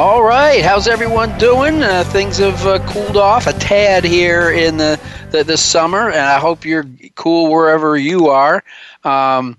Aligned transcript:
All 0.00 0.22
right, 0.22 0.64
how's 0.64 0.88
everyone 0.88 1.36
doing? 1.36 1.82
Uh, 1.82 2.04
things 2.04 2.38
have 2.38 2.66
uh, 2.66 2.78
cooled 2.90 3.18
off 3.18 3.46
a 3.46 3.52
tad 3.52 4.02
here 4.02 4.50
in 4.50 4.78
the, 4.78 4.98
the, 5.30 5.44
the 5.44 5.58
summer, 5.58 6.08
and 6.08 6.20
I 6.20 6.38
hope 6.38 6.64
you're 6.64 6.86
cool 7.16 7.52
wherever 7.52 7.98
you 7.98 8.28
are. 8.28 8.64
Um, 9.04 9.58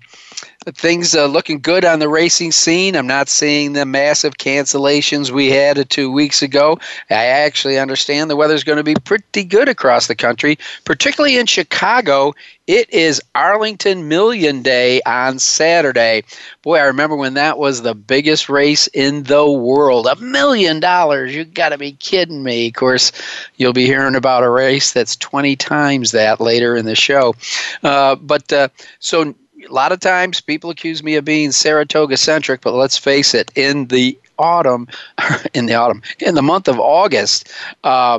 things 0.70 1.14
uh, 1.14 1.26
looking 1.26 1.60
good 1.60 1.84
on 1.84 1.98
the 1.98 2.08
racing 2.08 2.52
scene. 2.52 2.94
I'm 2.96 3.06
not 3.06 3.28
seeing 3.28 3.72
the 3.72 3.84
massive 3.84 4.34
cancellations 4.34 5.30
we 5.30 5.50
had 5.50 5.88
two 5.90 6.10
weeks 6.10 6.42
ago. 6.42 6.78
I 7.10 7.24
actually 7.26 7.78
understand 7.78 8.30
the 8.30 8.36
weather's 8.36 8.64
going 8.64 8.78
to 8.78 8.84
be 8.84 8.94
pretty 8.94 9.44
good 9.44 9.68
across 9.68 10.06
the 10.06 10.14
country, 10.14 10.58
particularly 10.84 11.36
in 11.36 11.46
Chicago. 11.46 12.34
It 12.68 12.88
is 12.90 13.20
Arlington 13.34 14.06
Million 14.08 14.62
Day 14.62 15.02
on 15.02 15.40
Saturday. 15.40 16.22
Boy, 16.62 16.78
I 16.78 16.84
remember 16.84 17.16
when 17.16 17.34
that 17.34 17.58
was 17.58 17.82
the 17.82 17.94
biggest 17.94 18.48
race 18.48 18.86
in 18.88 19.24
the 19.24 19.50
world. 19.50 20.06
A 20.06 20.16
million 20.16 20.78
dollars. 20.78 21.34
You 21.34 21.44
got 21.44 21.70
to 21.70 21.78
be 21.78 21.92
kidding 21.92 22.42
me. 22.42 22.68
Of 22.68 22.74
course, 22.74 23.10
you'll 23.56 23.72
be 23.72 23.86
hearing 23.86 24.14
about 24.14 24.44
a 24.44 24.50
race 24.50 24.92
that's 24.92 25.16
20 25.16 25.56
times 25.56 26.12
that 26.12 26.40
later 26.40 26.76
in 26.76 26.86
the 26.86 26.94
show. 26.94 27.34
Uh, 27.82 28.14
but 28.14 28.52
uh, 28.52 28.68
so 29.00 29.34
a 29.68 29.72
lot 29.72 29.92
of 29.92 30.00
times 30.00 30.40
people 30.40 30.70
accuse 30.70 31.02
me 31.02 31.16
of 31.16 31.24
being 31.24 31.52
Saratoga 31.52 32.16
centric, 32.16 32.60
but 32.60 32.74
let's 32.74 32.96
face 32.96 33.34
it, 33.34 33.50
in 33.54 33.86
the 33.86 34.18
autumn, 34.38 34.88
in 35.54 35.66
the 35.66 35.74
autumn, 35.74 36.02
in 36.20 36.34
the 36.34 36.42
month 36.42 36.68
of 36.68 36.78
August, 36.78 37.50
uh, 37.84 38.18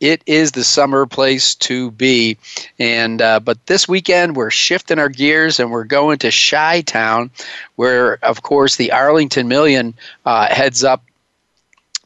it 0.00 0.22
is 0.26 0.52
the 0.52 0.64
summer 0.64 1.06
place 1.06 1.54
to 1.56 1.90
be. 1.92 2.36
And 2.78 3.20
uh, 3.20 3.40
but 3.40 3.66
this 3.66 3.88
weekend 3.88 4.36
we're 4.36 4.50
shifting 4.50 4.98
our 4.98 5.08
gears 5.08 5.58
and 5.58 5.70
we're 5.70 5.84
going 5.84 6.18
to 6.18 6.30
Chi 6.30 6.82
Town, 6.82 7.30
where 7.76 8.24
of 8.24 8.42
course 8.42 8.76
the 8.76 8.92
Arlington 8.92 9.48
Million 9.48 9.94
uh, 10.24 10.54
heads 10.54 10.84
up 10.84 11.02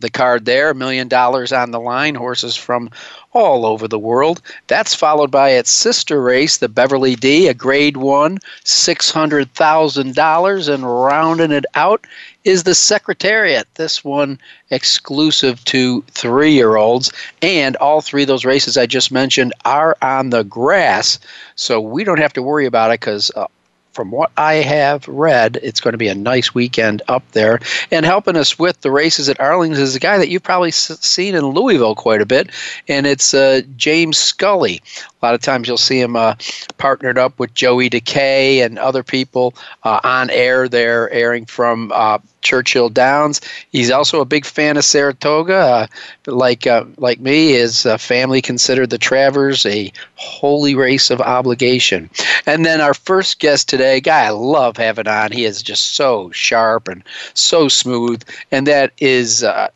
the 0.00 0.10
card 0.10 0.44
there, 0.44 0.70
a 0.70 0.74
million 0.74 1.08
dollars 1.08 1.52
on 1.52 1.70
the 1.70 1.80
line, 1.80 2.14
horses 2.14 2.56
from 2.56 2.90
all 3.32 3.64
over 3.64 3.88
the 3.88 3.98
world. 3.98 4.42
That's 4.66 4.94
followed 4.94 5.30
by 5.30 5.50
its 5.50 5.70
sister 5.70 6.20
race, 6.22 6.58
the 6.58 6.68
Beverly 6.68 7.16
D, 7.16 7.48
a 7.48 7.54
grade 7.54 7.96
one, 7.96 8.38
$600,000. 8.64 10.74
And 10.74 10.84
rounding 10.84 11.52
it 11.52 11.64
out 11.74 12.06
is 12.44 12.64
the 12.64 12.74
Secretariat, 12.74 13.66
this 13.74 14.04
one 14.04 14.38
exclusive 14.70 15.64
to 15.66 16.02
three 16.10 16.52
year 16.52 16.74
olds. 16.76 17.12
And 17.40 17.76
all 17.76 18.00
three 18.00 18.22
of 18.22 18.28
those 18.28 18.44
races 18.44 18.76
I 18.76 18.86
just 18.86 19.12
mentioned 19.12 19.52
are 19.64 19.96
on 20.02 20.30
the 20.30 20.42
grass. 20.44 21.18
So 21.56 21.80
we 21.80 22.04
don't 22.04 22.18
have 22.18 22.32
to 22.34 22.42
worry 22.42 22.66
about 22.66 22.90
it 22.90 23.00
because 23.00 23.30
uh, 23.36 23.46
from 23.92 24.10
what 24.10 24.30
I 24.36 24.54
have 24.54 25.06
read, 25.06 25.58
it's 25.62 25.80
going 25.80 25.92
to 25.92 25.98
be 25.98 26.08
a 26.08 26.14
nice 26.14 26.54
weekend 26.54 27.02
up 27.08 27.22
there. 27.32 27.60
And 27.90 28.06
helping 28.06 28.36
us 28.36 28.58
with 28.58 28.80
the 28.80 28.90
races 28.90 29.28
at 29.28 29.40
Arlington 29.40 29.82
is 29.82 29.94
a 29.94 30.00
guy 30.00 30.18
that 30.18 30.28
you've 30.28 30.42
probably 30.42 30.70
seen 30.70 31.34
in 31.34 31.44
Louisville 31.46 31.94
quite 31.94 32.20
a 32.20 32.26
bit, 32.26 32.50
and 32.88 33.06
it's 33.06 33.34
uh, 33.34 33.62
James 33.76 34.18
Scully. 34.18 34.82
A 35.22 35.26
lot 35.26 35.34
of 35.36 35.40
times 35.40 35.68
you'll 35.68 35.76
see 35.76 36.00
him 36.00 36.16
uh, 36.16 36.34
partnered 36.78 37.16
up 37.16 37.38
with 37.38 37.54
Joey 37.54 37.88
Dekay 37.88 38.64
and 38.64 38.76
other 38.76 39.04
people 39.04 39.54
uh, 39.84 40.00
on 40.02 40.30
air. 40.30 40.68
They're 40.68 41.08
airing 41.10 41.46
from 41.46 41.92
uh, 41.94 42.18
Churchill 42.40 42.88
Downs. 42.88 43.40
He's 43.70 43.92
also 43.92 44.20
a 44.20 44.24
big 44.24 44.44
fan 44.44 44.76
of 44.76 44.84
Saratoga. 44.84 45.54
Uh, 45.54 45.86
like 46.26 46.66
uh, 46.66 46.86
like 46.96 47.20
me, 47.20 47.52
his 47.52 47.86
uh, 47.86 47.98
family 47.98 48.42
considered 48.42 48.90
the 48.90 48.98
Travers 48.98 49.64
a 49.64 49.92
holy 50.16 50.74
race 50.74 51.08
of 51.08 51.20
obligation. 51.20 52.10
And 52.44 52.66
then 52.66 52.80
our 52.80 52.94
first 52.94 53.38
guest 53.38 53.68
today, 53.68 54.00
guy 54.00 54.24
I 54.24 54.30
love 54.30 54.76
having 54.76 55.06
on. 55.06 55.30
He 55.30 55.44
is 55.44 55.62
just 55.62 55.94
so 55.94 56.32
sharp 56.32 56.88
and 56.88 57.04
so 57.34 57.68
smooth, 57.68 58.24
and 58.50 58.66
that 58.66 58.92
is. 58.98 59.44
Uh, 59.44 59.68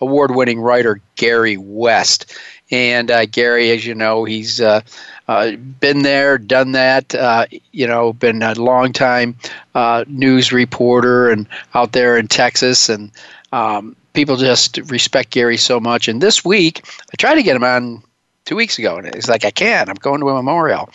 award-winning 0.00 0.60
writer 0.60 1.00
Gary 1.16 1.56
West, 1.56 2.36
and 2.70 3.10
uh, 3.10 3.26
Gary, 3.26 3.70
as 3.70 3.84
you 3.84 3.94
know, 3.94 4.24
he's 4.24 4.60
uh, 4.60 4.80
uh, 5.28 5.52
been 5.52 6.02
there, 6.02 6.38
done 6.38 6.72
that. 6.72 7.14
Uh, 7.14 7.46
you 7.72 7.86
know, 7.86 8.12
been 8.12 8.42
a 8.42 8.54
long 8.54 8.92
time 8.92 9.36
uh, 9.74 10.04
news 10.06 10.52
reporter 10.52 11.30
and 11.30 11.46
out 11.74 11.92
there 11.92 12.16
in 12.16 12.28
Texas, 12.28 12.88
and 12.88 13.10
um, 13.52 13.96
people 14.12 14.36
just 14.36 14.78
respect 14.90 15.30
Gary 15.30 15.56
so 15.56 15.80
much. 15.80 16.08
And 16.08 16.20
this 16.20 16.44
week, 16.44 16.84
I 16.86 17.16
tried 17.18 17.34
to 17.36 17.42
get 17.42 17.56
him 17.56 17.64
on 17.64 18.02
two 18.44 18.56
weeks 18.56 18.78
ago, 18.78 18.96
and 18.96 19.12
he's 19.14 19.28
like, 19.28 19.44
"I 19.44 19.50
can't. 19.50 19.88
I'm 19.88 19.96
going 19.96 20.20
to 20.20 20.28
a 20.28 20.34
memorial." 20.34 20.90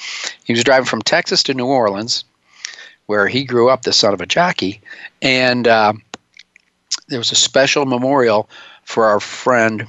He 0.45 0.53
was 0.53 0.63
driving 0.63 0.85
from 0.85 1.01
Texas 1.01 1.43
to 1.43 1.53
New 1.53 1.67
Orleans, 1.67 2.23
where 3.07 3.27
he 3.27 3.43
grew 3.43 3.69
up, 3.69 3.81
the 3.81 3.93
son 3.93 4.13
of 4.13 4.21
a 4.21 4.25
jockey, 4.25 4.79
and 5.21 5.67
uh, 5.67 5.93
there 7.09 7.19
was 7.19 7.31
a 7.31 7.35
special 7.35 7.85
memorial 7.85 8.49
for 8.83 9.05
our 9.05 9.19
friend 9.19 9.87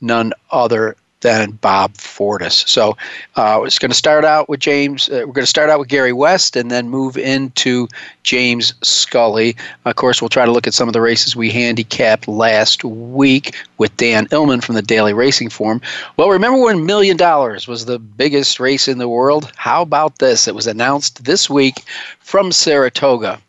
none 0.00 0.32
other 0.50 0.96
than 1.20 1.52
Bob 1.52 1.96
Fortus. 1.96 2.64
So 2.66 2.96
uh, 3.36 3.62
it's 3.64 3.78
going 3.78 3.90
to 3.90 3.96
start 3.96 4.24
out 4.24 4.48
with 4.48 4.60
James. 4.60 5.08
Uh, 5.08 5.24
we're 5.26 5.32
going 5.32 5.42
to 5.42 5.46
start 5.46 5.70
out 5.70 5.78
with 5.78 5.88
Gary 5.88 6.12
West 6.12 6.56
and 6.56 6.70
then 6.70 6.88
move 6.88 7.16
into 7.16 7.88
James 8.22 8.74
Scully. 8.82 9.56
Of 9.84 9.96
course, 9.96 10.20
we'll 10.20 10.28
try 10.28 10.46
to 10.46 10.52
look 10.52 10.66
at 10.66 10.74
some 10.74 10.88
of 10.88 10.92
the 10.92 11.00
races 11.00 11.36
we 11.36 11.50
handicapped 11.50 12.26
last 12.26 12.84
week 12.84 13.54
with 13.78 13.96
Dan 13.96 14.26
Illman 14.28 14.62
from 14.62 14.74
the 14.74 14.82
Daily 14.82 15.12
Racing 15.12 15.50
Form. 15.50 15.80
Well, 16.16 16.30
remember 16.30 16.60
when 16.60 16.86
Million 16.86 17.16
Dollars 17.16 17.68
was 17.68 17.84
the 17.84 17.98
biggest 17.98 18.58
race 18.60 18.88
in 18.88 18.98
the 18.98 19.08
world? 19.08 19.52
How 19.56 19.82
about 19.82 20.18
this? 20.18 20.48
It 20.48 20.54
was 20.54 20.66
announced 20.66 21.24
this 21.24 21.50
week 21.50 21.84
from 22.20 22.52
Saratoga 22.52 23.40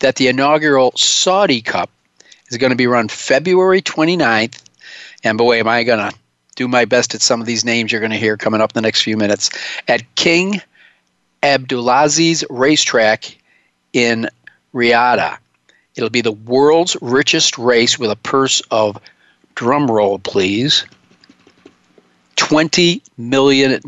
that 0.00 0.16
the 0.16 0.28
inaugural 0.28 0.92
Saudi 0.96 1.62
Cup 1.62 1.88
is 2.50 2.58
going 2.58 2.70
to 2.70 2.76
be 2.76 2.86
run 2.86 3.08
February 3.08 3.80
29th 3.80 4.61
and 5.24 5.38
boy, 5.38 5.60
am 5.60 5.68
I 5.68 5.84
going 5.84 6.10
to 6.10 6.16
do 6.54 6.68
my 6.68 6.84
best 6.84 7.14
at 7.14 7.22
some 7.22 7.40
of 7.40 7.46
these 7.46 7.64
names 7.64 7.90
you're 7.90 8.00
going 8.00 8.12
to 8.12 8.18
hear 8.18 8.36
coming 8.36 8.60
up 8.60 8.72
in 8.72 8.74
the 8.74 8.86
next 8.86 9.02
few 9.02 9.16
minutes. 9.16 9.50
At 9.88 10.02
King 10.14 10.60
Abdulaziz 11.42 12.44
Racetrack 12.50 13.36
in 13.92 14.28
Riyadh. 14.74 15.38
It'll 15.96 16.10
be 16.10 16.20
the 16.20 16.32
world's 16.32 16.96
richest 17.02 17.58
race 17.58 17.98
with 17.98 18.10
a 18.10 18.16
purse 18.16 18.62
of, 18.70 18.98
drum 19.54 19.90
roll 19.90 20.18
please, 20.18 20.86
$20 22.36 23.02
million. 23.18 23.80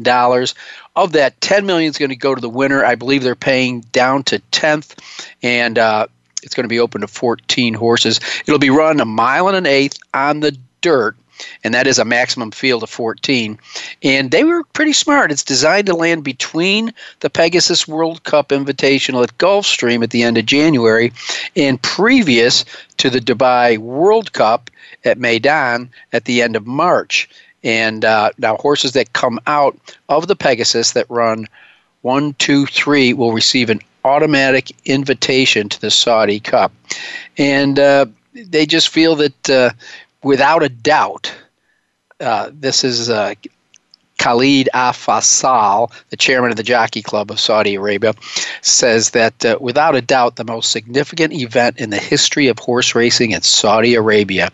Of 0.96 1.12
that, 1.12 1.40
10 1.40 1.66
million 1.66 1.90
is 1.90 1.98
going 1.98 2.10
to 2.10 2.16
go 2.16 2.34
to 2.34 2.40
the 2.40 2.48
winner. 2.48 2.84
I 2.84 2.94
believe 2.94 3.22
they're 3.22 3.34
paying 3.34 3.80
down 3.92 4.22
to 4.24 4.40
10th, 4.52 4.98
and 5.42 5.78
uh, 5.78 6.06
it's 6.42 6.54
going 6.54 6.64
to 6.64 6.68
be 6.68 6.78
open 6.78 7.00
to 7.00 7.08
14 7.08 7.74
horses. 7.74 8.20
It'll 8.46 8.58
be 8.58 8.70
run 8.70 9.00
a 9.00 9.04
mile 9.04 9.48
and 9.48 9.56
an 9.56 9.66
eighth 9.66 9.98
on 10.12 10.40
the 10.40 10.56
dirt 10.84 11.16
and 11.62 11.74
that 11.74 11.86
is 11.86 11.98
a 11.98 12.04
maximum 12.04 12.50
field 12.50 12.82
of 12.82 12.90
14. 12.90 13.58
And 14.02 14.30
they 14.30 14.44
were 14.44 14.64
pretty 14.64 14.92
smart. 14.92 15.32
It's 15.32 15.42
designed 15.42 15.86
to 15.86 15.94
land 15.94 16.24
between 16.24 16.92
the 17.20 17.30
Pegasus 17.30 17.88
World 17.88 18.22
Cup 18.24 18.48
Invitational 18.48 19.22
at 19.22 19.36
Gulfstream 19.38 20.02
at 20.02 20.10
the 20.10 20.22
end 20.22 20.38
of 20.38 20.46
January 20.46 21.12
and 21.56 21.82
previous 21.82 22.64
to 22.98 23.10
the 23.10 23.20
Dubai 23.20 23.78
World 23.78 24.32
Cup 24.32 24.70
at 25.04 25.18
Meydan 25.18 25.88
at 26.12 26.24
the 26.24 26.42
end 26.42 26.56
of 26.56 26.66
March. 26.66 27.28
And 27.62 28.04
uh, 28.04 28.30
now, 28.36 28.56
horses 28.56 28.92
that 28.92 29.14
come 29.14 29.40
out 29.46 29.76
of 30.10 30.28
the 30.28 30.36
Pegasus 30.36 30.92
that 30.92 31.06
run 31.08 31.46
one, 32.02 32.34
two, 32.34 32.66
three 32.66 33.14
will 33.14 33.32
receive 33.32 33.70
an 33.70 33.80
automatic 34.04 34.70
invitation 34.84 35.70
to 35.70 35.80
the 35.80 35.90
Saudi 35.90 36.38
Cup. 36.38 36.72
And 37.38 37.78
uh, 37.78 38.04
they 38.34 38.66
just 38.66 38.90
feel 38.90 39.16
that 39.16 39.50
uh, 39.50 39.70
without 40.24 40.62
a 40.62 40.68
doubt, 40.68 41.32
uh, 42.20 42.50
this 42.52 42.82
is 42.82 43.10
uh, 43.10 43.34
Khalid 44.18 44.70
Al-Faisal, 44.72 45.92
the 46.08 46.16
chairman 46.16 46.50
of 46.50 46.56
the 46.56 46.62
Jockey 46.62 47.02
Club 47.02 47.30
of 47.30 47.38
Saudi 47.38 47.74
Arabia, 47.74 48.14
says 48.62 49.10
that 49.10 49.44
uh, 49.44 49.58
without 49.60 49.94
a 49.94 50.00
doubt 50.00 50.36
the 50.36 50.44
most 50.44 50.70
significant 50.70 51.34
event 51.34 51.78
in 51.78 51.90
the 51.90 51.98
history 51.98 52.48
of 52.48 52.58
horse 52.58 52.94
racing 52.94 53.32
in 53.32 53.42
Saudi 53.42 53.94
Arabia, 53.94 54.50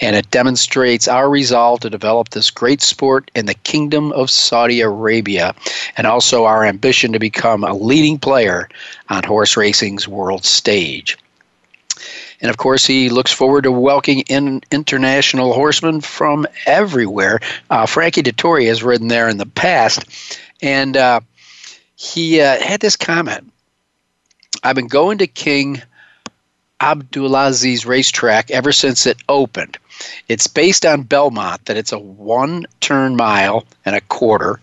and 0.00 0.14
it 0.14 0.30
demonstrates 0.30 1.08
our 1.08 1.30
resolve 1.30 1.80
to 1.80 1.90
develop 1.90 2.30
this 2.30 2.50
great 2.50 2.82
sport 2.82 3.30
in 3.34 3.46
the 3.46 3.54
Kingdom 3.54 4.12
of 4.12 4.30
Saudi 4.30 4.80
Arabia, 4.80 5.54
and 5.96 6.06
also 6.06 6.44
our 6.44 6.64
ambition 6.64 7.12
to 7.12 7.18
become 7.18 7.64
a 7.64 7.72
leading 7.72 8.18
player 8.18 8.68
on 9.08 9.22
horse 9.22 9.56
racing's 9.56 10.06
world 10.06 10.44
stage. 10.44 11.16
And 12.44 12.50
of 12.50 12.58
course, 12.58 12.84
he 12.84 13.08
looks 13.08 13.32
forward 13.32 13.64
to 13.64 13.72
welcoming 13.72 14.20
in 14.28 14.60
international 14.70 15.54
horsemen 15.54 16.02
from 16.02 16.46
everywhere. 16.66 17.40
Uh, 17.70 17.86
Frankie 17.86 18.22
Dettori 18.22 18.66
has 18.66 18.82
ridden 18.82 19.08
there 19.08 19.30
in 19.30 19.38
the 19.38 19.46
past, 19.46 20.04
and 20.60 20.94
uh, 20.94 21.20
he 21.96 22.42
uh, 22.42 22.60
had 22.60 22.80
this 22.80 22.96
comment 22.96 23.50
I've 24.62 24.76
been 24.76 24.88
going 24.88 25.16
to 25.18 25.26
King 25.26 25.80
Abdulaziz 26.82 27.86
racetrack 27.86 28.50
ever 28.50 28.72
since 28.72 29.06
it 29.06 29.16
opened. 29.26 29.78
It's 30.28 30.46
based 30.46 30.84
on 30.84 31.04
Belmont, 31.04 31.64
that 31.64 31.78
it's 31.78 31.92
a 31.92 31.98
one 31.98 32.66
turn 32.80 33.16
mile 33.16 33.64
and 33.86 33.96
a 33.96 34.02
quarter. 34.02 34.60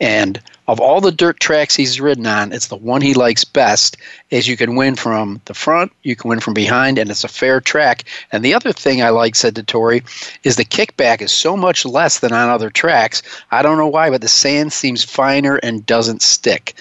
And 0.00 0.40
of 0.70 0.78
all 0.78 1.00
the 1.00 1.10
dirt 1.10 1.40
tracks 1.40 1.74
he's 1.74 2.00
ridden 2.00 2.26
on, 2.26 2.52
it's 2.52 2.68
the 2.68 2.76
one 2.76 3.02
he 3.02 3.12
likes 3.12 3.42
best. 3.42 3.96
Is 4.30 4.46
you 4.46 4.56
can 4.56 4.76
win 4.76 4.94
from 4.94 5.40
the 5.46 5.54
front, 5.54 5.92
you 6.04 6.14
can 6.14 6.28
win 6.28 6.38
from 6.38 6.54
behind, 6.54 6.96
and 6.96 7.10
it's 7.10 7.24
a 7.24 7.28
fair 7.28 7.60
track. 7.60 8.04
And 8.30 8.44
the 8.44 8.54
other 8.54 8.72
thing 8.72 9.02
I 9.02 9.08
like, 9.08 9.34
said 9.34 9.56
Dettori, 9.56 10.04
is 10.44 10.54
the 10.54 10.64
kickback 10.64 11.22
is 11.22 11.32
so 11.32 11.56
much 11.56 11.84
less 11.84 12.20
than 12.20 12.32
on 12.32 12.48
other 12.48 12.70
tracks. 12.70 13.20
I 13.50 13.62
don't 13.62 13.78
know 13.78 13.88
why, 13.88 14.10
but 14.10 14.20
the 14.20 14.28
sand 14.28 14.72
seems 14.72 15.02
finer 15.02 15.56
and 15.56 15.84
doesn't 15.84 16.22
stick. 16.22 16.74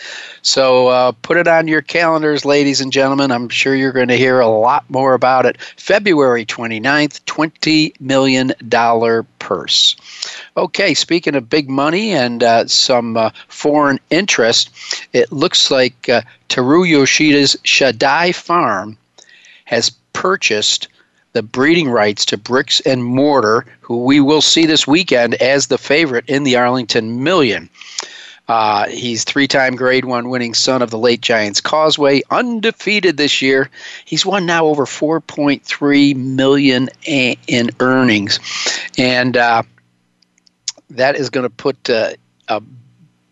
So 0.43 0.89
uh, 0.89 1.11
put 1.23 1.37
it 1.37 1.47
on 1.47 1.67
your 1.67 1.81
calendars, 1.81 2.45
ladies 2.45 2.81
and 2.81 2.93
gentlemen. 2.93 3.31
I'm 3.31 3.49
sure 3.49 3.73
you're 3.73 3.91
going 3.91 4.07
to 4.09 4.17
hear 4.17 4.39
a 4.39 4.47
lot 4.47 4.87
more 4.89 5.15
about 5.15 5.47
it. 5.47 5.59
February 5.77 6.45
29th, 6.45 7.21
$20 7.25 7.99
million 7.99 8.53
purse. 9.39 9.95
Okay, 10.55 10.93
speaking 10.93 11.35
of 11.35 11.49
big 11.49 11.69
money 11.69 12.11
and 12.11 12.43
uh, 12.43 12.67
some 12.67 13.17
uh, 13.17 13.31
foreign 13.47 13.78
interest, 14.09 14.69
it 15.13 15.31
looks 15.31 15.71
like 15.71 16.09
uh, 16.09 16.21
Teru 16.49 16.83
Yoshida's 16.83 17.55
Shadai 17.63 18.33
Farm 18.33 18.97
has 19.65 19.91
purchased 20.13 20.87
the 21.33 21.43
breeding 21.43 21.89
rights 21.89 22.25
to 22.25 22.37
Bricks 22.37 22.79
and 22.81 23.03
Mortar, 23.03 23.65
who 23.81 24.03
we 24.03 24.19
will 24.19 24.41
see 24.41 24.65
this 24.65 24.87
weekend 24.87 25.35
as 25.35 25.67
the 25.67 25.77
favorite 25.77 26.25
in 26.27 26.43
the 26.43 26.55
Arlington 26.55 27.23
Million. 27.23 27.69
Uh, 28.47 28.87
he's 28.87 29.23
three-time 29.23 29.75
Grade 29.75 30.05
One 30.05 30.29
winning 30.29 30.55
son 30.55 30.81
of 30.81 30.89
the 30.89 30.97
late 30.97 31.21
Giants 31.21 31.61
Causeway, 31.61 32.23
undefeated 32.31 33.15
this 33.15 33.43
year. 33.43 33.69
He's 34.05 34.25
won 34.25 34.47
now 34.47 34.65
over 34.65 34.85
4.3 34.85 36.15
million 36.15 36.89
in 37.05 37.69
earnings, 37.79 38.39
and 38.97 39.37
uh, 39.37 39.61
that 40.89 41.15
is 41.15 41.29
going 41.29 41.43
to 41.43 41.51
put 41.51 41.89
uh, 41.91 42.13
a 42.47 42.59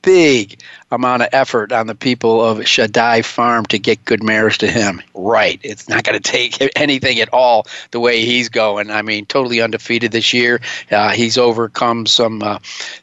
big 0.07 0.61
amount 0.89 1.21
of 1.21 1.27
effort 1.33 1.73
on 1.73 1.87
the 1.87 1.93
people 1.93 2.41
of 2.41 2.59
Shadai 2.59 3.25
Farm 3.25 3.65
to 3.65 3.77
get 3.77 4.05
good 4.05 4.23
mares 4.23 4.57
to 4.59 4.67
him. 4.67 5.01
Right. 5.13 5.59
It's 5.63 5.89
not 5.89 6.05
going 6.05 6.17
to 6.17 6.31
take 6.31 6.57
anything 6.77 7.19
at 7.19 7.27
all 7.33 7.67
the 7.91 7.99
way 7.99 8.23
he's 8.23 8.47
going. 8.47 8.89
I 8.89 9.01
mean, 9.01 9.25
totally 9.25 9.59
undefeated 9.59 10.13
this 10.13 10.31
year. 10.31 10.61
Uh, 10.89 11.09
he's 11.09 11.37
overcome 11.37 12.05
some 12.05 12.41
uh, 12.41 12.59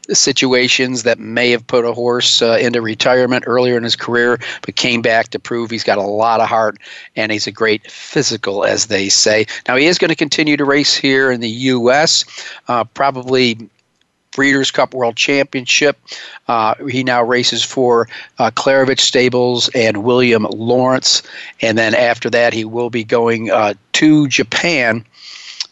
situations 0.09 1.03
that 1.03 1.19
may 1.19 1.51
have 1.51 1.67
put 1.67 1.85
a 1.85 1.93
horse 1.93 2.41
uh, 2.41 2.57
into 2.59 2.81
retirement 2.81 3.43
earlier 3.45 3.77
in 3.77 3.83
his 3.83 3.95
career, 3.95 4.39
but 4.63 4.75
came 4.75 5.03
back 5.03 5.27
to 5.27 5.37
prove 5.37 5.69
he's 5.69 5.83
got 5.83 5.99
a 5.99 6.01
lot 6.01 6.41
of 6.41 6.49
heart 6.49 6.79
and 7.15 7.31
he's 7.31 7.45
a 7.45 7.51
great 7.51 7.91
physical, 7.91 8.65
as 8.65 8.87
they 8.87 9.09
say. 9.09 9.45
Now, 9.67 9.75
he 9.75 9.85
is 9.85 9.99
going 9.99 10.09
to 10.09 10.15
continue 10.15 10.57
to 10.57 10.65
race 10.65 10.95
here 10.95 11.29
in 11.29 11.39
the 11.39 11.49
U.S., 11.49 12.25
uh, 12.67 12.83
probably 12.83 13.69
Breeders' 14.35 14.71
Cup 14.71 14.93
World 14.93 15.15
Championship. 15.15 15.97
Uh, 16.47 16.75
he 16.89 17.03
now 17.03 17.23
races 17.23 17.63
for 17.63 18.07
uh, 18.37 18.51
Klaravich 18.51 18.99
Stables 18.99 19.69
and 19.69 20.03
William 20.03 20.43
Lawrence. 20.51 21.23
And 21.61 21.77
then 21.77 21.95
after 21.95 22.29
that, 22.29 22.53
he 22.53 22.65
will 22.65 22.89
be 22.89 23.03
going 23.03 23.49
uh, 23.49 23.73
to 23.93 24.27
Japan 24.27 25.05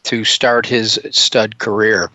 to 0.03 0.23
start 0.23 0.65
his 0.65 0.99
stud 1.11 1.59
career. 1.59 2.11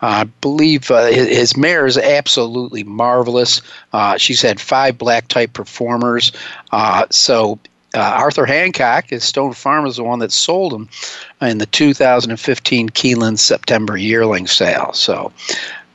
I 0.00 0.24
believe 0.24 0.90
uh, 0.90 1.06
his, 1.06 1.28
his, 1.28 1.56
mare 1.56 1.86
is 1.86 1.98
absolutely 1.98 2.82
marvelous. 2.82 3.60
Uh, 3.92 4.16
she's 4.16 4.40
had 4.40 4.60
five 4.60 4.96
black 4.96 5.28
type 5.28 5.52
performers. 5.52 6.32
Uh, 6.72 7.06
so 7.10 7.58
uh, 7.94 8.00
Arthur 8.00 8.46
Hancock, 8.46 9.10
his 9.10 9.24
Stone 9.24 9.52
Farm, 9.54 9.86
is 9.86 9.96
the 9.96 10.04
one 10.04 10.18
that 10.20 10.32
sold 10.32 10.72
him 10.72 10.88
in 11.40 11.58
the 11.58 11.66
2015 11.66 12.90
Keeneland 12.90 13.38
September 13.38 13.96
yearling 13.96 14.46
sale. 14.46 14.92
So 14.92 15.32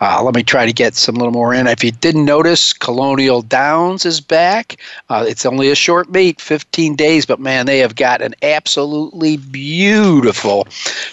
uh, 0.02 0.22
let 0.24 0.34
me 0.34 0.42
try 0.42 0.66
to 0.66 0.74
get 0.74 0.96
some 0.96 1.16
little 1.16 1.32
more 1.32 1.54
in. 1.54 1.68
If 1.68 1.84
you 1.84 1.92
didn't 1.92 2.26
notice, 2.26 2.74
Colonial 2.74 3.44
Downs 3.44 4.04
is 4.04 4.20
back. 4.20 4.78
Uh, 5.10 5.24
it's 5.28 5.46
only 5.46 5.70
a 5.70 5.76
short 5.76 6.10
meet, 6.10 6.42
15 6.42 6.96
days, 6.96 7.26
but 7.28 7.40
man, 7.40 7.68
they 7.68 7.78
have 7.80 7.96
got 7.96 8.22
an 8.22 8.34
absolutely 8.42 9.38
beautiful 9.38 10.68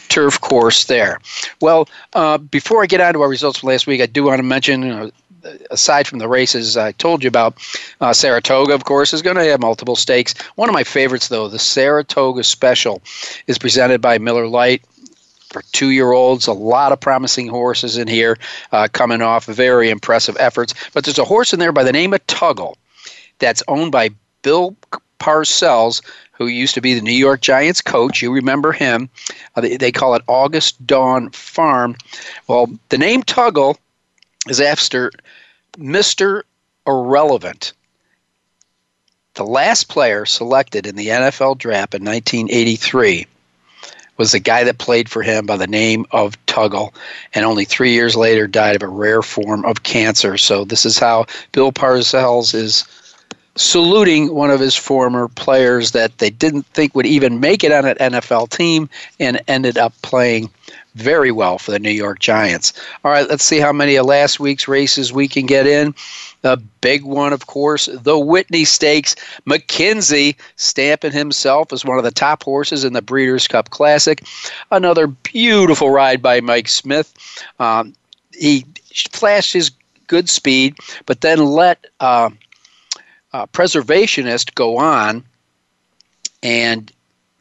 turf 0.08 0.40
course 0.40 0.86
there. 0.86 1.20
Well, 1.60 1.86
uh, 2.14 2.38
before 2.38 2.82
I 2.82 2.86
get 2.86 3.02
on 3.02 3.12
to 3.12 3.20
our 3.20 3.28
results 3.28 3.58
from 3.58 3.68
last 3.68 3.86
week, 3.86 4.00
I 4.00 4.06
do 4.06 4.24
want 4.24 4.38
to 4.38 4.42
mention. 4.42 5.12
Aside 5.70 6.08
from 6.08 6.18
the 6.18 6.28
races 6.28 6.76
I 6.76 6.92
told 6.92 7.22
you 7.22 7.28
about, 7.28 7.56
uh, 8.00 8.12
Saratoga, 8.12 8.74
of 8.74 8.84
course, 8.84 9.14
is 9.14 9.22
going 9.22 9.36
to 9.36 9.44
have 9.44 9.60
multiple 9.60 9.94
stakes. 9.94 10.34
One 10.56 10.68
of 10.68 10.72
my 10.72 10.82
favorites, 10.82 11.28
though, 11.28 11.46
the 11.48 11.60
Saratoga 11.60 12.42
Special, 12.42 13.00
is 13.46 13.56
presented 13.56 14.00
by 14.00 14.18
Miller 14.18 14.48
Lite 14.48 14.82
for 15.50 15.62
two 15.72 15.90
year 15.90 16.12
olds. 16.12 16.46
A 16.46 16.52
lot 16.52 16.92
of 16.92 17.00
promising 17.00 17.48
horses 17.48 17.96
in 17.96 18.08
here 18.08 18.38
uh, 18.72 18.88
coming 18.92 19.22
off 19.22 19.46
very 19.46 19.90
impressive 19.90 20.36
efforts. 20.38 20.74
But 20.92 21.04
there's 21.04 21.18
a 21.18 21.24
horse 21.24 21.52
in 21.52 21.58
there 21.58 21.72
by 21.72 21.84
the 21.84 21.92
name 21.92 22.12
of 22.12 22.26
Tuggle 22.26 22.76
that's 23.38 23.62
owned 23.68 23.92
by 23.92 24.10
Bill 24.42 24.76
Parcells, 25.20 26.02
who 26.32 26.46
used 26.46 26.74
to 26.74 26.80
be 26.80 26.94
the 26.94 27.00
New 27.00 27.12
York 27.12 27.40
Giants 27.40 27.80
coach. 27.80 28.22
You 28.22 28.32
remember 28.32 28.72
him. 28.72 29.08
Uh, 29.56 29.62
they, 29.62 29.76
they, 29.76 29.92
call 29.92 30.14
it 30.14 30.22
August 30.26 30.84
Dawn 30.86 31.30
Farm. 31.30 31.96
Well, 32.46 32.70
the 32.90 32.98
name 32.98 33.22
Tuggle 33.22 33.76
is 34.48 34.60
after 34.60 35.10
Mr. 35.76 36.42
Irrelevant. 36.86 37.72
The 39.34 39.44
last 39.44 39.88
player 39.88 40.26
selected 40.26 40.86
in 40.86 40.96
the 40.96 41.08
NFL 41.08 41.58
draft 41.58 41.94
in 41.94 42.04
1983 42.04 43.26
was 44.18 44.32
the 44.32 44.40
guy 44.40 44.64
that 44.64 44.78
played 44.78 45.08
for 45.08 45.22
him 45.22 45.46
by 45.46 45.56
the 45.56 45.66
name 45.66 46.04
of 46.10 46.34
Tuggle, 46.46 46.92
and 47.34 47.44
only 47.44 47.64
three 47.64 47.92
years 47.92 48.16
later 48.16 48.46
died 48.46 48.76
of 48.76 48.82
a 48.82 48.88
rare 48.88 49.22
form 49.22 49.64
of 49.64 49.84
cancer. 49.84 50.36
So 50.36 50.64
this 50.64 50.84
is 50.84 50.98
how 50.98 51.26
Bill 51.52 51.72
Parcells 51.72 52.54
is 52.54 52.84
saluting 53.58 54.34
one 54.34 54.50
of 54.50 54.60
his 54.60 54.76
former 54.76 55.28
players 55.28 55.90
that 55.90 56.18
they 56.18 56.30
didn't 56.30 56.66
think 56.66 56.94
would 56.94 57.06
even 57.06 57.40
make 57.40 57.64
it 57.64 57.72
on 57.72 57.84
an 57.86 57.96
NFL 57.96 58.50
team 58.50 58.88
and 59.18 59.40
ended 59.48 59.76
up 59.76 59.92
playing 60.02 60.48
very 60.94 61.30
well 61.30 61.58
for 61.58 61.70
the 61.70 61.78
New 61.78 61.90
York 61.90 62.18
Giants. 62.18 62.72
All 63.04 63.10
right, 63.10 63.28
let's 63.28 63.44
see 63.44 63.58
how 63.58 63.72
many 63.72 63.96
of 63.96 64.06
last 64.06 64.40
week's 64.40 64.68
races 64.68 65.12
we 65.12 65.28
can 65.28 65.46
get 65.46 65.66
in. 65.66 65.94
The 66.42 66.62
big 66.80 67.04
one, 67.04 67.32
of 67.32 67.46
course, 67.46 67.86
the 67.86 68.18
Whitney 68.18 68.64
Stakes. 68.64 69.16
McKinzie 69.46 70.36
stamping 70.56 71.12
himself 71.12 71.72
as 71.72 71.84
one 71.84 71.98
of 71.98 72.04
the 72.04 72.10
top 72.10 72.44
horses 72.44 72.84
in 72.84 72.92
the 72.92 73.02
Breeders' 73.02 73.48
Cup 73.48 73.70
Classic. 73.70 74.22
Another 74.70 75.08
beautiful 75.08 75.90
ride 75.90 76.22
by 76.22 76.40
Mike 76.40 76.68
Smith. 76.68 77.12
Um, 77.58 77.94
he 78.32 78.64
flashed 79.10 79.52
his 79.52 79.70
good 80.06 80.28
speed, 80.28 80.76
but 81.06 81.20
then 81.20 81.44
let 81.44 81.86
uh, 82.00 82.30
uh, 83.32 83.46
Preservationist 83.46 84.54
go 84.54 84.78
on 84.78 85.24
and 86.42 86.92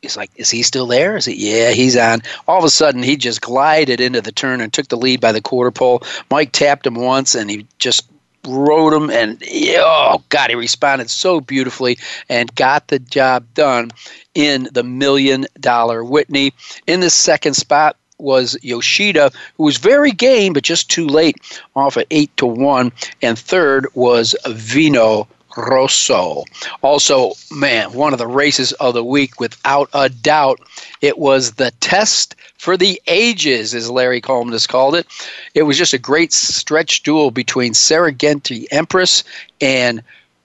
he's 0.02 0.18
like, 0.18 0.32
is 0.36 0.50
he 0.50 0.64
still 0.64 0.88
there? 0.88 1.18
Is 1.18 1.28
it? 1.28 1.38
Yeah, 1.38 1.72
he's 1.72 1.98
on. 1.98 2.22
All 2.48 2.58
of 2.58 2.64
a 2.64 2.70
sudden, 2.70 3.04
he 3.04 3.16
just 3.16 3.42
glided 3.42 4.02
into 4.02 4.22
the 4.22 4.32
turn 4.32 4.62
and 4.62 4.72
took 4.72 4.88
the 4.88 4.98
lead 4.98 5.22
by 5.22 5.32
the 5.32 5.42
quarter 5.42 5.72
pole. 5.72 6.04
Mike 6.30 6.52
tapped 6.52 6.86
him 6.86 6.96
once, 6.96 7.36
and 7.36 7.50
he 7.50 7.66
just 7.80 8.10
rode 8.48 8.94
him, 8.94 9.10
and 9.10 9.42
oh 9.78 10.24
god, 10.30 10.50
he 10.50 10.56
responded 10.56 11.10
so 11.10 11.42
beautifully 11.42 11.98
and 12.30 12.54
got 12.56 12.88
the 12.88 13.00
job 13.00 13.46
done 13.54 13.92
in 14.36 14.70
the 14.72 14.84
million 14.84 15.46
dollar 15.60 16.04
Whitney. 16.04 16.54
In 16.88 17.00
the 17.02 17.10
second 17.10 17.56
spot 17.56 17.98
was 18.20 18.58
Yoshida, 18.62 19.32
who 19.58 19.64
was 19.64 19.78
very 19.78 20.12
game 20.12 20.54
but 20.54 20.64
just 20.64 20.90
too 20.90 21.08
late, 21.08 21.38
off 21.76 21.98
at 21.98 22.08
eight 22.12 22.36
to 22.38 22.46
one, 22.46 22.92
and 23.22 23.38
third 23.38 23.88
was 23.94 24.36
Vino 24.48 25.28
Rosso. 25.58 26.44
Also, 26.82 27.34
man, 27.52 27.94
one 27.94 28.14
of 28.14 28.20
the 28.20 28.28
races 28.28 28.72
of 28.74 28.94
the 28.94 29.04
week 29.04 29.40
without 29.40 29.90
a 29.94 30.10
doubt. 30.10 30.60
It 31.02 31.18
was 31.18 31.54
the 31.54 31.72
test 31.80 32.36
for 32.58 32.78
the 32.78 33.02
ages, 33.08 33.74
as 33.74 33.90
Larry 33.90 34.22
Collmus 34.22 34.52
has 34.52 34.68
called 34.68 34.96
it. 34.96 35.08
It 35.54 35.64
was 35.64 35.78
just 35.78 35.94
a 35.94 35.98
great 36.00 36.32
stretch 36.32 37.04
duel 37.04 37.32
between 37.32 37.74
Serengeti 37.74 38.68
Empress 38.72 39.24
and 39.60 40.04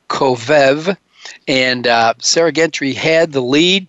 Kovev. 0.09 0.97
And 1.47 1.87
uh, 1.87 2.15
Serengeti 2.19 2.95
had 2.95 3.33
the 3.33 3.43
lead. 3.43 3.87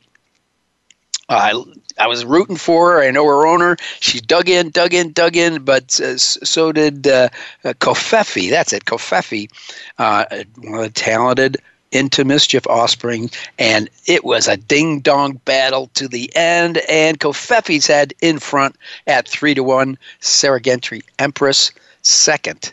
Uh, 1.29 1.63
I 1.99 2.07
was 2.07 2.25
rooting 2.25 2.57
for 2.57 2.93
her. 2.93 3.03
I 3.03 3.11
know 3.11 3.25
her 3.25 3.45
owner. 3.45 3.77
She 3.99 4.19
dug 4.19 4.49
in, 4.49 4.69
dug 4.71 4.93
in, 4.93 5.11
dug 5.11 5.35
in, 5.35 5.63
but 5.63 5.99
uh, 5.99 6.17
so 6.17 6.71
did 6.71 7.07
uh, 7.07 7.29
uh, 7.63 7.73
Covfefe. 7.73 8.49
That's 8.49 8.73
it, 8.73 8.85
Covfefe, 8.85 9.49
uh, 9.97 10.25
one 10.57 10.75
of 10.75 10.81
the 10.81 10.89
talented 10.89 11.57
into 11.91 12.25
Mischief 12.25 12.65
Offspring, 12.67 13.29
and 13.59 13.87
it 14.07 14.25
was 14.25 14.47
a 14.47 14.57
ding 14.57 14.99
dong 14.99 15.39
battle 15.45 15.91
to 15.93 16.07
the 16.07 16.35
end. 16.35 16.79
And 16.89 17.19
Covfefe's 17.19 17.87
had 17.87 18.13
in 18.21 18.39
front 18.39 18.75
at 19.05 19.27
three 19.27 19.53
to 19.53 19.63
one. 19.63 19.97
Serengeti 20.19 21.03
Empress 21.19 21.71
second, 22.01 22.71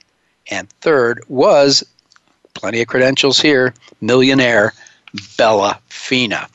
and 0.50 0.69
third 0.81 1.23
was 1.29 1.85
plenty 2.55 2.81
of 2.81 2.89
credentials 2.89 3.39
here. 3.39 3.75
Millionaire 4.00 4.73
Bella 5.37 5.79
Fina. 5.89 6.49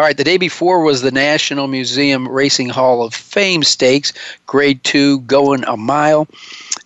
All 0.00 0.06
right, 0.06 0.16
the 0.16 0.24
day 0.24 0.38
before 0.38 0.80
was 0.80 1.02
the 1.02 1.10
National 1.10 1.66
Museum 1.66 2.26
Racing 2.26 2.70
Hall 2.70 3.02
of 3.02 3.12
Fame 3.12 3.62
Stakes, 3.62 4.14
Grade 4.46 4.82
2, 4.82 5.20
going 5.20 5.62
a 5.64 5.76
mile. 5.76 6.26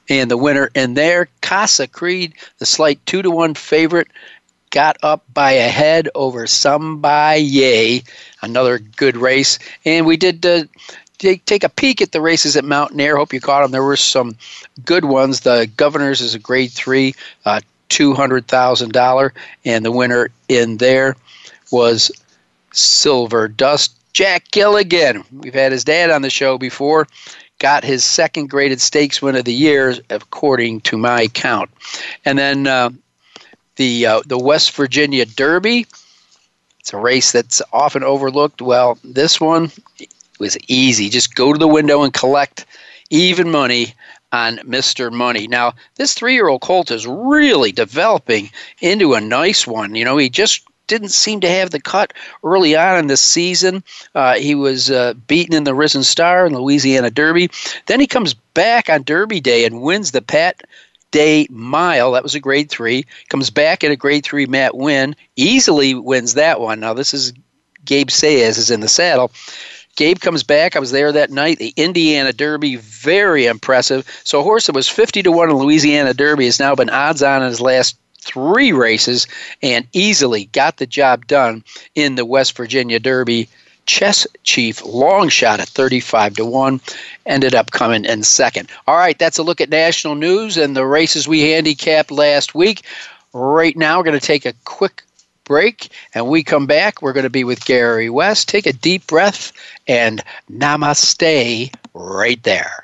And 0.09 0.29
the 0.29 0.37
winner 0.37 0.69
in 0.75 0.95
there, 0.95 1.29
Casa 1.41 1.87
Creed, 1.87 2.35
the 2.59 2.67
slight 2.67 2.99
2 3.07 3.23
to 3.23 3.31
1 3.31 3.55
favorite, 3.55 4.09
got 4.71 4.97
up 5.05 5.23
by 5.33 5.53
a 5.53 5.69
head 5.69 6.09
over 6.17 6.47
Somebye, 6.47 8.05
another 8.43 8.81
good 8.81 9.17
race. 9.17 9.61
And 9.85 10.07
we 10.07 10.17
did 10.17 10.45
uh, 10.45 10.65
take, 11.19 11.45
take 11.45 11.63
a 11.63 11.69
peek 11.69 12.03
at 12.03 12.11
the 12.11 12.21
races 12.21 12.57
at 12.57 12.65
Mountaineer. 12.65 13.17
Hope 13.17 13.33
you 13.33 13.41
caught 13.41 13.63
them. 13.63 13.71
There 13.71 13.85
were 13.85 13.97
some 13.97 14.35
good 14.85 15.05
ones. 15.05 15.39
The 15.39 15.71
Governors 15.77 16.21
is 16.21 16.35
a 16.35 16.41
grade 16.41 16.73
three, 16.73 17.15
uh, 17.45 17.61
$200,000. 17.91 19.31
And 19.65 19.85
the 19.85 19.93
winner 19.93 20.31
in 20.49 20.79
there 20.79 21.15
was 21.71 22.11
Silver 22.77 23.49
Dust. 23.49 23.97
Jack 24.13 24.51
Gilligan, 24.53 25.25
we've 25.33 25.55
had 25.55 25.73
his 25.73 25.83
dad 25.83 26.09
on 26.11 26.23
the 26.23 26.31
show 26.31 26.57
before, 26.57 27.09
got 27.59 27.83
his 27.83 28.05
second 28.05 28.49
graded 28.49 28.81
stakes 28.81 29.21
win 29.21 29.35
of 29.35 29.45
the 29.45 29.53
year, 29.53 29.97
according 30.09 30.83
to 30.83 30.97
my 30.97 31.27
count. 31.27 31.69
And 32.25 32.39
then 32.39 32.69
uh, 32.69 32.91
the 33.77 34.07
uh, 34.07 34.23
the 34.27 34.39
West 34.39 34.73
Virginia 34.73 35.27
Derby. 35.27 35.87
It's 36.81 36.93
a 36.93 36.99
race 36.99 37.33
that's 37.33 37.63
often 37.73 38.05
overlooked. 38.05 38.61
Well, 38.61 38.99
this 39.03 39.41
one 39.41 39.71
was 40.39 40.59
easy. 40.69 41.09
Just 41.09 41.35
go 41.35 41.53
to 41.53 41.59
the 41.59 41.67
window 41.67 42.03
and 42.03 42.13
collect 42.13 42.67
even 43.11 43.51
money 43.51 43.95
on 44.33 44.59
Mr. 44.59 45.11
Money. 45.11 45.47
Now, 45.47 45.75
this 45.95 46.13
three 46.13 46.35
year 46.35 46.49
old 46.49 46.61
colt 46.61 46.91
is 46.91 47.07
really 47.07 47.73
developing 47.73 48.51
into 48.81 49.15
a 49.15 49.21
nice 49.21 49.67
one. 49.67 49.95
You 49.95 50.05
know, 50.05 50.17
he 50.19 50.29
just 50.29 50.63
didn't 50.87 51.11
seem 51.11 51.41
to 51.41 51.49
have 51.49 51.71
the 51.71 51.81
cut 51.81 52.13
early 52.43 52.77
on 52.77 52.99
in 52.99 53.07
the 53.07 53.17
season. 53.17 53.83
Uh, 54.15 54.35
he 54.35 54.55
was 54.55 54.91
uh, 54.91 55.15
beaten 55.27 55.55
in 55.55 55.65
the 55.65 55.75
Risen 55.75 56.05
Star 56.05 56.47
and 56.47 56.57
Louisiana 56.57 57.11
Derby. 57.11 57.51
Then 57.87 58.01
he 58.01 58.07
comes 58.07 58.35
back 58.35 58.89
on 58.89 59.03
Derby 59.03 59.41
Day 59.41 59.65
and 59.65 59.83
wins 59.83 60.11
the 60.11 60.23
Pat 60.23 60.63
Day 61.11 61.47
Mile. 61.51 62.13
That 62.13 62.23
was 62.23 62.35
a 62.35 62.41
grade 62.41 62.71
three. 62.71 63.05
Comes 63.29 63.51
back 63.51 63.85
at 63.85 63.93
a 63.93 63.97
grade 63.97 64.25
three 64.25 64.47
Matt 64.47 64.77
Winn. 64.77 65.15
Easily 65.37 65.95
wins 65.95 66.35
that 66.35 66.61
one. 66.61 66.81
Now, 66.81 66.95
this 66.95 67.15
is 67.15 67.33
Gabe 67.85 68.09
Saez 68.09 68.59
is 68.59 68.71
in 68.71 68.81
the 68.81 68.89
saddle. 68.89 69.31
Gabe 69.97 70.19
comes 70.19 70.43
back. 70.43 70.75
I 70.75 70.81
was 70.81 70.91
there 70.91 71.13
that 71.13 71.31
night. 71.31 71.59
The 71.59 71.73
Indiana 71.77 72.33
Derby, 72.33 72.77
very 72.77 73.47
impressive. 73.47 74.05
So 74.25 74.41
a 74.41 74.43
horse 74.43 74.67
that 74.67 74.75
was 74.75 74.89
50 74.89 75.23
to 75.23 75.31
1 75.31 75.51
in 75.51 75.57
Louisiana 75.57 76.15
Derby 76.15 76.47
has 76.47 76.59
now 76.59 76.75
been 76.75 76.91
odds 76.91 77.23
on 77.23 77.43
in 77.43 77.49
his 77.49 77.61
last 77.61 77.97
three 78.25 78.73
races 78.73 79.27
and 79.63 79.87
easily 79.93 80.47
got 80.47 80.79
the 80.79 80.87
job 80.87 81.27
done 81.27 81.63
in 81.95 82.17
the 82.17 82.25
West 82.25 82.57
Virginia 82.57 82.99
Derby. 82.99 83.49
Chess 83.87 84.27
Chief 84.45 84.83
long 84.83 85.29
shot 85.29 85.61
at 85.61 85.69
35 85.69 86.37
to 86.37 86.45
1 86.47 86.81
ended 87.27 87.55
up 87.55 87.71
coming 87.71 88.07
in 88.07 88.23
second. 88.23 88.71
All 88.87 88.97
right, 88.97 89.19
that's 89.19 89.39
a 89.39 89.43
look 89.43 89.61
at 89.61 89.69
national 89.69 90.15
news 90.15 90.57
and 90.57 90.75
the 90.75 90.87
races 90.87 91.29
we 91.29 91.43
handicapped 91.43 92.11
last 92.11 92.55
week. 92.55 92.83
Right 93.35 93.77
now, 93.77 93.99
we're 93.99 94.05
going 94.05 94.19
to 94.19 94.27
take 94.27 94.47
a 94.47 94.55
quick 94.65 95.03
break 95.45 95.91
and 96.15 96.29
we 96.29 96.43
come 96.43 96.67
back. 96.67 97.03
We're 97.03 97.13
going 97.13 97.25
to 97.25 97.31
be 97.31 97.45
with 97.45 97.65
Gary 97.65 98.11
West. 98.11 98.49
Take 98.49 98.67
a 98.67 98.73
deep 98.73 99.07
breath 99.07 99.53
and 99.87 100.23
namaste 100.51 101.75
right 101.93 102.43
there. 102.43 102.84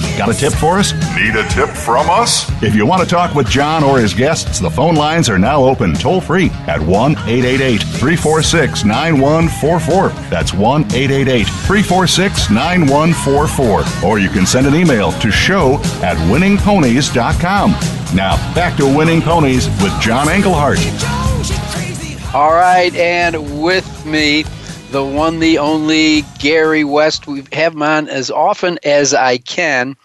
Got 0.21 0.35
a 0.35 0.39
tip 0.39 0.53
for 0.53 0.77
us? 0.77 0.93
Need 1.15 1.35
a 1.35 1.49
tip 1.49 1.69
from 1.69 2.07
us? 2.07 2.47
If 2.61 2.75
you 2.75 2.85
want 2.85 3.01
to 3.01 3.07
talk 3.07 3.33
with 3.33 3.49
John 3.49 3.83
or 3.83 3.97
his 3.97 4.13
guests, 4.13 4.59
the 4.59 4.69
phone 4.69 4.93
lines 4.93 5.29
are 5.29 5.39
now 5.39 5.63
open 5.63 5.95
toll 5.95 6.21
free 6.21 6.51
at 6.67 6.79
1 6.79 7.13
888 7.13 7.81
346 7.81 8.85
9144. 8.85 10.09
That's 10.29 10.53
1 10.53 10.83
888 10.93 11.47
346 11.47 12.51
9144. 12.51 14.07
Or 14.07 14.19
you 14.19 14.29
can 14.29 14.45
send 14.45 14.67
an 14.67 14.75
email 14.75 15.11
to 15.13 15.31
show 15.31 15.77
at 16.03 16.17
winningponies.com. 16.29 17.71
Now, 18.15 18.35
back 18.53 18.77
to 18.77 18.85
Winning 18.85 19.23
Ponies 19.23 19.69
with 19.81 19.99
John 19.99 20.29
Englehart. 20.29 20.77
All 22.35 22.51
right, 22.51 22.93
and 22.93 23.59
with 23.59 24.05
me, 24.05 24.45
the 24.91 25.03
one, 25.03 25.39
the 25.39 25.57
only 25.57 26.23
Gary 26.39 26.83
West. 26.83 27.25
We 27.25 27.43
have 27.53 27.73
him 27.73 27.81
on 27.81 28.09
as 28.09 28.29
often 28.29 28.77
as 28.83 29.13
I 29.13 29.37
can. 29.37 29.95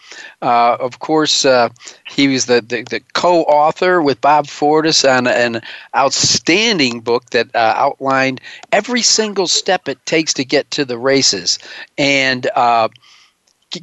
Uh, 0.41 0.77
of 0.79 0.99
course, 0.99 1.43
uh, 1.43 1.69
he 2.07 2.29
was 2.29 2.45
the, 2.45 2.61
the, 2.61 2.83
the, 2.83 3.01
co-author 3.13 4.01
with 4.01 4.21
Bob 4.21 4.47
Fortus 4.47 5.03
on 5.03 5.27
an 5.27 5.61
outstanding 5.95 7.01
book 7.01 7.29
that 7.31 7.53
uh, 7.53 7.73
outlined 7.75 8.39
every 8.71 9.01
single 9.01 9.47
step 9.47 9.89
it 9.89 10.03
takes 10.05 10.33
to 10.35 10.45
get 10.45 10.71
to 10.71 10.85
the 10.85 10.97
races. 10.97 11.59
And 11.97 12.49
uh, 12.55 12.87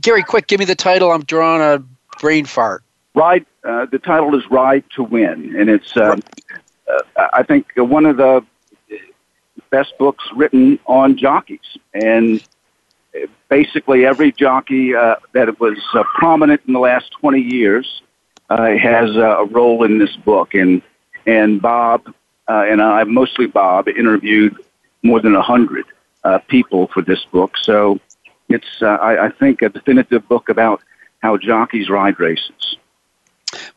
Gary, 0.01 0.23
quick, 0.23 0.47
give 0.47 0.59
me 0.59 0.65
the 0.65 0.75
title. 0.75 1.13
I'm 1.13 1.25
drawing 1.25 1.61
a 1.61 1.85
brain 2.19 2.47
fart. 2.47 2.83
Ride. 3.15 3.45
Uh, 3.63 3.87
the 3.87 3.99
title 3.99 4.35
is 4.35 4.51
Ride 4.51 4.85
to 4.91 5.03
Win, 5.03 5.55
and 5.57 5.69
it's. 5.69 5.97
Uh, 5.97 6.17
I 7.33 7.43
think 7.43 7.73
one 7.77 8.05
of 8.05 8.19
the 8.19 8.45
best 9.79 9.99
books 9.99 10.25
written 10.37 10.79
on 10.87 11.17
jockeys, 11.17 11.69
and 11.93 12.47
basically 13.49 14.07
every 14.07 14.31
jockey 14.31 14.95
uh, 14.95 15.17
that 15.33 15.59
was 15.59 15.79
uh, 15.95 16.05
prominent 16.15 16.61
in 16.67 16.73
the 16.73 16.85
last 16.91 17.11
20 17.21 17.41
years 17.41 18.03
uh, 18.51 18.77
has 18.77 19.17
a 19.17 19.47
role 19.51 19.83
in 19.83 19.99
this 19.99 20.15
book. 20.17 20.55
And 20.55 20.81
and 21.27 21.61
Bob 21.61 22.01
uh, 22.49 22.65
and 22.71 22.81
I, 22.83 23.05
mostly 23.05 23.47
Bob, 23.47 23.89
interviewed 23.89 24.55
more 25.03 25.21
than 25.21 25.35
a 25.35 25.43
hundred 25.43 25.87
uh, 26.23 26.39
people 26.55 26.89
for 26.89 27.03
this 27.03 27.25
book. 27.25 27.57
So 27.57 27.99
it's, 28.49 28.83
uh, 28.83 28.87
I, 28.87 29.27
I 29.27 29.31
think, 29.31 29.63
a 29.63 29.69
definitive 29.69 30.29
book 30.29 30.49
about 30.49 30.83
how 31.23 31.37
jockeys 31.37 31.89
ride 31.89 32.21
races. 32.21 32.77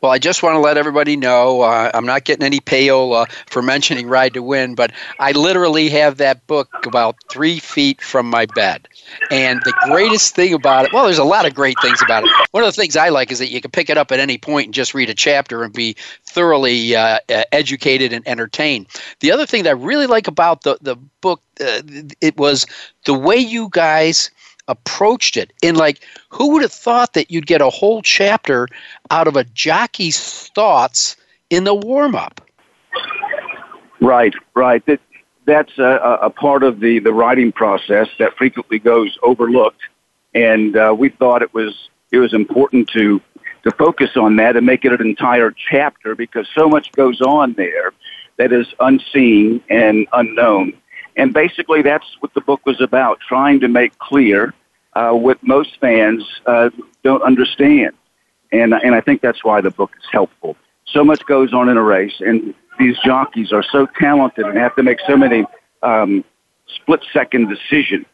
Well, 0.00 0.12
I 0.12 0.18
just 0.18 0.42
want 0.42 0.54
to 0.54 0.60
let 0.60 0.76
everybody 0.76 1.16
know 1.16 1.62
uh, 1.62 1.90
I'm 1.94 2.06
not 2.06 2.24
getting 2.24 2.44
any 2.44 2.60
payola 2.60 3.30
for 3.46 3.62
mentioning 3.62 4.08
Ride 4.08 4.34
to 4.34 4.42
Win, 4.42 4.74
but 4.74 4.92
I 5.18 5.32
literally 5.32 5.88
have 5.90 6.18
that 6.18 6.46
book 6.46 6.68
about 6.86 7.16
three 7.30 7.58
feet 7.58 8.00
from 8.00 8.28
my 8.28 8.46
bed. 8.46 8.88
And 9.30 9.60
the 9.64 9.72
greatest 9.84 10.34
thing 10.34 10.52
about 10.54 10.84
it, 10.84 10.92
well, 10.92 11.04
there's 11.04 11.18
a 11.18 11.24
lot 11.24 11.46
of 11.46 11.54
great 11.54 11.76
things 11.80 12.00
about 12.02 12.24
it. 12.24 12.30
One 12.50 12.62
of 12.62 12.68
the 12.68 12.80
things 12.80 12.96
I 12.96 13.08
like 13.08 13.30
is 13.30 13.38
that 13.38 13.50
you 13.50 13.60
can 13.60 13.70
pick 13.70 13.90
it 13.90 13.96
up 13.98 14.12
at 14.12 14.20
any 14.20 14.38
point 14.38 14.66
and 14.66 14.74
just 14.74 14.94
read 14.94 15.10
a 15.10 15.14
chapter 15.14 15.62
and 15.62 15.72
be 15.72 15.96
thoroughly 16.24 16.94
uh, 16.94 17.18
educated 17.52 18.12
and 18.12 18.26
entertained. 18.28 18.86
The 19.20 19.32
other 19.32 19.46
thing 19.46 19.62
that 19.64 19.70
I 19.70 19.72
really 19.72 20.06
like 20.06 20.28
about 20.28 20.62
the, 20.62 20.78
the 20.80 20.96
book, 21.20 21.40
uh, 21.60 21.82
it 22.20 22.36
was 22.36 22.66
the 23.04 23.14
way 23.14 23.36
you 23.36 23.68
guys 23.70 24.30
approached 24.68 25.36
it. 25.36 25.52
And 25.62 25.76
like, 25.76 26.00
who 26.28 26.52
would 26.52 26.62
have 26.62 26.72
thought 26.72 27.14
that 27.14 27.30
you'd 27.30 27.46
get 27.46 27.60
a 27.60 27.70
whole 27.70 28.02
chapter 28.02 28.68
out 29.10 29.26
of 29.26 29.36
a 29.36 29.44
jockey's 29.44 30.48
thoughts 30.48 31.16
in 31.50 31.64
the 31.64 31.74
warm 31.74 32.14
up? 32.14 32.40
Right, 34.00 34.34
right. 34.54 34.84
That 34.86 35.00
that's 35.44 35.78
a, 35.78 36.18
a 36.22 36.30
part 36.30 36.62
of 36.62 36.78
the 36.78 36.98
the 36.98 37.12
writing 37.12 37.52
process 37.52 38.08
that 38.18 38.36
frequently 38.36 38.78
goes 38.78 39.18
overlooked, 39.22 39.80
and 40.34 40.76
uh, 40.76 40.94
we 40.96 41.08
thought 41.08 41.42
it 41.42 41.52
was 41.52 41.88
it 42.12 42.18
was 42.18 42.34
important 42.34 42.88
to 42.90 43.20
to 43.64 43.70
focus 43.72 44.16
on 44.16 44.36
that 44.36 44.56
and 44.56 44.64
make 44.64 44.84
it 44.84 44.92
an 44.92 45.06
entire 45.06 45.50
chapter 45.50 46.14
because 46.14 46.46
so 46.54 46.68
much 46.68 46.92
goes 46.92 47.20
on 47.20 47.54
there 47.54 47.92
that 48.36 48.52
is 48.52 48.66
unseen 48.78 49.62
and 49.68 50.06
unknown. 50.12 50.72
And 51.18 51.34
basically, 51.34 51.82
that's 51.82 52.06
what 52.20 52.32
the 52.32 52.40
book 52.40 52.64
was 52.64 52.80
about, 52.80 53.18
trying 53.20 53.58
to 53.60 53.68
make 53.68 53.98
clear 53.98 54.54
uh, 54.94 55.10
what 55.10 55.42
most 55.42 55.78
fans 55.80 56.24
uh, 56.46 56.70
don't 57.02 57.22
understand. 57.22 57.92
And, 58.52 58.72
and 58.72 58.94
I 58.94 59.00
think 59.00 59.20
that's 59.20 59.44
why 59.44 59.60
the 59.60 59.72
book 59.72 59.90
is 59.98 60.06
helpful. 60.10 60.56
So 60.86 61.04
much 61.04 61.26
goes 61.26 61.52
on 61.52 61.68
in 61.68 61.76
a 61.76 61.82
race, 61.82 62.14
and 62.20 62.54
these 62.78 62.96
jockeys 63.04 63.52
are 63.52 63.64
so 63.64 63.86
talented 63.98 64.46
and 64.46 64.56
have 64.56 64.74
to 64.76 64.82
make 64.82 65.00
so 65.06 65.16
many 65.16 65.44
um, 65.82 66.24
split 66.76 67.04
second 67.12 67.48
decisions 67.48 68.06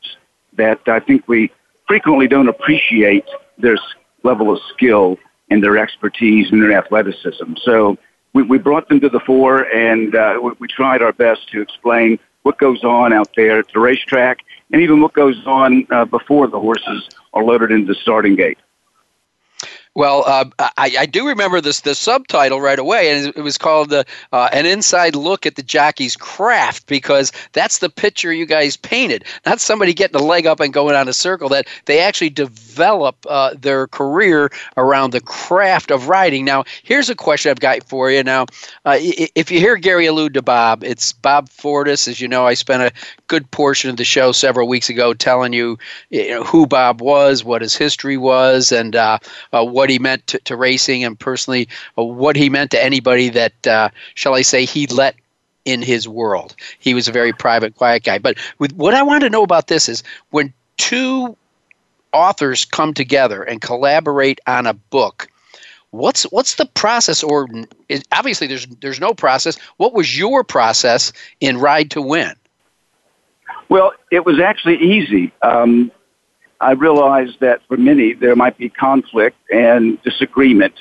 that 0.55 0.81
I 0.87 0.99
think 0.99 1.29
we 1.29 1.53
frequently 1.87 2.27
don't 2.27 2.49
appreciate 2.49 3.27
their 3.59 3.77
level 4.23 4.51
of 4.51 4.59
skill 4.73 5.19
and 5.51 5.63
their 5.63 5.77
expertise 5.77 6.51
and 6.51 6.63
their 6.63 6.73
athleticism. 6.73 7.55
So 7.63 7.99
we, 8.33 8.43
we 8.43 8.57
brought 8.59 8.89
them 8.89 8.99
to 9.01 9.11
the 9.11 9.21
fore, 9.21 9.63
and 9.65 10.15
uh, 10.17 10.41
we, 10.43 10.53
we 10.61 10.69
tried 10.69 11.03
our 11.03 11.13
best 11.13 11.49
to 11.53 11.61
explain 11.61 12.19
what 12.45 12.59
goes 12.59 12.85
on 12.85 13.13
out 13.13 13.31
there 13.37 13.59
at 13.59 13.69
the 13.73 13.81
racetrack 13.81 14.45
and 14.73 14.81
even 14.81 15.01
what 15.01 15.13
goes 15.13 15.45
on 15.47 15.87
uh, 15.91 16.05
before 16.05 16.47
the 16.47 16.61
horses 16.61 17.09
are 17.33 17.43
loaded 17.43 17.73
into 17.73 17.93
the 17.93 17.99
starting 18.01 18.37
gate. 18.37 18.59
Well, 19.95 20.25
uh, 20.27 20.47
I, 20.59 20.97
I, 20.99 21.07
do 21.07 21.29
remember 21.29 21.61
this 21.61 21.83
the 21.83 21.95
subtitle 21.95 22.61
right 22.61 22.81
away, 22.81 23.11
and 23.11 23.33
it 23.37 23.43
was 23.43 23.57
called 23.57 23.93
uh, 23.93 24.03
uh, 24.33 24.49
"An 24.53 24.67
Inside 24.67 25.15
Look 25.15 25.47
at 25.47 25.55
the 25.55 25.63
Jockey's 25.63 26.17
Craft" 26.17 26.89
because 26.89 27.31
that's 27.53 27.79
the 27.79 27.89
picture 27.89 28.33
you 28.33 28.45
guys 28.45 28.77
painted. 28.77 29.25
Not 29.47 29.61
somebody 29.61 29.95
getting 29.95 30.21
a 30.21 30.25
leg 30.25 30.47
up 30.47 30.59
and 30.59 30.73
going 30.73 30.97
on 30.97 31.07
a 31.07 31.13
circle. 31.13 31.49
That 31.49 31.69
they 31.85 32.01
actually 32.01 32.31
develop 32.31 33.17
uh, 33.29 33.55
their 33.57 33.87
career 33.87 34.51
around 34.77 35.13
the 35.13 35.21
craft 35.21 35.93
of 35.93 36.09
riding. 36.09 36.45
Now, 36.45 36.65
here's 36.83 37.09
a 37.09 37.15
question 37.15 37.51
I've 37.51 37.61
got 37.61 37.85
for 37.85 38.11
you. 38.11 38.25
Now, 38.25 38.47
uh, 38.85 38.97
if 38.99 39.53
you 39.53 39.61
hear 39.61 39.77
Gary 39.77 40.07
allude 40.07 40.35
to 40.35 40.43
Bob, 40.43 40.83
it's 40.83 41.13
Bob 41.13 41.49
Fortus. 41.49 42.09
As 42.09 42.21
you 42.21 42.27
know, 42.27 42.47
I 42.47 42.55
spent 42.55 42.83
a 42.83 42.93
good 43.29 43.49
portion 43.53 43.91
of 43.91 43.97
the 43.97 44.05
show 44.05 44.33
several 44.33 44.67
weeks 44.67 44.89
ago 44.89 45.15
telling 45.15 45.53
you, 45.53 45.79
you 46.11 46.31
know, 46.31 46.43
who 46.43 46.67
Bob 46.67 47.01
was, 47.01 47.45
what 47.45 47.63
his 47.63 47.77
history 47.77 48.17
was, 48.17 48.73
and 48.73 48.97
uh, 48.97 49.19
what 49.53 49.84
what 49.85 49.91
he 49.91 49.99
meant 49.99 50.27
to, 50.27 50.39
to 50.39 50.57
racing 50.57 51.05
and 51.05 51.21
personally 51.21 51.69
uh, 51.99 52.03
what 52.03 52.37
he 52.37 52.49
meant 52.49 52.71
to 52.71 52.83
anybody 52.83 53.29
that, 53.29 53.67
uh, 53.67 53.91
shall 54.15 54.35
I 54.35 54.41
say, 54.41 54.65
he 54.65 54.87
let 54.87 55.15
in 55.67 55.83
his 55.83 56.09
world. 56.09 56.57
He 56.79 56.95
was 56.95 57.07
a 57.07 57.13
very 57.13 57.35
private, 57.35 57.77
quiet 57.77 58.03
guy. 58.03 58.17
But 58.17 58.39
with, 58.59 58.73
what 58.77 58.95
I 58.95 59.03
want 59.03 59.25
to 59.25 59.29
know 59.29 59.43
about 59.43 59.67
this 59.67 59.91
is 59.91 60.03
when 60.31 60.55
two 60.79 61.37
authors 62.15 62.65
come 62.65 62.95
together 62.95 63.43
and 63.43 63.61
collaborate 63.61 64.41
on 64.47 64.65
a 64.65 64.73
book, 64.73 65.29
what's 65.91 66.23
what's 66.25 66.55
the 66.55 66.65
process? 66.65 67.23
Or 67.23 67.47
obviously, 68.11 68.47
there's 68.47 68.67
there's 68.81 69.01
no 69.01 69.13
process. 69.13 69.59
What 69.77 69.93
was 69.93 70.17
your 70.17 70.45
process 70.45 71.13
in 71.41 71.59
Ride 71.59 71.91
to 71.91 72.01
Win? 72.01 72.33
Well, 73.69 73.93
it 74.11 74.25
was 74.25 74.41
actually 74.41 74.79
easy. 74.79 75.31
Um, 75.43 75.91
I 76.65 76.73
realize 76.73 77.29
that 77.41 77.61
for 77.69 77.77
many 77.77 78.15
there 78.15 78.35
might 78.35 78.57
be 78.57 78.71
conflict 78.71 79.37
and 79.53 80.03
disagreement, 80.03 80.73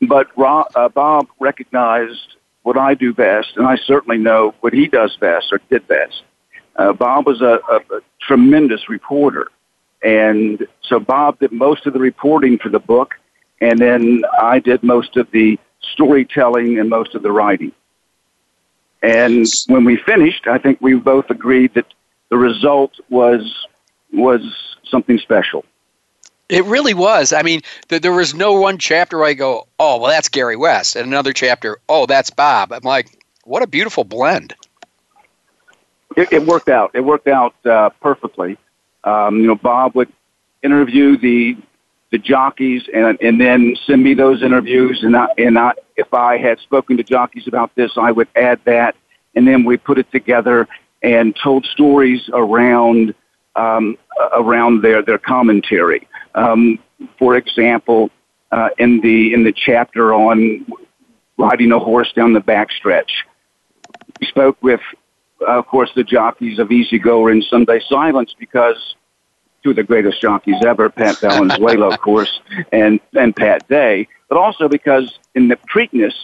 but 0.00 0.28
Rob, 0.38 0.68
uh, 0.76 0.88
Bob 0.88 1.26
recognized 1.40 2.36
what 2.62 2.78
I 2.78 2.94
do 2.94 3.12
best, 3.12 3.56
and 3.56 3.66
I 3.66 3.76
certainly 3.76 4.18
know 4.18 4.54
what 4.60 4.72
he 4.72 4.86
does 4.86 5.16
best 5.16 5.46
or 5.50 5.60
did 5.68 5.88
best. 5.88 6.22
Uh, 6.76 6.92
Bob 6.92 7.26
was 7.26 7.40
a, 7.40 7.58
a, 7.68 7.96
a 7.96 8.00
tremendous 8.20 8.88
reporter, 8.88 9.48
and 10.00 10.64
so 10.88 11.00
Bob 11.00 11.40
did 11.40 11.50
most 11.50 11.86
of 11.86 11.92
the 11.92 11.98
reporting 11.98 12.56
for 12.58 12.68
the 12.68 12.78
book, 12.78 13.14
and 13.60 13.80
then 13.80 14.22
I 14.40 14.60
did 14.60 14.84
most 14.84 15.16
of 15.16 15.28
the 15.32 15.58
storytelling 15.92 16.78
and 16.78 16.88
most 16.88 17.16
of 17.16 17.22
the 17.24 17.32
writing. 17.32 17.72
And 19.02 19.44
when 19.66 19.84
we 19.84 19.96
finished, 19.96 20.46
I 20.46 20.58
think 20.58 20.80
we 20.80 20.94
both 20.94 21.30
agreed 21.30 21.74
that 21.74 21.86
the 22.28 22.36
result 22.36 22.92
was 23.10 23.66
was 24.16 24.42
something 24.84 25.18
special. 25.18 25.64
It 26.48 26.64
really 26.64 26.94
was. 26.94 27.32
I 27.32 27.42
mean, 27.42 27.62
th- 27.88 28.02
there 28.02 28.12
was 28.12 28.34
no 28.34 28.52
one 28.52 28.78
chapter 28.78 29.18
where 29.18 29.26
I 29.26 29.34
go, 29.34 29.66
oh, 29.80 29.98
well, 30.00 30.10
that's 30.10 30.28
Gary 30.28 30.56
West, 30.56 30.96
and 30.96 31.06
another 31.06 31.32
chapter, 31.32 31.78
oh, 31.88 32.06
that's 32.06 32.30
Bob. 32.30 32.72
I'm 32.72 32.82
like, 32.82 33.18
what 33.44 33.62
a 33.62 33.66
beautiful 33.66 34.04
blend. 34.04 34.54
It, 36.16 36.32
it 36.32 36.46
worked 36.46 36.68
out. 36.68 36.92
It 36.94 37.00
worked 37.00 37.26
out 37.28 37.54
uh, 37.66 37.90
perfectly. 38.00 38.58
Um, 39.04 39.40
you 39.40 39.46
know, 39.46 39.54
Bob 39.54 39.94
would 39.94 40.12
interview 40.62 41.16
the 41.16 41.56
the 42.10 42.18
jockeys 42.18 42.88
and 42.94 43.18
and 43.20 43.40
then 43.40 43.76
send 43.84 44.02
me 44.02 44.14
those 44.14 44.42
interviews, 44.42 45.02
and 45.02 45.16
I, 45.16 45.26
and 45.36 45.58
I, 45.58 45.72
if 45.96 46.14
I 46.14 46.38
had 46.38 46.58
spoken 46.60 46.96
to 46.96 47.02
jockeys 47.02 47.46
about 47.46 47.74
this, 47.74 47.92
I 47.96 48.12
would 48.12 48.28
add 48.36 48.60
that, 48.64 48.94
and 49.34 49.46
then 49.46 49.64
we 49.64 49.76
put 49.76 49.98
it 49.98 50.10
together 50.12 50.68
and 51.02 51.36
told 51.36 51.66
stories 51.66 52.30
around 52.32 53.14
um, 53.56 53.96
around 54.34 54.82
their 54.82 55.02
their 55.02 55.18
commentary. 55.18 56.06
Um, 56.34 56.78
for 57.18 57.36
example, 57.36 58.10
uh, 58.52 58.68
in 58.78 59.00
the 59.00 59.34
in 59.34 59.44
the 59.44 59.52
chapter 59.52 60.14
on 60.14 60.66
riding 61.38 61.72
a 61.72 61.78
horse 61.78 62.12
down 62.12 62.32
the 62.32 62.40
backstretch, 62.40 63.10
we 64.20 64.26
spoke 64.26 64.56
with, 64.62 64.80
uh, 65.46 65.58
of 65.58 65.66
course, 65.66 65.90
the 65.94 66.04
jockeys 66.04 66.58
of 66.58 66.70
Easy 66.70 66.98
Goer 66.98 67.30
and 67.30 67.44
Sunday 67.44 67.80
Silence 67.88 68.34
because 68.38 68.94
two 69.62 69.70
of 69.70 69.76
the 69.76 69.82
greatest 69.82 70.20
jockeys 70.20 70.64
ever, 70.64 70.88
Pat 70.88 71.18
Valenzuela, 71.20 71.88
of 71.88 72.00
course, 72.00 72.40
and 72.72 73.00
and 73.14 73.34
Pat 73.34 73.66
Day, 73.68 74.08
but 74.28 74.38
also 74.38 74.68
because 74.68 75.18
in 75.34 75.48
the 75.48 75.56
Preakness, 75.56 76.14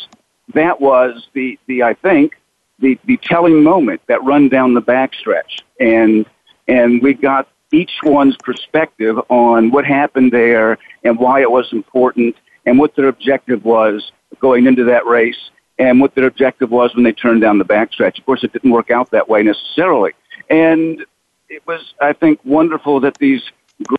that 0.55 0.81
was 0.81 1.29
the 1.33 1.59
the 1.67 1.83
I 1.83 1.95
think 1.95 2.35
the 2.79 2.99
the 3.05 3.17
telling 3.19 3.63
moment 3.63 4.01
that 4.07 4.23
run 4.25 4.49
down 4.49 4.75
the 4.75 4.83
backstretch 4.83 5.63
and 5.81 6.27
and 6.69 7.03
we 7.03 7.15
got 7.15 7.49
each 7.73 7.93
one's 8.03 8.37
perspective 8.37 9.19
on 9.29 9.71
what 9.71 9.85
happened 9.85 10.33
there 10.33 10.79
and 11.05 11.19
why 11.19 11.41
it 11.41 11.51
was 11.51 11.73
important 11.73 12.37
and 12.67 12.79
what 12.79 12.95
their 12.95 13.09
objective 13.09 13.65
was 13.65 14.13
going 14.41 14.67
into 14.67 14.85
that 14.85 15.07
race 15.07 15.51
and 15.79 16.01
what 16.01 16.15
their 16.15 16.27
objective 16.27 16.71
was 16.71 16.95
when 16.95 17.03
they 17.03 17.13
turned 17.13 17.41
down 17.41 17.59
the 17.59 17.65
backstretch. 17.65 18.19
Of 18.19 18.27
course, 18.27 18.45
it 18.45 18.53
didn't 18.53 18.71
work 18.71 18.91
out 18.91 19.11
that 19.11 19.29
way 19.29 19.43
necessarily. 19.43 20.13
And 20.51 21.05
it 21.49 21.67
was, 21.67 21.95
I 22.01 22.13
think, 22.13 22.41
wonderful 22.45 23.01
that 23.01 23.19
these 23.19 23.43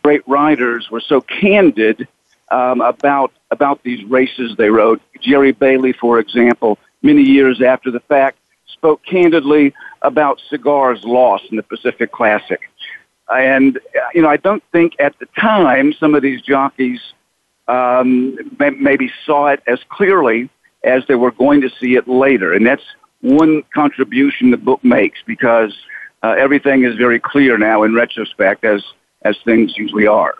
great 0.03 0.27
riders 0.27 0.89
were 0.89 1.01
so 1.01 1.21
candid 1.21 2.07
um, 2.51 2.81
about 2.81 3.31
about 3.51 3.83
these 3.83 4.03
races 4.05 4.55
they 4.57 4.69
rode. 4.69 4.99
Jerry 5.19 5.51
Bailey, 5.51 5.93
for 5.93 6.19
example, 6.19 6.77
many 7.01 7.23
years 7.23 7.61
after 7.61 7.91
the 7.91 7.99
fact, 8.01 8.37
spoke 8.73 9.01
candidly 9.03 9.73
about 10.01 10.41
Cigar's 10.49 11.03
loss 11.03 11.41
in 11.49 11.57
the 11.57 11.63
Pacific 11.63 12.11
Classic. 12.11 12.59
And, 13.29 13.79
you 14.13 14.21
know, 14.21 14.29
I 14.29 14.37
don't 14.37 14.63
think 14.71 14.93
at 14.99 15.17
the 15.19 15.27
time 15.39 15.93
some 15.93 16.13
of 16.13 16.21
these 16.21 16.41
jockeys 16.41 16.99
um, 17.67 18.37
maybe 18.59 19.11
saw 19.25 19.47
it 19.47 19.63
as 19.67 19.79
clearly 19.89 20.49
as 20.83 21.03
they 21.07 21.15
were 21.15 21.31
going 21.31 21.61
to 21.61 21.69
see 21.79 21.95
it 21.95 22.07
later. 22.07 22.53
And 22.53 22.65
that's 22.65 22.83
one 23.21 23.63
contribution 23.73 24.51
the 24.51 24.57
book 24.57 24.83
makes 24.83 25.19
because 25.25 25.73
uh, 26.23 26.35
everything 26.37 26.83
is 26.83 26.95
very 26.95 27.19
clear 27.19 27.57
now 27.57 27.83
in 27.83 27.93
retrospect 27.93 28.65
as, 28.65 28.83
as 29.23 29.37
things 29.45 29.77
usually 29.77 30.07
are. 30.07 30.35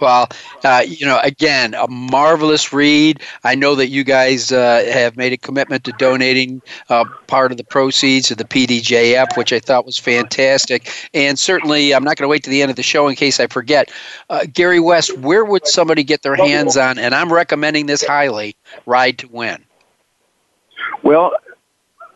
Well, 0.00 0.28
uh, 0.64 0.82
you 0.86 1.06
know, 1.06 1.20
again, 1.22 1.74
a 1.74 1.86
marvelous 1.88 2.72
read. 2.72 3.20
I 3.44 3.54
know 3.54 3.74
that 3.76 3.88
you 3.88 4.02
guys 4.02 4.50
uh, 4.50 4.84
have 4.92 5.16
made 5.16 5.32
a 5.32 5.36
commitment 5.36 5.84
to 5.84 5.92
donating 5.92 6.62
uh, 6.88 7.04
part 7.26 7.52
of 7.52 7.58
the 7.58 7.64
proceeds 7.64 8.28
to 8.28 8.34
the 8.34 8.44
PDJF, 8.44 9.36
which 9.36 9.52
I 9.52 9.60
thought 9.60 9.86
was 9.86 9.96
fantastic. 9.96 10.90
And 11.14 11.38
certainly, 11.38 11.94
I'm 11.94 12.02
not 12.02 12.16
going 12.16 12.24
to 12.24 12.28
wait 12.28 12.42
to 12.44 12.50
the 12.50 12.60
end 12.60 12.70
of 12.70 12.76
the 12.76 12.82
show 12.82 13.06
in 13.06 13.14
case 13.14 13.38
I 13.38 13.46
forget. 13.46 13.92
Uh, 14.28 14.46
Gary 14.52 14.80
West, 14.80 15.16
where 15.18 15.44
would 15.44 15.66
somebody 15.66 16.02
get 16.02 16.22
their 16.22 16.36
hands 16.36 16.76
on? 16.76 16.98
And 16.98 17.14
I'm 17.14 17.32
recommending 17.32 17.86
this 17.86 18.04
highly. 18.04 18.56
Ride 18.86 19.18
to 19.18 19.28
Win. 19.28 19.64
Well, 21.02 21.34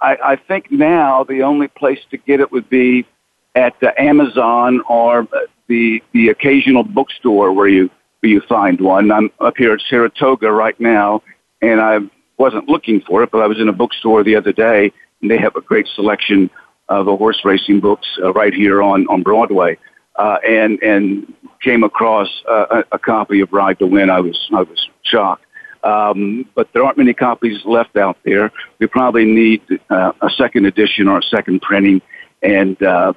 I, 0.01 0.17
I 0.25 0.37
think 0.37 0.71
now 0.71 1.25
the 1.25 1.43
only 1.43 1.69
place 1.69 2.01
to 2.11 2.17
get 2.17 2.41
it 2.41 2.51
would 2.51 2.69
be 2.69 3.07
at 3.55 3.81
uh, 3.83 3.93
Amazon 3.99 4.81
or 4.89 5.29
the 5.69 6.03
the 6.13 6.29
occasional 6.29 6.83
bookstore 6.83 7.53
where 7.53 7.69
you 7.69 7.91
where 8.21 8.33
you 8.33 8.41
find 8.49 8.81
one. 8.81 9.13
I'm 9.13 9.31
up 9.41 9.57
here 9.57 9.73
at 9.73 9.81
Saratoga 9.89 10.51
right 10.51 10.79
now, 10.81 11.23
and 11.63 11.81
I 11.81 11.99
wasn't 12.37 12.69
looking 12.69 13.01
for 13.01 13.23
it, 13.23 13.31
but 13.31 13.43
I 13.43 13.47
was 13.47 13.61
in 13.61 13.69
a 13.69 13.73
bookstore 13.73 14.25
the 14.25 14.37
other 14.37 14.53
day, 14.53 14.93
and 15.21 15.31
they 15.31 15.39
have 15.39 15.57
a 15.57 15.61
great 15.61 15.87
selection 15.95 16.51
of 16.89 17.07
the 17.07 17.17
horse 17.17 17.45
racing 17.45 17.81
books 17.81 18.07
uh, 18.23 18.33
right 18.33 18.55
here 18.55 18.83
on 18.83 19.07
on 19.09 19.23
Broadway, 19.23 19.79
uh, 20.17 20.39
and 20.47 20.83
and 20.83 21.33
came 21.63 21.85
across 21.85 22.29
uh, 22.49 22.83
a, 22.91 22.97
a 22.97 22.99
copy 22.99 23.41
of 23.41 23.53
Ride 23.53 23.79
to 23.79 23.87
Win. 23.87 24.11
I 24.11 24.21
was 24.21 24.49
I 24.53 24.63
was 24.63 24.89
shocked. 25.03 25.45
Um, 25.85 26.45
but 26.57 26.69
there 26.73 26.83
aren't 26.83 26.99
many 26.99 27.15
copies 27.15 27.65
left 27.65 27.97
out 27.97 28.19
there. 28.25 28.51
We 28.81 28.89
probably 28.89 29.25
need 29.25 29.63
uh, 29.91 30.13
a 30.21 30.29
second 30.31 30.67
edition 30.67 31.07
or 31.07 31.19
a 31.19 31.23
second 31.23 31.63
printing, 31.63 32.03
and 32.43 32.83
uh, 32.83 33.13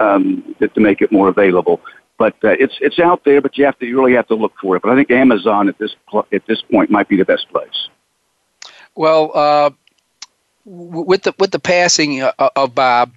um, 0.00 0.54
to, 0.60 0.80
make 0.80 1.00
it 1.00 1.12
more 1.12 1.28
available. 1.28 1.80
But 2.18 2.34
uh, 2.44 2.50
it's 2.50 2.74
it's 2.80 2.98
out 2.98 3.24
there, 3.24 3.40
but 3.40 3.58
you 3.58 3.64
have 3.64 3.78
to 3.78 3.86
you 3.86 3.98
really 3.98 4.14
have 4.14 4.28
to 4.28 4.34
look 4.34 4.52
for 4.60 4.76
it. 4.76 4.82
But 4.82 4.90
I 4.90 4.96
think 4.96 5.10
Amazon 5.10 5.68
at 5.68 5.78
this 5.78 5.94
pl- 6.08 6.26
at 6.32 6.46
this 6.46 6.62
point 6.62 6.90
might 6.90 7.08
be 7.08 7.16
the 7.16 7.24
best 7.24 7.48
place. 7.50 7.88
Well, 8.94 9.30
uh, 9.34 9.70
with 10.64 11.22
the 11.22 11.34
with 11.38 11.50
the 11.50 11.58
passing 11.58 12.22
uh, 12.22 12.32
of 12.56 12.74
Bob, 12.74 13.12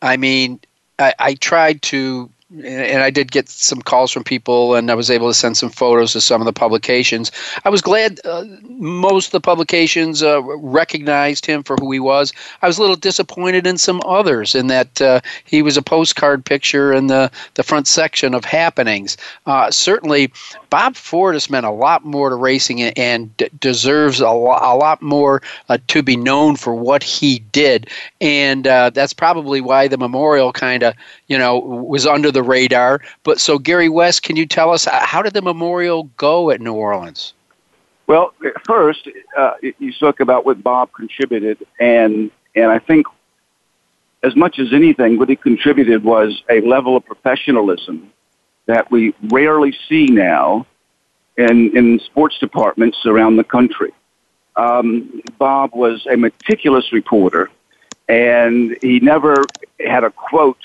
I 0.00 0.16
mean, 0.16 0.58
I, 0.98 1.14
I 1.18 1.34
tried 1.34 1.82
to 1.82 2.28
and 2.64 3.02
I 3.02 3.10
did 3.10 3.32
get 3.32 3.48
some 3.48 3.80
calls 3.80 4.12
from 4.12 4.24
people, 4.24 4.74
and 4.74 4.90
I 4.90 4.94
was 4.94 5.10
able 5.10 5.28
to 5.28 5.34
send 5.34 5.56
some 5.56 5.70
photos 5.70 6.12
to 6.12 6.20
some 6.20 6.40
of 6.40 6.44
the 6.44 6.52
publications. 6.52 7.32
I 7.64 7.70
was 7.70 7.80
glad 7.80 8.20
uh, 8.24 8.44
most 8.68 9.26
of 9.26 9.32
the 9.32 9.40
publications 9.40 10.22
uh, 10.22 10.42
recognized 10.42 11.46
him 11.46 11.62
for 11.62 11.76
who 11.76 11.90
he 11.92 12.00
was. 12.00 12.32
I 12.60 12.66
was 12.66 12.78
a 12.78 12.80
little 12.82 12.96
disappointed 12.96 13.66
in 13.66 13.78
some 13.78 14.02
others 14.04 14.54
in 14.54 14.66
that 14.66 15.00
uh, 15.00 15.20
he 15.44 15.62
was 15.62 15.76
a 15.76 15.82
postcard 15.82 16.44
picture 16.44 16.92
in 16.92 17.06
the, 17.06 17.30
the 17.54 17.62
front 17.62 17.86
section 17.86 18.34
of 18.34 18.44
happenings. 18.44 19.16
Uh, 19.46 19.70
certainly, 19.70 20.30
Bob 20.68 20.96
Ford 20.96 21.34
has 21.34 21.48
meant 21.48 21.66
a 21.66 21.70
lot 21.70 22.04
more 22.04 22.28
to 22.28 22.36
racing 22.36 22.82
and 22.82 23.34
d- 23.36 23.48
deserves 23.60 24.20
a, 24.20 24.30
lo- 24.30 24.58
a 24.60 24.76
lot 24.76 25.00
more 25.00 25.42
uh, 25.68 25.78
to 25.88 26.02
be 26.02 26.16
known 26.16 26.56
for 26.56 26.74
what 26.74 27.02
he 27.02 27.38
did, 27.52 27.88
and 28.20 28.66
uh, 28.66 28.90
that's 28.90 29.12
probably 29.12 29.60
why 29.60 29.88
the 29.88 29.98
memorial 29.98 30.52
kind 30.52 30.82
of 30.82 30.94
you 31.32 31.38
know 31.38 31.58
was 31.58 32.06
under 32.06 32.30
the 32.30 32.42
radar. 32.42 33.00
But 33.24 33.40
so, 33.40 33.58
Gary 33.58 33.88
West, 33.88 34.22
can 34.22 34.36
you 34.36 34.44
tell 34.44 34.70
us 34.70 34.86
uh, 34.86 34.90
how 35.00 35.22
did 35.22 35.32
the 35.32 35.40
memorial 35.40 36.04
go 36.18 36.50
at 36.50 36.60
New 36.60 36.74
Orleans? 36.74 37.32
Well, 38.06 38.34
first, 38.66 39.08
uh, 39.38 39.54
you 39.78 39.92
spoke 39.92 40.20
about 40.20 40.44
what 40.44 40.62
Bob 40.62 40.92
contributed, 40.92 41.66
and 41.80 42.30
and 42.54 42.70
I 42.70 42.78
think 42.78 43.06
as 44.22 44.36
much 44.36 44.58
as 44.58 44.74
anything, 44.74 45.18
what 45.18 45.30
he 45.30 45.36
contributed 45.36 46.04
was 46.04 46.42
a 46.50 46.60
level 46.60 46.96
of 46.98 47.04
professionalism 47.06 48.12
that 48.66 48.90
we 48.90 49.14
rarely 49.30 49.74
see 49.88 50.06
now 50.06 50.66
in 51.38 51.74
in 51.74 51.98
sports 52.00 52.38
departments 52.38 53.06
around 53.06 53.36
the 53.36 53.44
country. 53.44 53.92
Um, 54.54 55.22
Bob 55.38 55.74
was 55.74 56.06
a 56.06 56.16
meticulous 56.18 56.92
reporter, 56.92 57.50
and 58.06 58.76
he 58.82 59.00
never 59.00 59.46
had 59.80 60.04
a 60.04 60.10
quote 60.10 60.60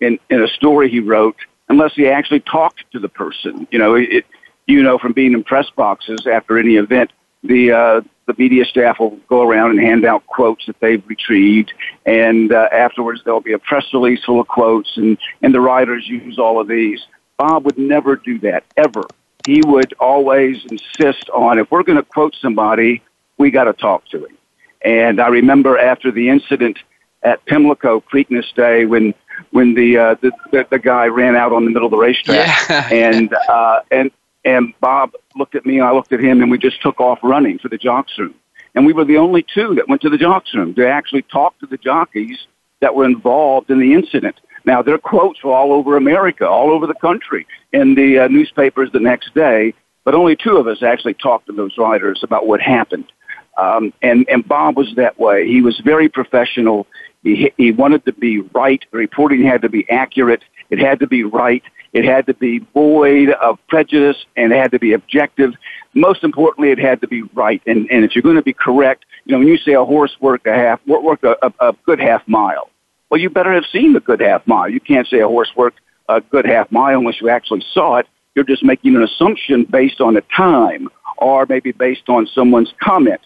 in, 0.00 0.18
in 0.28 0.42
a 0.42 0.48
story 0.48 0.90
he 0.90 1.00
wrote 1.00 1.36
unless 1.68 1.94
he 1.94 2.08
actually 2.08 2.40
talked 2.40 2.84
to 2.92 2.98
the 2.98 3.08
person. 3.08 3.66
You 3.70 3.78
know, 3.78 3.94
it, 3.94 4.26
you 4.66 4.82
know 4.82 4.98
from 4.98 5.12
being 5.12 5.32
in 5.32 5.44
press 5.44 5.68
boxes 5.74 6.26
after 6.26 6.58
any 6.58 6.76
event, 6.76 7.12
the 7.42 7.72
uh, 7.72 8.00
the 8.26 8.34
media 8.38 8.64
staff 8.64 8.98
will 9.00 9.18
go 9.28 9.42
around 9.42 9.70
and 9.70 9.80
hand 9.80 10.04
out 10.04 10.26
quotes 10.26 10.66
that 10.66 10.78
they've 10.80 11.02
retrieved, 11.06 11.72
and 12.06 12.52
uh, 12.52 12.68
afterwards 12.70 13.22
there'll 13.24 13.40
be 13.40 13.52
a 13.52 13.58
press 13.58 13.84
release 13.92 14.22
full 14.24 14.40
of 14.40 14.48
quotes, 14.48 14.96
and 14.96 15.18
and 15.42 15.54
the 15.54 15.60
writers 15.60 16.06
use 16.06 16.38
all 16.38 16.60
of 16.60 16.68
these. 16.68 17.00
Bob 17.38 17.64
would 17.64 17.78
never 17.78 18.16
do 18.16 18.38
that 18.40 18.64
ever. 18.76 19.02
He 19.46 19.62
would 19.64 19.94
always 19.98 20.62
insist 20.70 21.30
on 21.30 21.58
if 21.58 21.70
we're 21.70 21.82
going 21.82 21.96
to 21.96 22.04
quote 22.04 22.36
somebody, 22.40 23.02
we 23.38 23.50
got 23.50 23.64
to 23.64 23.72
talk 23.72 24.06
to 24.10 24.26
him. 24.26 24.36
And 24.82 25.20
I 25.20 25.28
remember 25.28 25.78
after 25.78 26.10
the 26.10 26.28
incident 26.28 26.78
at 27.22 27.44
Pimlico 27.46 28.00
Preakness 28.00 28.54
Day 28.54 28.84
when 28.84 29.14
when 29.50 29.74
the, 29.74 29.96
uh, 29.96 30.14
the, 30.20 30.32
the 30.52 30.66
the 30.70 30.78
guy 30.78 31.06
ran 31.06 31.36
out 31.36 31.52
on 31.52 31.64
the 31.64 31.70
middle 31.70 31.86
of 31.86 31.90
the 31.90 31.96
racetrack, 31.96 32.68
yeah. 32.68 32.88
and 32.92 33.34
uh, 33.48 33.80
and 33.90 34.10
and 34.44 34.74
Bob 34.80 35.12
looked 35.36 35.54
at 35.54 35.66
me, 35.66 35.78
and 35.78 35.86
I 35.86 35.92
looked 35.92 36.12
at 36.12 36.20
him, 36.20 36.42
and 36.42 36.50
we 36.50 36.58
just 36.58 36.80
took 36.82 37.00
off 37.00 37.18
running 37.22 37.58
for 37.58 37.68
the 37.68 37.78
jocks 37.78 38.18
room, 38.18 38.34
and 38.74 38.86
we 38.86 38.92
were 38.92 39.04
the 39.04 39.16
only 39.16 39.44
two 39.54 39.74
that 39.76 39.88
went 39.88 40.02
to 40.02 40.10
the 40.10 40.18
jocks 40.18 40.54
room 40.54 40.74
to 40.74 40.88
actually 40.88 41.22
talk 41.22 41.58
to 41.60 41.66
the 41.66 41.76
jockeys 41.76 42.46
that 42.80 42.94
were 42.94 43.04
involved 43.04 43.70
in 43.70 43.78
the 43.78 43.94
incident. 43.94 44.36
Now 44.64 44.82
their 44.82 44.98
quotes 44.98 45.42
were 45.42 45.52
all 45.52 45.72
over 45.72 45.96
America, 45.96 46.46
all 46.46 46.70
over 46.70 46.86
the 46.86 46.94
country, 46.94 47.46
in 47.72 47.94
the 47.94 48.20
uh, 48.20 48.28
newspapers 48.28 48.90
the 48.92 49.00
next 49.00 49.34
day. 49.34 49.74
But 50.04 50.14
only 50.14 50.34
two 50.34 50.56
of 50.56 50.66
us 50.66 50.82
actually 50.82 51.14
talked 51.14 51.46
to 51.46 51.52
those 51.52 51.76
riders 51.76 52.20
about 52.22 52.46
what 52.46 52.60
happened. 52.60 53.12
Um, 53.58 53.92
and 54.00 54.26
and 54.28 54.46
Bob 54.46 54.76
was 54.76 54.94
that 54.96 55.18
way. 55.18 55.46
He 55.46 55.60
was 55.60 55.78
very 55.84 56.08
professional. 56.08 56.86
He, 57.22 57.52
he 57.56 57.72
wanted 57.72 58.04
to 58.06 58.12
be 58.12 58.40
right. 58.40 58.84
The 58.90 58.98
reporting 58.98 59.44
had 59.44 59.62
to 59.62 59.68
be 59.68 59.88
accurate. 59.90 60.42
It 60.70 60.78
had 60.78 61.00
to 61.00 61.06
be 61.06 61.24
right. 61.24 61.62
It 61.92 62.04
had 62.04 62.26
to 62.26 62.34
be 62.34 62.60
void 62.72 63.30
of 63.30 63.58
prejudice 63.68 64.16
and 64.36 64.52
it 64.52 64.56
had 64.56 64.70
to 64.70 64.78
be 64.78 64.92
objective. 64.92 65.54
Most 65.94 66.22
importantly, 66.22 66.70
it 66.70 66.78
had 66.78 67.00
to 67.00 67.08
be 67.08 67.22
right. 67.34 67.60
And, 67.66 67.90
and 67.90 68.04
if 68.04 68.14
you're 68.14 68.22
going 68.22 68.36
to 68.36 68.42
be 68.42 68.52
correct, 68.52 69.04
you 69.24 69.32
know, 69.32 69.38
when 69.38 69.48
you 69.48 69.58
say 69.58 69.72
a 69.72 69.84
horse 69.84 70.16
worked 70.20 70.46
a 70.46 70.54
half, 70.54 70.80
worked 70.86 71.24
a, 71.24 71.36
a, 71.44 71.52
a 71.70 71.72
good 71.84 72.00
half 72.00 72.26
mile, 72.28 72.70
well, 73.10 73.20
you 73.20 73.28
better 73.28 73.52
have 73.52 73.64
seen 73.72 73.92
the 73.92 74.00
good 74.00 74.20
half 74.20 74.46
mile. 74.46 74.68
You 74.68 74.80
can't 74.80 75.08
say 75.08 75.18
a 75.18 75.26
horse 75.26 75.50
worked 75.56 75.80
a 76.08 76.20
good 76.20 76.46
half 76.46 76.70
mile 76.70 77.00
unless 77.00 77.20
you 77.20 77.28
actually 77.28 77.64
saw 77.72 77.96
it. 77.96 78.06
You're 78.34 78.44
just 78.44 78.62
making 78.62 78.94
an 78.94 79.02
assumption 79.02 79.64
based 79.64 80.00
on 80.00 80.14
the 80.14 80.22
time 80.34 80.88
or 81.18 81.44
maybe 81.48 81.72
based 81.72 82.08
on 82.08 82.28
someone's 82.28 82.72
comment. 82.80 83.20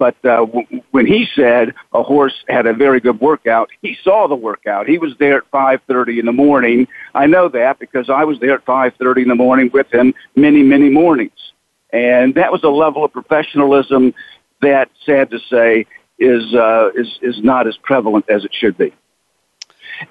But 0.00 0.16
uh, 0.24 0.46
w- 0.46 0.82
when 0.92 1.06
he 1.06 1.28
said 1.34 1.74
a 1.92 2.02
horse 2.02 2.32
had 2.48 2.66
a 2.66 2.72
very 2.72 3.00
good 3.00 3.20
workout, 3.20 3.68
he 3.82 3.98
saw 4.02 4.28
the 4.28 4.34
workout. 4.34 4.88
He 4.88 4.96
was 4.96 5.12
there 5.18 5.36
at 5.36 5.50
5:30 5.50 6.20
in 6.20 6.24
the 6.24 6.32
morning. 6.32 6.88
I 7.14 7.26
know 7.26 7.50
that 7.50 7.78
because 7.78 8.08
I 8.08 8.24
was 8.24 8.40
there 8.40 8.54
at 8.54 8.64
5:30 8.64 9.24
in 9.24 9.28
the 9.28 9.34
morning 9.34 9.70
with 9.74 9.92
him 9.92 10.14
many, 10.34 10.62
many 10.62 10.88
mornings, 10.88 11.52
and 11.92 12.34
that 12.36 12.50
was 12.50 12.64
a 12.64 12.70
level 12.70 13.04
of 13.04 13.12
professionalism 13.12 14.14
that, 14.62 14.88
sad 15.04 15.30
to 15.32 15.38
say, 15.50 15.84
is 16.18 16.54
uh, 16.54 16.92
is 16.94 17.18
is 17.20 17.44
not 17.44 17.66
as 17.66 17.76
prevalent 17.76 18.24
as 18.30 18.42
it 18.46 18.54
should 18.54 18.78
be. 18.78 18.94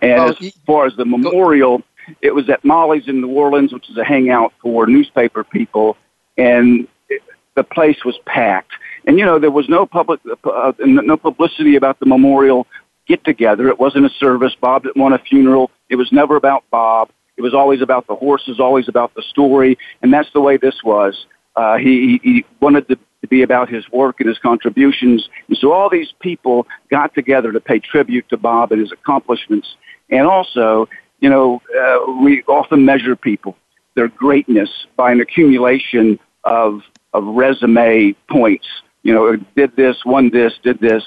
And 0.04 0.24
well, 0.24 0.36
as 0.40 0.54
far 0.68 0.86
as 0.86 0.96
the 0.98 1.06
memorial, 1.06 1.82
it 2.22 2.36
was 2.36 2.48
at 2.48 2.64
Molly's 2.64 3.08
in 3.08 3.22
New 3.22 3.30
Orleans, 3.30 3.74
which 3.74 3.90
is 3.90 3.98
a 3.98 4.06
hangout 4.06 4.54
for 4.62 4.86
newspaper 4.86 5.44
people, 5.44 5.98
and 6.38 6.88
it, 7.10 7.24
the 7.56 7.64
place 7.64 8.06
was 8.06 8.20
packed 8.28 8.74
and 9.06 9.18
you 9.18 9.26
know, 9.26 9.40
there 9.40 9.52
was 9.52 9.68
no 9.70 9.86
public, 9.86 10.20
uh, 10.44 10.74
no 10.80 11.18
publicity 11.18 11.76
about 11.76 12.00
the 12.00 12.06
memorial 12.06 12.68
get 13.08 13.24
together. 13.26 13.68
It 13.68 13.80
wasn't 13.80 14.06
a 14.06 14.10
service. 14.10 14.56
Bob 14.62 14.84
didn't 14.84 15.02
want 15.02 15.16
a 15.16 15.20
funeral. 15.20 15.72
It 15.90 15.96
was 15.96 16.12
never 16.12 16.36
about 16.36 16.64
Bob. 16.70 17.10
It 17.38 17.42
was 17.42 17.54
always 17.54 17.82
about 17.82 18.08
the 18.08 18.16
horses, 18.16 18.60
always 18.60 18.88
about 18.88 19.14
the 19.16 19.24
story, 19.24 19.78
and 20.02 20.14
that's 20.14 20.30
the 20.34 20.42
way 20.42 20.58
this 20.58 20.84
was. 20.84 21.26
Uh, 21.56 21.78
he, 21.78 22.20
he 22.22 22.46
wanted 22.62 22.88
to, 22.90 22.96
to 22.96 23.28
be 23.28 23.42
about 23.42 23.70
his 23.70 23.90
work 23.92 24.20
and 24.20 24.30
his 24.30 24.38
contributions, 24.38 25.28
and 25.48 25.58
so 25.58 25.72
all 25.72 25.90
these 25.90 26.14
people 26.20 26.68
got 26.92 27.14
together 27.16 27.52
to 27.52 27.60
pay 27.60 27.80
tribute 27.80 28.28
to 28.30 28.38
Bob 28.38 28.72
and 28.72 28.82
his 28.82 28.92
accomplishments. 28.92 29.76
And 30.10 30.28
also, 30.28 30.88
you 31.20 31.30
know, 31.30 31.62
uh, 31.78 32.12
we 32.22 32.44
often 32.44 32.86
measure 32.86 33.16
people 33.16 33.56
their 33.96 34.10
greatness 34.10 34.70
by 34.96 35.12
an 35.12 35.20
accumulation 35.20 36.20
of 36.44 36.82
of 37.14 37.24
resume 37.26 38.14
points 38.30 38.68
you 39.04 39.14
know, 39.14 39.36
did 39.56 39.76
this, 39.76 40.04
won 40.06 40.30
this, 40.30 40.54
did 40.64 40.80
this. 40.80 41.04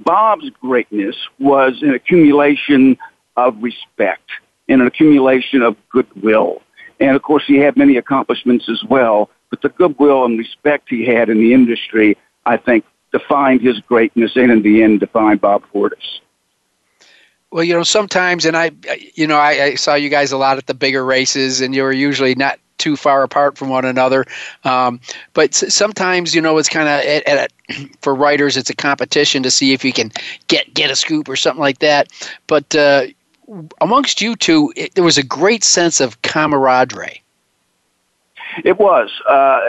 Bob's 0.00 0.50
greatness 0.60 1.16
was 1.38 1.82
an 1.82 1.94
accumulation 1.94 2.96
of 3.36 3.62
respect 3.62 4.30
and 4.68 4.80
an 4.80 4.86
accumulation 4.86 5.62
of 5.62 5.76
goodwill. 5.90 6.62
And 7.00 7.16
of 7.16 7.22
course, 7.22 7.44
he 7.46 7.56
had 7.56 7.76
many 7.76 7.96
accomplishments 7.96 8.68
as 8.68 8.82
well, 8.84 9.30
but 9.50 9.62
the 9.62 9.68
goodwill 9.68 10.24
and 10.24 10.38
respect 10.38 10.88
he 10.88 11.04
had 11.04 11.28
in 11.28 11.38
the 11.38 11.52
industry, 11.52 12.16
I 12.46 12.56
think, 12.56 12.84
defined 13.12 13.60
his 13.60 13.80
greatness 13.80 14.32
and 14.36 14.50
in 14.50 14.62
the 14.62 14.82
end 14.82 15.00
defined 15.00 15.40
Bob 15.40 15.62
Fortus. 15.72 16.20
Well, 17.50 17.62
you 17.62 17.74
know, 17.74 17.82
sometimes, 17.82 18.46
and 18.46 18.56
I, 18.56 18.70
you 19.14 19.26
know, 19.26 19.36
I, 19.36 19.64
I 19.64 19.74
saw 19.74 19.94
you 19.94 20.08
guys 20.08 20.32
a 20.32 20.38
lot 20.38 20.56
at 20.56 20.66
the 20.66 20.74
bigger 20.74 21.04
races, 21.04 21.60
and 21.60 21.74
you 21.74 21.82
were 21.82 21.92
usually 21.92 22.34
not 22.34 22.58
too 22.82 22.96
far 22.96 23.22
apart 23.22 23.56
from 23.56 23.68
one 23.68 23.84
another. 23.84 24.26
Um, 24.64 25.00
but 25.34 25.54
sometimes, 25.54 26.34
you 26.34 26.40
know, 26.40 26.58
it's 26.58 26.68
kind 26.68 26.88
of 26.88 27.46
for 28.00 28.14
writers, 28.14 28.56
it's 28.56 28.70
a 28.70 28.74
competition 28.74 29.42
to 29.44 29.50
see 29.50 29.72
if 29.72 29.84
you 29.84 29.92
can 29.92 30.10
get 30.48 30.74
get 30.74 30.90
a 30.90 30.96
scoop 30.96 31.28
or 31.28 31.36
something 31.36 31.60
like 31.60 31.78
that. 31.78 32.08
But 32.48 32.74
uh, 32.74 33.06
amongst 33.80 34.20
you 34.20 34.34
two, 34.34 34.72
it, 34.76 34.94
there 34.94 35.04
was 35.04 35.16
a 35.16 35.22
great 35.22 35.62
sense 35.62 36.00
of 36.00 36.20
camaraderie. 36.22 37.22
It 38.64 38.78
was. 38.78 39.10
Uh, 39.28 39.60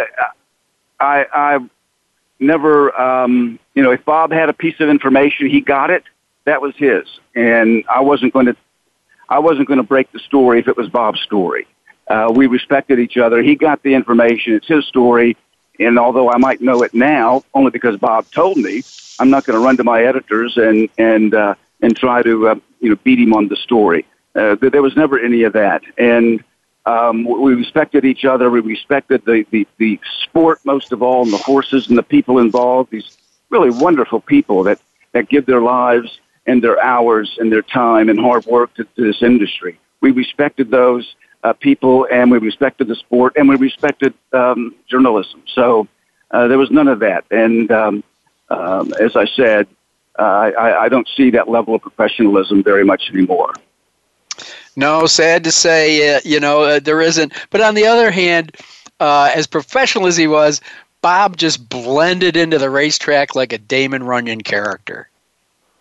I, 0.99 1.25
I 1.31 1.69
never, 2.39 2.99
um, 2.99 3.59
you 3.75 3.83
know, 3.83 3.91
if 3.91 4.03
Bob 4.03 4.31
had 4.31 4.49
a 4.49 4.53
piece 4.53 4.79
of 4.79 4.89
information, 4.89 5.47
he 5.47 5.61
got 5.61 5.91
it. 5.91 6.03
That 6.45 6.61
was 6.61 6.75
his, 6.75 7.05
and 7.35 7.85
I 7.89 8.01
wasn't 8.01 8.33
going 8.33 8.47
to. 8.47 8.55
I 9.29 9.39
wasn't 9.39 9.67
going 9.67 9.77
to 9.77 9.83
break 9.83 10.11
the 10.11 10.19
story 10.19 10.59
if 10.59 10.67
it 10.67 10.75
was 10.75 10.89
Bob's 10.89 11.21
story. 11.21 11.65
Uh, 12.13 12.31
we 12.31 12.45
respected 12.45 12.99
each 12.99 13.17
other. 13.17 13.41
He 13.41 13.55
got 13.55 13.81
the 13.81 13.95
information. 13.95 14.53
It's 14.53 14.67
his 14.67 14.85
story. 14.85 15.35
And 15.79 15.97
although 15.97 16.29
I 16.29 16.37
might 16.37 16.61
know 16.61 16.83
it 16.83 16.93
now, 16.93 17.43
only 17.55 17.71
because 17.71 17.97
Bob 17.97 18.29
told 18.29 18.57
me, 18.57 18.83
I'm 19.19 19.31
not 19.31 19.45
going 19.45 19.57
to 19.59 19.65
run 19.65 19.77
to 19.77 19.83
my 19.83 20.03
editors 20.03 20.55
and 20.55 20.89
and 20.99 21.33
uh, 21.33 21.55
and 21.81 21.97
try 21.97 22.21
to 22.21 22.49
uh, 22.49 22.55
you 22.81 22.89
know 22.89 22.97
beat 23.03 23.17
him 23.17 23.33
on 23.33 23.47
the 23.47 23.55
story. 23.55 24.05
Uh, 24.35 24.55
there 24.61 24.83
was 24.83 24.95
never 24.95 25.17
any 25.17 25.41
of 25.41 25.53
that, 25.53 25.81
and 25.97 26.43
um, 26.85 27.23
we 27.25 27.55
respected 27.55 28.05
each 28.05 28.25
other. 28.25 28.51
We 28.51 28.59
respected 28.59 29.25
the, 29.25 29.43
the 29.49 29.67
the 29.79 29.99
sport 30.21 30.59
most 30.65 30.91
of 30.91 31.01
all, 31.01 31.23
and 31.23 31.33
the 31.33 31.37
horses 31.37 31.89
and 31.89 31.97
the 31.97 32.03
people 32.03 32.37
involved. 32.37 32.91
These 32.91 33.17
really 33.49 33.71
wonderful 33.71 34.21
people 34.21 34.61
that 34.65 34.79
that 35.13 35.29
give 35.29 35.47
their 35.47 35.61
lives 35.61 36.19
and 36.45 36.63
their 36.63 36.79
hours 36.79 37.37
and 37.39 37.51
their 37.51 37.63
time 37.63 38.09
and 38.09 38.19
hard 38.19 38.45
work 38.45 38.71
to, 38.75 38.83
to 38.83 39.01
this 39.01 39.23
industry. 39.23 39.79
We 40.01 40.11
respected 40.11 40.69
those 40.69 41.15
uh, 41.43 41.53
people, 41.53 42.07
and 42.11 42.31
we 42.31 42.37
respected 42.37 42.87
the 42.87 42.95
sport, 42.95 43.33
and 43.35 43.47
we 43.47 43.55
respected 43.55 44.13
um, 44.31 44.75
journalism. 44.87 45.43
So 45.53 45.87
uh, 46.31 46.47
there 46.47 46.57
was 46.57 46.71
none 46.71 46.87
of 46.87 46.99
that. 46.99 47.25
And 47.31 47.71
um, 47.71 48.03
um, 48.49 48.93
as 48.99 49.15
I 49.15 49.25
said, 49.25 49.67
uh, 50.17 50.51
I, 50.57 50.85
I 50.85 50.89
don't 50.89 51.07
see 51.15 51.31
that 51.31 51.49
level 51.49 51.75
of 51.75 51.81
professionalism 51.81 52.63
very 52.63 52.85
much 52.85 53.09
anymore. 53.11 53.53
No, 54.75 55.05
sad 55.05 55.43
to 55.43 55.51
say, 55.51 56.15
uh, 56.15 56.21
you 56.23 56.39
know, 56.39 56.63
uh, 56.63 56.79
there 56.79 57.01
isn't. 57.01 57.33
But 57.49 57.61
on 57.61 57.75
the 57.75 57.85
other 57.85 58.09
hand, 58.09 58.55
uh, 58.99 59.31
as 59.35 59.45
professional 59.45 60.07
as 60.07 60.17
he 60.17 60.27
was, 60.27 60.61
Bob 61.01 61.37
just 61.37 61.67
blended 61.67 62.37
into 62.37 62.57
the 62.57 62.69
racetrack 62.69 63.35
like 63.35 63.53
a 63.53 63.57
Damon 63.57 64.03
Runyon 64.03 64.41
character. 64.41 65.09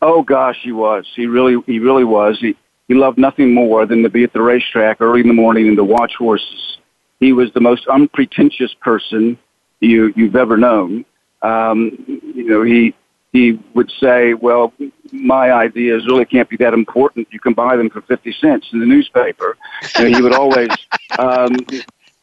Oh 0.03 0.23
gosh, 0.23 0.59
he 0.63 0.73
was. 0.73 1.07
He 1.15 1.27
really, 1.27 1.63
he 1.65 1.79
really 1.79 2.05
was. 2.05 2.41
He 2.41 2.57
he 2.93 2.99
loved 2.99 3.17
nothing 3.17 3.55
more 3.55 3.87
than 3.87 4.03
to 4.03 4.11
be 4.11 4.23
at 4.23 4.35
the 4.35 4.43
racetrack 4.43 5.01
early 5.01 5.23
in 5.23 5.29
the 5.29 5.33
morning 5.33 5.67
and 5.67 5.77
to 5.79 5.85
watch 5.85 6.13
horses. 6.19 6.79
He 7.21 7.33
was 7.33 7.51
the 7.53 7.61
most 7.61 7.87
unpretentious 7.87 8.75
person 8.75 9.39
you 9.81 10.13
you've 10.15 10.37
ever 10.37 10.59
known. 10.59 11.07
Um, 11.41 11.97
you 12.07 12.45
know, 12.45 12.63
he 12.63 12.95
he 13.33 13.59
would 13.75 13.91
say, 13.99 14.35
"Well, 14.35 14.75
my 15.11 15.53
ideas 15.53 16.07
really 16.07 16.27
can't 16.27 16.51
be 16.51 16.59
that 16.59 16.75
important. 16.75 17.29
You 17.31 17.41
can 17.41 17.55
buy 17.55 17.77
them 17.77 17.89
for 17.89 18.03
fifty 18.03 18.33
cents 18.33 18.69
in 18.75 18.81
the 18.81 18.87
newspaper." 18.87 19.57
You 19.99 20.11
know, 20.11 20.17
he 20.17 20.23
would 20.23 20.35
always, 20.35 20.69
um, 21.19 21.57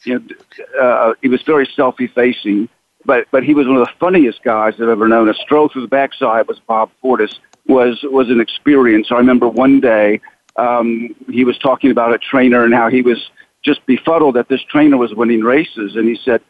you 0.03 0.19
know, 0.19 0.79
uh, 0.79 1.13
he 1.21 1.29
was 1.29 1.41
very 1.43 1.67
self-effacing, 1.75 2.69
but 3.05 3.25
but 3.31 3.43
he 3.43 3.55
was 3.55 3.65
one 3.65 3.77
of 3.77 3.87
the 3.87 3.93
funniest 3.99 4.43
guys 4.43 4.75
I've 4.75 4.89
ever 4.89 5.07
known. 5.07 5.29
A 5.29 5.33
stroll 5.33 5.67
through 5.67 5.81
the 5.81 5.87
backside 5.87 6.47
was 6.47 6.59
Bob 6.67 6.91
Fortus 7.01 7.39
was 7.67 7.99
was 8.03 8.29
an 8.29 8.39
experience. 8.39 9.07
I 9.09 9.15
remember 9.15 9.47
one 9.47 9.79
day 9.79 10.21
um, 10.59 11.15
he 11.31 11.43
was 11.43 11.57
talking 11.57 11.91
about 11.91 12.13
a 12.13 12.17
trainer 12.17 12.63
and 12.63 12.73
how 12.73 12.89
he 12.89 13.01
was 13.01 13.29
just 13.63 13.85
befuddled 13.85 14.35
that 14.35 14.47
this 14.49 14.61
trainer 14.63 14.97
was 14.97 15.13
winning 15.13 15.41
races, 15.41 15.95
and 15.95 16.07
he 16.07 16.17
said, 16.23 16.41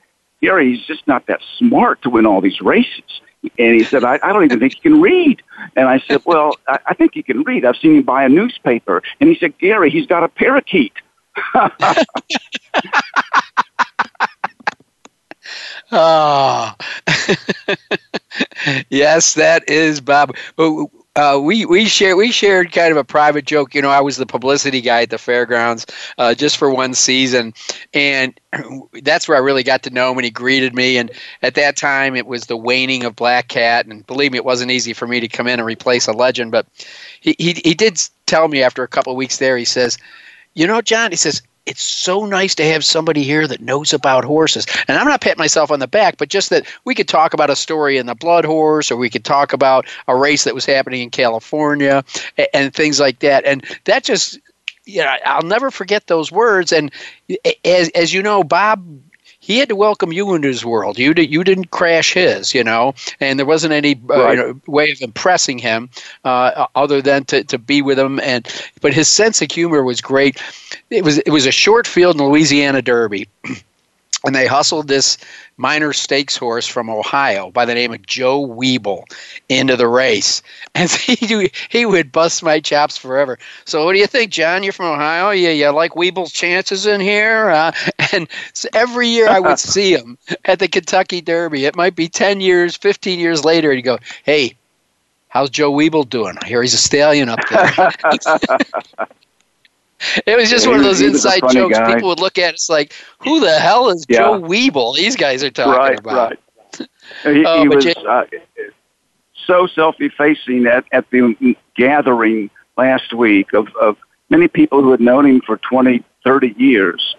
"Gary, 0.42 0.76
he's 0.76 0.86
just 0.86 1.08
not 1.08 1.26
that 1.28 1.42
smart 1.58 2.02
to 2.04 2.10
win 2.10 2.26
all 2.26 2.42
these 2.42 2.62
races." 2.62 3.22
And 3.58 3.74
he 3.76 3.86
said, 3.86 4.04
I, 4.04 4.20
I 4.22 4.34
don't 4.34 4.44
even 4.44 4.60
think 4.60 4.74
he 4.74 4.82
can 4.82 5.00
read. 5.00 5.42
And 5.78 5.88
I 5.88 6.00
said, 6.00 6.22
well, 6.26 6.58
I, 6.68 6.80
I 6.88 6.94
think 6.94 7.14
he 7.14 7.24
can 7.24 7.44
read. 7.44 7.64
I've 7.64 7.78
seen 7.78 7.96
him 7.96 8.04
buy 8.04 8.26
a 8.26 8.30
newspaper. 8.30 9.02
And 9.22 9.30
he 9.30 9.38
said, 9.38 9.58
Gary, 9.60 9.90
he's 9.90 10.06
got 10.06 10.24
a 10.24 10.28
parakeet. 10.28 10.92
oh, 15.94 16.74
yes, 18.90 19.34
that 19.36 19.70
is 19.70 20.02
Bob. 20.02 20.36
Uh, 21.20 21.38
we 21.38 21.66
we 21.66 21.84
shared 21.84 22.16
we 22.16 22.32
shared 22.32 22.72
kind 22.72 22.94
of 22.94 22.98
a 22.98 23.04
private 23.04 23.44
joke. 23.44 23.76
You 23.76 23.82
know, 23.82 23.90
I 23.90 24.00
was 24.00 24.16
the 24.16 24.26
publicity 24.26 24.80
guy 24.80 25.02
at 25.02 25.10
the 25.10 25.18
fairgrounds 25.18 25.86
uh, 26.18 26.34
just 26.34 26.56
for 26.56 26.74
one 26.74 26.94
season, 26.94 27.54
and 27.94 28.40
that's 29.04 29.28
where 29.28 29.36
I 29.36 29.42
really 29.42 29.64
got 29.64 29.84
to 29.84 29.90
know 29.90 30.12
him. 30.12 30.18
And 30.18 30.24
he 30.24 30.32
greeted 30.32 30.74
me. 30.74 30.96
And 30.96 31.12
at 31.42 31.56
that 31.56 31.76
time, 31.76 32.16
it 32.16 32.26
was 32.26 32.46
the 32.46 32.56
waning 32.56 33.04
of 33.04 33.18
Black 33.18 33.50
Cat, 33.50 33.86
and 33.86 34.08
believe 34.08 34.32
me, 34.32 34.38
it 34.38 34.46
wasn't 34.46 34.72
easy 34.72 34.94
for 34.94 35.08
me 35.08 35.20
to 35.20 35.28
come 35.28 35.46
in 35.46 35.60
and 35.60 35.68
replace 35.68 36.08
a 36.08 36.14
legend. 36.14 36.54
But 36.54 36.68
he 37.20 37.36
he, 37.38 37.52
he 37.66 37.74
did 37.74 38.02
tell 38.26 38.48
me 38.48 38.64
after 38.64 38.84
a 38.84 38.88
couple 38.88 39.12
of 39.12 39.18
weeks 39.18 39.40
there. 39.40 39.58
He 39.58 39.66
says, 39.66 39.98
"You 40.54 40.68
know, 40.68 40.80
John," 40.80 41.12
he 41.12 41.18
says, 41.18 41.42
it's 41.70 41.84
so 41.84 42.26
nice 42.26 42.56
to 42.56 42.66
have 42.66 42.84
somebody 42.84 43.22
here 43.22 43.48
that 43.48 43.62
knows 43.62 43.94
about 43.94 44.26
horses. 44.26 44.66
And 44.88 44.98
I'm 44.98 45.08
not 45.08 45.22
patting 45.22 45.38
myself 45.38 45.70
on 45.70 45.78
the 45.78 45.88
back, 45.88 46.18
but 46.18 46.30
just 46.30 46.50
that 46.50 46.66
we 46.84 46.96
could 46.96 47.08
talk 47.08 47.36
about 47.36 47.52
a 47.52 47.56
story 47.56 47.98
in 47.98 48.08
the 48.08 48.16
Blood 48.16 48.44
Horse, 48.44 48.90
or 48.92 48.98
we 48.98 49.10
could 49.10 49.24
talk 49.24 49.54
about 49.54 49.86
a 50.08 50.16
race 50.16 50.46
that 50.46 50.56
was 50.56 50.66
happening 50.66 51.04
in 51.04 51.12
California, 51.12 52.04
and, 52.38 52.48
and 52.56 52.74
things 52.74 53.00
like 53.00 53.20
that. 53.20 53.46
And 53.46 53.64
that 53.86 54.04
just, 54.04 54.40
you 54.86 55.04
know, 55.04 55.16
I'll 55.26 55.44
never 55.44 55.70
forget 55.70 56.08
those 56.08 56.32
words. 56.32 56.74
And 56.74 56.92
as 57.64 57.90
as 57.90 58.14
you 58.14 58.24
know, 58.24 58.44
Bob 58.44 58.84
he 59.50 59.58
had 59.58 59.68
to 59.70 59.76
welcome 59.76 60.14
you 60.14 60.36
into 60.36 60.48
his 60.48 60.64
world. 60.64 61.00
You 61.00 61.12
did, 61.12 61.32
you 61.32 61.44
didn't 61.44 61.72
crash 61.72 62.14
his, 62.14 62.54
you 62.54 62.64
know, 62.64 62.94
and 63.20 63.40
there 63.40 63.48
wasn't 63.48 63.74
any 63.74 64.00
uh, 64.08 64.14
right. 64.14 64.38
you 64.38 64.38
know, 64.38 64.62
way 64.68 64.92
of 64.92 65.02
impressing 65.02 65.58
him 65.58 65.90
uh, 66.24 66.68
other 66.76 67.02
than 67.02 67.26
to, 67.26 67.44
to 67.46 67.58
be 67.58 67.82
with 67.82 67.98
him. 67.98 68.20
And 68.20 68.48
but 68.80 68.94
his 68.94 69.08
sense 69.08 69.42
of 69.42 69.52
humor 69.52 69.84
was 69.84 70.02
great. 70.02 70.40
It 70.92 71.04
was 71.04 71.18
it 71.18 71.32
was 71.32 71.48
a 71.48 71.52
short 71.52 71.88
field 71.88 72.14
in 72.14 72.20
the 72.20 72.26
Louisiana 72.26 72.84
Derby. 72.84 73.28
and 74.26 74.36
they 74.36 74.48
hustled 74.48 74.88
this 74.88 75.18
minor 75.58 75.94
stakes 75.94 76.36
horse 76.36 76.68
from 76.68 76.90
Ohio 76.90 77.52
by 77.52 77.66
the 77.66 77.74
name 77.74 77.94
of 77.94 78.06
Joe 78.06 78.46
Weeble 78.46 79.04
into 79.48 79.76
the 79.76 79.88
race. 79.88 80.42
And 80.76 80.90
he, 80.90 81.52
he 81.70 81.86
would 81.86 82.12
bust 82.12 82.44
my 82.44 82.60
chops 82.60 82.96
forever. 82.96 83.38
So, 83.66 83.84
what 83.84 83.94
do 83.94 84.00
you 84.00 84.08
think, 84.08 84.32
John? 84.32 84.64
You're 84.64 84.72
from 84.72 84.86
Ohio. 84.86 85.32
You, 85.32 85.50
you 85.50 85.70
like 85.72 85.94
Weeble's 85.94 86.32
chances 86.32 86.86
in 86.86 87.02
here? 87.02 87.50
Uh, 87.50 87.72
and 88.14 88.30
so 88.54 88.70
every 88.74 89.08
year 89.08 89.28
I 89.28 89.40
would 89.40 89.60
see 89.60 89.94
him 89.94 90.18
at 90.46 90.60
the 90.60 90.68
Kentucky 90.68 91.22
Derby. 91.22 91.66
It 91.66 91.76
might 91.76 91.96
be 91.96 92.08
10 92.08 92.40
years, 92.40 92.78
15 92.78 93.20
years 93.20 93.44
later. 93.44 93.74
He'd 93.74 93.82
go, 93.82 93.98
Hey, 94.24 94.56
how's 95.28 95.50
Joe 95.50 95.72
Weeble 95.74 96.08
doing? 96.08 96.38
I 96.42 96.48
hear 96.48 96.62
he's 96.62 96.74
a 96.74 96.78
stallion 96.78 97.30
up 97.30 97.40
there. 97.50 97.92
It 100.26 100.38
was 100.38 100.50
just 100.50 100.66
yeah, 100.66 100.72
one 100.72 100.80
of 100.80 100.86
those 100.86 101.02
inside 101.02 101.42
jokes. 101.52 101.78
Guy. 101.78 101.96
People 101.96 102.10
would 102.10 102.20
look 102.20 102.38
at 102.38 102.54
us 102.54 102.70
like, 102.70 102.94
"Who 103.20 103.40
the 103.40 103.60
hell 103.60 103.90
is 103.90 104.06
yeah. 104.08 104.20
Joe 104.20 104.42
Weeble?" 104.42 104.96
These 104.96 105.16
guys 105.16 105.44
are 105.44 105.52
talking 105.52 105.74
right, 105.74 106.00
about. 106.00 106.30
Right. 106.30 106.40
He, 107.24 107.44
oh, 107.44 107.62
he 107.64 107.68
was 107.68 107.88
uh, 107.88 108.26
so 109.48 109.66
self-effacing 109.66 110.68
at 110.68 110.86
at 110.92 111.10
the 111.10 111.56
gathering 111.76 112.52
last 112.78 113.14
week 113.14 113.52
of, 113.54 113.68
of 113.82 113.98
many 114.30 114.48
people 114.48 114.84
who 114.84 114.92
had 114.92 115.02
known 115.02 115.26
him 115.26 115.42
for 115.42 115.58
20, 115.58 116.04
30 116.24 116.56
years. 116.56 117.16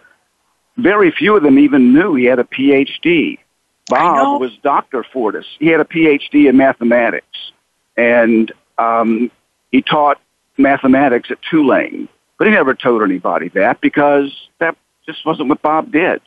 Very 0.76 1.10
few 1.10 1.36
of 1.36 1.42
them 1.42 1.58
even 1.58 1.92
knew 1.92 2.14
he 2.14 2.24
had 2.24 2.38
a 2.38 2.44
PhD. 2.44 3.38
Bob 3.88 4.40
was 4.40 4.56
Dr. 4.62 5.04
Fortus. 5.12 5.46
He 5.58 5.66
had 5.66 5.80
a 5.80 5.84
PhD 5.84 6.48
in 6.48 6.56
mathematics, 6.56 7.50
and 7.96 8.52
um, 8.78 9.30
he 9.72 9.82
taught 9.82 10.20
mathematics 10.56 11.32
at 11.32 11.42
Tulane 11.42 12.08
but 12.40 12.46
he 12.46 12.54
never 12.54 12.74
told 12.74 13.02
anybody 13.02 13.50
that 13.50 13.82
because 13.82 14.34
that 14.60 14.74
just 15.04 15.26
wasn't 15.26 15.46
what 15.50 15.60
Bob 15.60 15.92
did. 15.92 16.22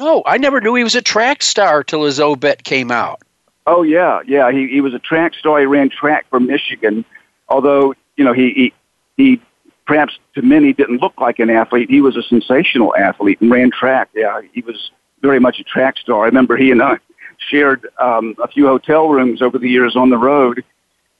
Oh, 0.00 0.22
I 0.24 0.38
never 0.38 0.62
knew 0.62 0.74
he 0.74 0.82
was 0.82 0.94
a 0.94 1.02
track 1.02 1.42
star 1.42 1.84
till 1.84 2.04
his 2.04 2.18
obit 2.18 2.64
came 2.64 2.90
out. 2.90 3.20
Oh 3.66 3.82
yeah, 3.82 4.20
yeah. 4.26 4.50
He 4.50 4.66
he 4.68 4.80
was 4.80 4.94
a 4.94 4.98
track 4.98 5.34
star. 5.34 5.60
He 5.60 5.66
ran 5.66 5.90
track 5.90 6.24
for 6.30 6.40
Michigan, 6.40 7.04
although 7.50 7.94
you 8.16 8.24
know 8.24 8.32
he 8.32 8.50
he, 8.54 8.72
he 9.18 9.42
perhaps 9.86 10.18
to 10.36 10.40
many 10.40 10.72
didn't 10.72 11.02
look 11.02 11.20
like 11.20 11.38
an 11.38 11.50
athlete. 11.50 11.90
He 11.90 12.00
was 12.00 12.16
a 12.16 12.22
sensational 12.22 12.96
athlete 12.96 13.38
and 13.42 13.50
ran 13.50 13.70
track. 13.70 14.08
Yeah, 14.14 14.40
he 14.54 14.62
was 14.62 14.90
very 15.20 15.38
much 15.38 15.60
a 15.60 15.64
track 15.64 15.98
star. 15.98 16.22
I 16.22 16.26
remember 16.26 16.56
he 16.56 16.70
and 16.70 16.82
I 16.82 16.96
shared 17.50 17.86
um, 18.00 18.36
a 18.42 18.48
few 18.48 18.66
hotel 18.68 19.10
rooms 19.10 19.42
over 19.42 19.58
the 19.58 19.68
years 19.68 19.96
on 19.96 20.08
the 20.08 20.16
road, 20.16 20.64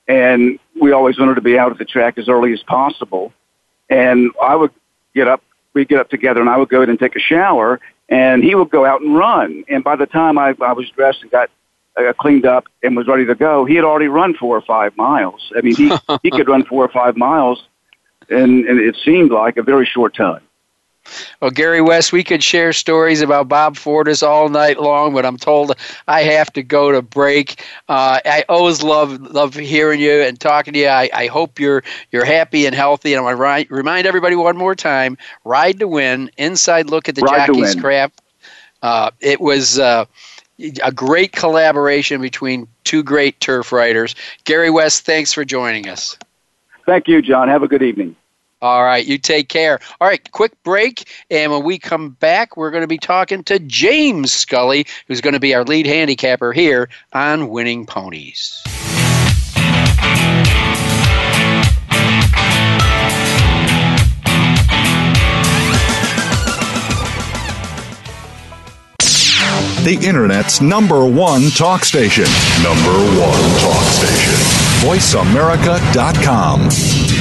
and 0.08 0.58
we 0.80 0.92
always 0.92 1.18
wanted 1.18 1.34
to 1.34 1.42
be 1.42 1.58
out 1.58 1.70
at 1.70 1.76
the 1.76 1.84
track 1.84 2.16
as 2.16 2.30
early 2.30 2.54
as 2.54 2.62
possible. 2.62 3.34
And 3.92 4.30
I 4.42 4.56
would 4.56 4.72
get 5.14 5.28
up, 5.28 5.42
we'd 5.74 5.88
get 5.88 5.98
up 6.00 6.08
together, 6.08 6.40
and 6.40 6.48
I 6.48 6.56
would 6.56 6.68
go 6.68 6.82
in 6.82 6.88
and 6.88 6.98
take 6.98 7.14
a 7.14 7.20
shower, 7.20 7.78
and 8.08 8.42
he 8.42 8.54
would 8.54 8.70
go 8.70 8.84
out 8.84 9.02
and 9.02 9.14
run. 9.16 9.64
And 9.68 9.84
by 9.84 9.96
the 9.96 10.06
time 10.06 10.38
I, 10.38 10.54
I 10.60 10.72
was 10.72 10.88
dressed 10.90 11.22
and 11.22 11.30
got 11.30 11.50
uh, 11.96 12.12
cleaned 12.18 12.46
up 12.46 12.64
and 12.82 12.96
was 12.96 13.06
ready 13.06 13.26
to 13.26 13.34
go, 13.34 13.64
he 13.64 13.74
had 13.74 13.84
already 13.84 14.08
run 14.08 14.34
four 14.34 14.56
or 14.56 14.62
five 14.62 14.96
miles. 14.96 15.52
I 15.56 15.60
mean, 15.60 15.76
he 15.76 15.92
he 16.22 16.30
could 16.30 16.48
run 16.48 16.64
four 16.64 16.82
or 16.84 16.88
five 16.88 17.16
miles, 17.16 17.64
and, 18.30 18.64
and 18.64 18.80
it 18.80 18.96
seemed 19.04 19.30
like 19.30 19.58
a 19.58 19.62
very 19.62 19.86
short 19.86 20.14
time. 20.14 20.40
Well, 21.40 21.50
Gary 21.50 21.80
West, 21.80 22.12
we 22.12 22.22
could 22.22 22.42
share 22.42 22.72
stories 22.72 23.20
about 23.20 23.48
Bob 23.48 23.76
Fortus 23.76 24.22
all 24.22 24.48
night 24.48 24.80
long, 24.80 25.12
but 25.12 25.26
I'm 25.26 25.36
told 25.36 25.74
I 26.06 26.22
have 26.22 26.52
to 26.52 26.62
go 26.62 26.92
to 26.92 27.02
break. 27.02 27.64
Uh, 27.88 28.20
I 28.24 28.44
always 28.48 28.82
love 28.82 29.20
love 29.20 29.54
hearing 29.54 30.00
you 30.00 30.22
and 30.22 30.38
talking 30.38 30.72
to 30.74 30.78
you. 30.78 30.88
I, 30.88 31.10
I 31.12 31.26
hope 31.26 31.58
you're 31.58 31.82
you're 32.12 32.24
happy 32.24 32.66
and 32.66 32.74
healthy. 32.74 33.14
And 33.14 33.26
I 33.26 33.34
want 33.34 33.68
to 33.68 33.74
remind 33.74 34.06
everybody 34.06 34.36
one 34.36 34.56
more 34.56 34.74
time: 34.74 35.18
Ride 35.44 35.80
to 35.80 35.88
Win, 35.88 36.30
inside 36.36 36.88
look 36.88 37.08
at 37.08 37.16
the 37.16 37.22
Ride 37.22 37.48
Jockey's 37.48 37.74
Craft. 37.74 38.20
Uh, 38.82 39.10
it 39.20 39.40
was. 39.40 39.78
Uh, 39.78 40.06
a 40.84 40.92
great 40.92 41.32
collaboration 41.32 42.20
between 42.20 42.68
two 42.84 43.02
great 43.02 43.40
turf 43.40 43.72
riders. 43.72 44.14
Gary 44.44 44.70
West, 44.70 45.04
thanks 45.04 45.32
for 45.32 45.44
joining 45.44 45.88
us. 45.88 46.16
Thank 46.86 47.08
you, 47.08 47.20
John. 47.20 47.48
Have 47.48 47.64
a 47.64 47.68
good 47.68 47.82
evening. 47.82 48.14
All 48.62 48.82
right, 48.84 49.04
you 49.04 49.18
take 49.18 49.48
care. 49.48 49.80
All 50.00 50.06
right, 50.06 50.30
quick 50.30 50.52
break. 50.62 51.10
And 51.30 51.50
when 51.50 51.64
we 51.64 51.80
come 51.80 52.10
back, 52.10 52.56
we're 52.56 52.70
going 52.70 52.82
to 52.82 52.88
be 52.88 52.96
talking 52.96 53.42
to 53.44 53.58
James 53.58 54.32
Scully, 54.32 54.86
who's 55.08 55.20
going 55.20 55.34
to 55.34 55.40
be 55.40 55.52
our 55.52 55.64
lead 55.64 55.86
handicapper 55.86 56.52
here 56.52 56.88
on 57.12 57.48
Winning 57.48 57.86
Ponies. 57.86 58.62
The 69.82 69.98
Internet's 70.00 70.60
number 70.60 71.04
one 71.04 71.50
talk 71.50 71.84
station. 71.84 72.26
Number 72.62 72.92
one 73.18 73.58
talk 73.58 73.82
station. 73.88 74.34
VoiceAmerica.com. 74.86 77.11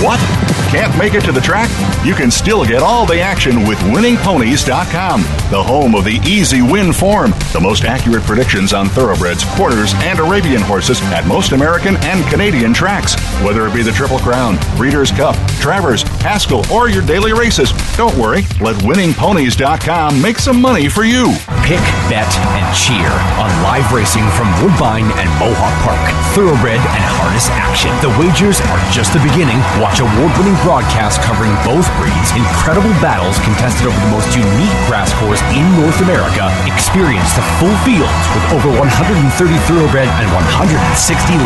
What? 0.00 0.37
Can't 0.68 0.96
make 0.98 1.14
it 1.14 1.22
to 1.24 1.32
the 1.32 1.40
track? 1.40 1.70
You 2.04 2.14
can 2.14 2.30
still 2.30 2.62
get 2.62 2.82
all 2.82 3.06
the 3.06 3.20
action 3.20 3.66
with 3.66 3.78
winningponies.com, 3.78 5.22
the 5.50 5.62
home 5.62 5.94
of 5.94 6.04
the 6.04 6.20
easy 6.28 6.60
win 6.60 6.92
form, 6.92 7.30
the 7.54 7.60
most 7.60 7.84
accurate 7.84 8.24
predictions 8.24 8.74
on 8.74 8.86
thoroughbreds, 8.90 9.44
quarters, 9.56 9.94
and 9.96 10.18
Arabian 10.18 10.60
horses 10.60 11.00
at 11.04 11.26
most 11.26 11.52
American 11.52 11.96
and 12.04 12.22
Canadian 12.28 12.74
tracks. 12.74 13.14
Whether 13.42 13.66
it 13.66 13.72
be 13.72 13.82
the 13.82 13.92
Triple 13.92 14.18
Crown, 14.18 14.58
Breeders' 14.76 15.10
Cup, 15.10 15.36
Travers, 15.58 16.02
Haskell, 16.20 16.70
or 16.70 16.90
your 16.90 17.02
daily 17.02 17.32
races, 17.32 17.72
don't 17.96 18.16
worry. 18.18 18.42
Let 18.60 18.76
winningponies.com 18.84 20.20
make 20.20 20.36
some 20.36 20.60
money 20.60 20.90
for 20.90 21.04
you. 21.04 21.32
Pick, 21.64 21.80
bet, 22.12 22.28
and 22.28 22.76
cheer 22.76 23.08
on 23.40 23.48
live 23.64 23.90
racing 23.90 24.28
from 24.36 24.52
Woodbine 24.60 25.08
and 25.16 25.30
Mohawk 25.40 25.72
Park. 25.80 26.04
Thoroughbred 26.36 26.76
and 26.76 27.04
harness 27.16 27.48
action. 27.56 27.88
The 28.04 28.12
wagers 28.20 28.60
are 28.60 28.80
just 28.92 29.16
the 29.16 29.24
beginning. 29.24 29.56
Watch 29.80 30.00
award 30.00 30.36
winning 30.36 30.57
broadcast 30.62 31.20
covering 31.22 31.52
both 31.66 31.86
breeds, 32.00 32.30
incredible 32.34 32.92
battles 32.98 33.36
contested 33.42 33.86
over 33.86 33.98
the 33.98 34.12
most 34.12 34.30
unique 34.32 34.72
grass 34.86 35.12
course 35.20 35.42
in 35.52 35.64
North 35.76 36.00
America. 36.00 36.48
Experience 36.68 37.30
the 37.36 37.44
full 37.60 37.74
fields 37.82 38.24
with 38.32 38.44
over 38.54 38.70
130 38.72 39.28
thoroughbred 39.66 40.08
and 40.08 40.28
160 40.32 40.70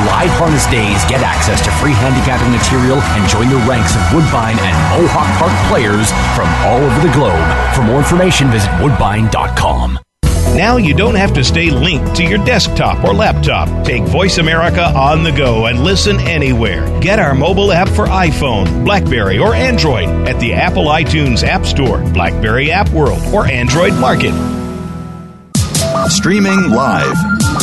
live 0.07 0.33
harness 0.39 0.69
days. 0.71 1.03
Get 1.11 1.25
access 1.25 1.59
to 1.65 1.71
free 1.83 1.97
handicapping 1.97 2.53
material 2.53 3.01
and 3.19 3.23
join 3.27 3.49
the 3.49 3.61
ranks 3.65 3.97
of 3.97 4.03
Woodbine 4.13 4.61
and 4.61 4.77
Mohawk 4.95 5.31
Park 5.41 5.55
players 5.67 6.13
from 6.39 6.49
all 6.69 6.81
over 6.81 6.99
the 7.03 7.13
globe. 7.17 7.43
For 7.75 7.83
more 7.83 7.99
information, 7.99 8.53
visit 8.53 8.71
woodbine.com. 8.79 10.12
Now 10.55 10.77
you 10.77 10.95
don't 10.95 11.15
have 11.15 11.33
to 11.35 11.45
stay 11.45 11.71
linked 11.71 12.15
to 12.17 12.25
your 12.25 12.45
desktop 12.45 13.05
or 13.05 13.15
laptop. 13.15 13.87
Take 13.87 14.03
Voice 14.05 14.39
America 14.39 14.85
on 14.85 15.25
the 15.25 15.33
go 15.33 15.67
and 15.67 15.83
listen 15.83 16.21
anywhere. 16.21 16.87
Get 17.01 17.19
our 17.19 17.35
mobile 17.35 17.73
app 17.73 17.89
for 17.89 18.07
iPhone, 18.07 18.85
Blackberry, 18.85 19.39
or 19.39 19.55
Android 19.55 20.09
at 20.29 20.39
the 20.41 20.53
Apple 20.53 20.85
iTunes 20.85 21.43
App 21.43 21.65
Store, 21.65 22.03
Blackberry 22.13 22.71
App 22.71 22.91
World, 22.91 23.23
or 23.33 23.47
Android 23.47 23.95
Market. 23.95 24.35
Streaming 26.09 26.71
live. 26.71 27.17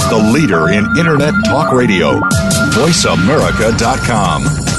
The 0.09 0.31
leader 0.33 0.69
in 0.69 0.85
Internet 0.97 1.35
talk 1.45 1.71
radio. 1.71 2.19
VoiceAmerica.com. 2.73 4.78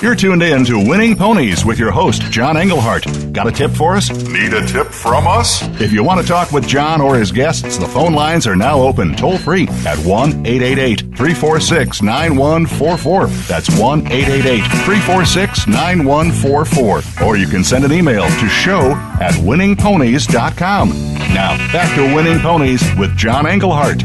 You're 0.00 0.14
tuned 0.14 0.44
in 0.44 0.64
to 0.66 0.78
Winning 0.78 1.16
Ponies 1.16 1.64
with 1.64 1.76
your 1.76 1.90
host, 1.90 2.22
John 2.30 2.56
Englehart. 2.56 3.04
Got 3.32 3.48
a 3.48 3.50
tip 3.50 3.72
for 3.72 3.96
us? 3.96 4.08
Need 4.28 4.54
a 4.54 4.64
tip 4.64 4.86
from 4.86 5.26
us? 5.26 5.60
If 5.80 5.90
you 5.90 6.04
want 6.04 6.20
to 6.20 6.26
talk 6.26 6.52
with 6.52 6.68
John 6.68 7.00
or 7.00 7.18
his 7.18 7.32
guests, 7.32 7.78
the 7.78 7.88
phone 7.88 8.12
lines 8.12 8.46
are 8.46 8.54
now 8.54 8.80
open 8.80 9.16
toll 9.16 9.38
free 9.38 9.66
at 9.84 9.98
1 10.06 10.46
888 10.46 11.00
346 11.00 12.02
9144. 12.02 13.26
That's 13.26 13.68
1 13.76 14.06
888 14.06 14.60
346 14.84 15.66
9144. 15.66 17.26
Or 17.26 17.36
you 17.36 17.48
can 17.48 17.64
send 17.64 17.84
an 17.84 17.90
email 17.90 18.22
to 18.22 18.48
show 18.48 18.92
at 19.20 19.32
winningponies.com. 19.34 20.90
Now, 21.34 21.56
back 21.72 21.92
to 21.96 22.14
Winning 22.14 22.38
Ponies 22.38 22.84
with 22.96 23.16
John 23.16 23.48
Englehart. 23.48 24.04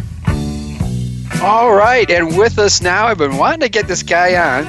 All 1.43 1.75
right, 1.75 2.09
and 2.09 2.35
with 2.35 2.57
us 2.57 2.81
now, 2.81 3.05
I've 3.05 3.19
been 3.19 3.37
wanting 3.37 3.59
to 3.59 3.69
get 3.69 3.87
this 3.87 4.01
guy 4.01 4.59
on 4.59 4.65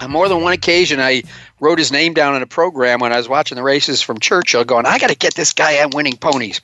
on 0.00 0.10
more 0.10 0.28
than 0.28 0.42
one 0.42 0.52
occasion, 0.52 1.00
I 1.00 1.22
wrote 1.60 1.78
his 1.78 1.92
name 1.92 2.14
down 2.14 2.36
in 2.36 2.42
a 2.42 2.46
program 2.46 3.00
when 3.00 3.12
I 3.12 3.16
was 3.16 3.28
watching 3.28 3.56
the 3.56 3.62
races 3.62 4.02
from 4.02 4.18
Churchill, 4.18 4.64
going, 4.64 4.86
I 4.86 4.98
got 4.98 5.10
to 5.10 5.16
get 5.16 5.34
this 5.34 5.52
guy 5.52 5.82
on 5.82 5.90
winning 5.90 6.16
ponies. 6.16 6.60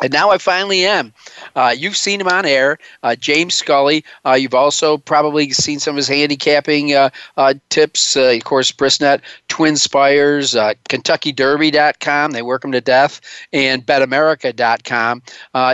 And 0.00 0.12
now 0.12 0.30
I 0.30 0.38
finally 0.38 0.86
am. 0.86 1.12
Uh, 1.56 1.74
you've 1.76 1.96
seen 1.96 2.20
him 2.20 2.28
on 2.28 2.46
air, 2.46 2.78
uh, 3.02 3.16
James 3.16 3.54
Scully. 3.54 4.04
Uh, 4.24 4.34
you've 4.34 4.54
also 4.54 4.98
probably 4.98 5.50
seen 5.50 5.80
some 5.80 5.94
of 5.94 5.96
his 5.96 6.06
handicapping 6.06 6.94
uh, 6.94 7.10
uh, 7.36 7.54
tips. 7.68 8.16
Uh, 8.16 8.34
of 8.36 8.44
course, 8.44 8.70
Brisnet, 8.70 9.20
Twin 9.48 9.76
Spires, 9.76 10.52
KentuckyDerby.com. 10.52 12.30
They 12.30 12.42
work 12.42 12.64
him 12.64 12.72
to 12.72 12.80
death, 12.80 13.20
and 13.52 13.84
BetAmerica.com. 13.84 15.22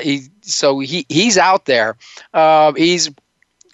he, 0.02 0.28
so 0.40 0.78
he 0.78 1.04
he's 1.10 1.36
out 1.36 1.66
there. 1.66 1.96
he's 2.76 3.10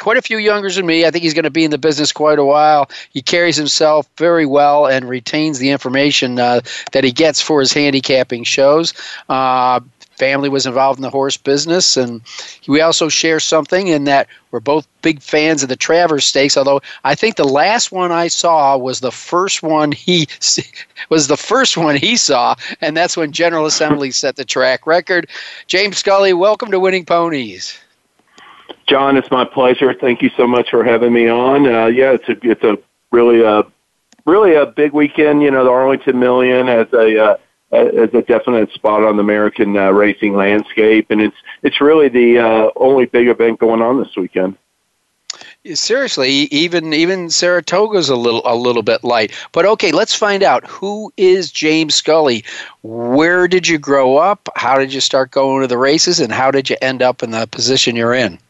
quite 0.00 0.16
a 0.16 0.22
few 0.22 0.38
younger 0.38 0.70
than 0.70 0.86
me. 0.86 1.04
I 1.04 1.10
think 1.10 1.22
he's 1.22 1.34
going 1.34 1.44
to 1.44 1.50
be 1.50 1.64
in 1.64 1.70
the 1.70 1.78
business 1.78 2.10
quite 2.10 2.38
a 2.38 2.44
while. 2.44 2.90
He 3.10 3.22
carries 3.22 3.56
himself 3.56 4.08
very 4.16 4.46
well 4.46 4.86
and 4.86 5.08
retains 5.08 5.58
the 5.58 5.70
information 5.70 6.38
uh, 6.38 6.62
that 6.92 7.04
he 7.04 7.12
gets 7.12 7.40
for 7.40 7.60
his 7.60 7.72
handicapping 7.72 8.44
shows. 8.44 8.92
Uh, 9.28 9.80
family 10.16 10.50
was 10.50 10.66
involved 10.66 10.98
in 10.98 11.02
the 11.02 11.10
horse 11.10 11.38
business, 11.38 11.96
and 11.96 12.20
we 12.68 12.80
also 12.82 13.08
share 13.08 13.40
something 13.40 13.88
in 13.88 14.04
that 14.04 14.26
we're 14.50 14.60
both 14.60 14.86
big 15.00 15.22
fans 15.22 15.62
of 15.62 15.68
the 15.68 15.76
Travers 15.76 16.26
Stakes. 16.26 16.56
Although 16.56 16.82
I 17.04 17.14
think 17.14 17.36
the 17.36 17.44
last 17.44 17.90
one 17.90 18.12
I 18.12 18.28
saw 18.28 18.76
was 18.76 19.00
the 19.00 19.12
first 19.12 19.62
one 19.62 19.92
he 19.92 20.28
was 21.08 21.28
the 21.28 21.38
first 21.38 21.76
one 21.76 21.96
he 21.96 22.16
saw, 22.16 22.54
and 22.80 22.96
that's 22.96 23.16
when 23.16 23.32
General 23.32 23.64
Assembly 23.64 24.10
set 24.10 24.36
the 24.36 24.44
track 24.44 24.86
record. 24.86 25.28
James 25.66 25.98
Scully, 25.98 26.34
welcome 26.34 26.70
to 26.70 26.80
Winning 26.80 27.06
Ponies. 27.06 27.78
John, 28.90 29.16
it's 29.16 29.30
my 29.30 29.44
pleasure. 29.44 29.94
Thank 29.94 30.20
you 30.20 30.30
so 30.36 30.48
much 30.48 30.70
for 30.70 30.82
having 30.82 31.12
me 31.12 31.28
on. 31.28 31.64
Uh, 31.64 31.86
yeah, 31.86 32.10
it's 32.10 32.28
a 32.28 32.36
it's 32.42 32.64
a 32.64 32.76
really 33.12 33.40
a 33.40 33.60
uh, 33.60 33.62
really 34.26 34.56
a 34.56 34.66
big 34.66 34.92
weekend. 34.92 35.44
You 35.44 35.52
know, 35.52 35.62
the 35.62 35.70
Arlington 35.70 36.18
Million 36.18 36.68
as 36.68 36.92
a 36.92 37.24
uh, 37.24 37.36
as 37.70 38.12
a 38.12 38.22
definite 38.22 38.72
spot 38.72 39.04
on 39.04 39.14
the 39.14 39.22
American 39.22 39.76
uh, 39.76 39.92
racing 39.92 40.34
landscape, 40.34 41.06
and 41.10 41.20
it's 41.20 41.36
it's 41.62 41.80
really 41.80 42.08
the 42.08 42.40
uh, 42.40 42.70
only 42.74 43.06
big 43.06 43.28
event 43.28 43.60
going 43.60 43.80
on 43.80 44.00
this 44.02 44.16
weekend. 44.16 44.56
Seriously, 45.72 46.48
even 46.50 46.92
even 46.92 47.30
Saratoga's 47.30 48.08
a 48.08 48.16
little 48.16 48.42
a 48.44 48.56
little 48.56 48.82
bit 48.82 49.04
light. 49.04 49.30
But 49.52 49.66
okay, 49.66 49.92
let's 49.92 50.16
find 50.16 50.42
out 50.42 50.66
who 50.66 51.12
is 51.16 51.52
James 51.52 51.94
Scully. 51.94 52.44
Where 52.82 53.46
did 53.46 53.68
you 53.68 53.78
grow 53.78 54.16
up? 54.16 54.48
How 54.56 54.78
did 54.78 54.92
you 54.92 55.00
start 55.00 55.30
going 55.30 55.60
to 55.60 55.68
the 55.68 55.78
races, 55.78 56.18
and 56.18 56.32
how 56.32 56.50
did 56.50 56.68
you 56.68 56.76
end 56.82 57.02
up 57.02 57.22
in 57.22 57.30
the 57.30 57.46
position 57.46 57.94
you're 57.94 58.14
in? 58.14 58.40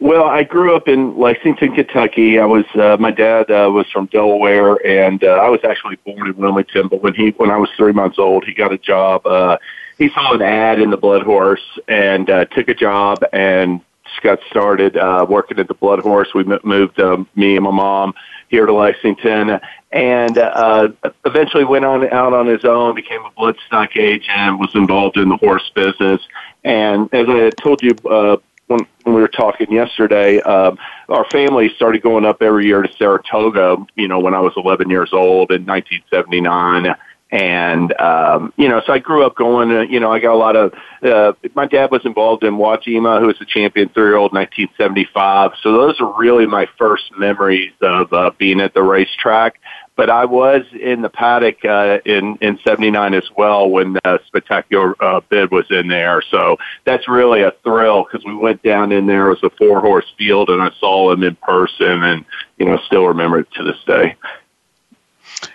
Well, 0.00 0.24
I 0.24 0.44
grew 0.44 0.74
up 0.74 0.88
in 0.88 1.18
Lexington, 1.18 1.74
Kentucky. 1.74 2.38
I 2.38 2.46
was 2.46 2.64
uh, 2.74 2.96
my 2.98 3.10
dad 3.10 3.50
uh, 3.50 3.70
was 3.70 3.86
from 3.92 4.06
Delaware, 4.06 4.74
and 4.86 5.22
uh, 5.22 5.26
I 5.26 5.50
was 5.50 5.60
actually 5.62 5.96
born 5.96 6.26
in 6.26 6.36
Wilmington. 6.38 6.88
But 6.88 7.02
when 7.02 7.12
he 7.12 7.30
when 7.36 7.50
I 7.50 7.58
was 7.58 7.68
three 7.76 7.92
months 7.92 8.18
old, 8.18 8.44
he 8.44 8.54
got 8.54 8.72
a 8.72 8.78
job. 8.78 9.26
Uh, 9.26 9.58
he 9.98 10.08
saw 10.08 10.32
an 10.32 10.40
ad 10.40 10.80
in 10.80 10.88
the 10.88 10.96
Blood 10.96 11.22
Horse 11.22 11.78
and 11.86 12.30
uh, 12.30 12.46
took 12.46 12.68
a 12.68 12.74
job 12.74 13.22
and 13.34 13.82
got 14.22 14.38
started 14.50 14.96
uh, 14.96 15.26
working 15.28 15.58
at 15.58 15.68
the 15.68 15.74
Blood 15.74 16.00
Horse. 16.00 16.28
We 16.34 16.44
moved 16.64 16.98
uh, 16.98 17.22
me 17.36 17.56
and 17.56 17.64
my 17.64 17.70
mom 17.70 18.14
here 18.48 18.66
to 18.66 18.72
Lexington, 18.72 19.60
and 19.92 20.38
uh, 20.38 20.88
eventually 21.24 21.64
went 21.64 21.84
on 21.84 22.10
out 22.10 22.32
on 22.32 22.46
his 22.46 22.64
own, 22.64 22.94
became 22.94 23.24
a 23.24 23.30
bloodstock 23.32 23.96
agent, 23.96 24.58
was 24.58 24.74
involved 24.74 25.16
in 25.16 25.28
the 25.28 25.36
horse 25.36 25.70
business. 25.74 26.20
And 26.64 27.12
as 27.14 27.26
I 27.28 27.50
told 27.62 27.82
you 27.82 27.92
uh, 28.08 28.38
when, 28.70 28.86
when 29.02 29.16
we 29.16 29.20
were 29.20 29.28
talking 29.28 29.70
yesterday, 29.72 30.40
um, 30.42 30.78
our 31.08 31.24
family 31.30 31.68
started 31.74 32.02
going 32.02 32.24
up 32.24 32.40
every 32.40 32.66
year 32.66 32.82
to 32.82 32.92
Saratoga. 32.96 33.76
You 33.96 34.06
know, 34.06 34.20
when 34.20 34.32
I 34.32 34.38
was 34.38 34.52
11 34.56 34.88
years 34.88 35.10
old 35.12 35.50
in 35.50 35.66
1979, 35.66 36.94
And, 37.32 37.98
um, 38.00 38.52
you 38.56 38.68
know, 38.68 38.82
so 38.84 38.92
I 38.92 38.98
grew 38.98 39.24
up 39.24 39.36
going, 39.36 39.68
to, 39.68 39.86
you 39.88 40.00
know, 40.00 40.10
I 40.10 40.18
got 40.18 40.34
a 40.34 40.36
lot 40.36 40.56
of, 40.56 40.74
uh, 41.02 41.32
my 41.54 41.66
dad 41.66 41.92
was 41.92 42.04
involved 42.04 42.42
in 42.42 42.54
Wajima, 42.54 43.20
who 43.20 43.26
was 43.26 43.40
a 43.40 43.44
champion 43.44 43.88
three-year-old 43.90 44.32
1975. 44.32 45.52
So 45.62 45.72
those 45.72 46.00
are 46.00 46.18
really 46.18 46.46
my 46.46 46.66
first 46.76 47.04
memories 47.16 47.72
of 47.80 48.12
uh, 48.12 48.32
being 48.38 48.60
at 48.60 48.74
the 48.74 48.82
racetrack 48.82 49.60
but 50.00 50.08
I 50.08 50.24
was 50.24 50.62
in 50.72 51.02
the 51.02 51.10
paddock 51.10 51.62
uh, 51.62 51.98
in 52.06 52.38
in 52.40 52.58
'79 52.64 53.12
as 53.12 53.28
well 53.36 53.68
when 53.68 53.98
uh, 54.02 54.16
Spectacular 54.28 54.94
uh, 54.98 55.20
Bid 55.28 55.50
was 55.50 55.66
in 55.68 55.88
there. 55.88 56.22
So 56.30 56.56
that's 56.86 57.06
really 57.06 57.42
a 57.42 57.52
thrill 57.62 58.04
because 58.04 58.24
we 58.24 58.34
went 58.34 58.62
down 58.62 58.92
in 58.92 59.06
there. 59.06 59.26
It 59.26 59.42
was 59.42 59.52
a 59.52 59.56
four 59.58 59.82
horse 59.82 60.06
field, 60.16 60.48
and 60.48 60.62
I 60.62 60.70
saw 60.80 61.12
him 61.12 61.22
in 61.22 61.36
person, 61.36 62.02
and 62.02 62.24
you 62.56 62.64
know, 62.64 62.78
still 62.86 63.08
remember 63.08 63.40
it 63.40 63.52
to 63.52 63.62
this 63.62 63.76
day. 63.86 64.16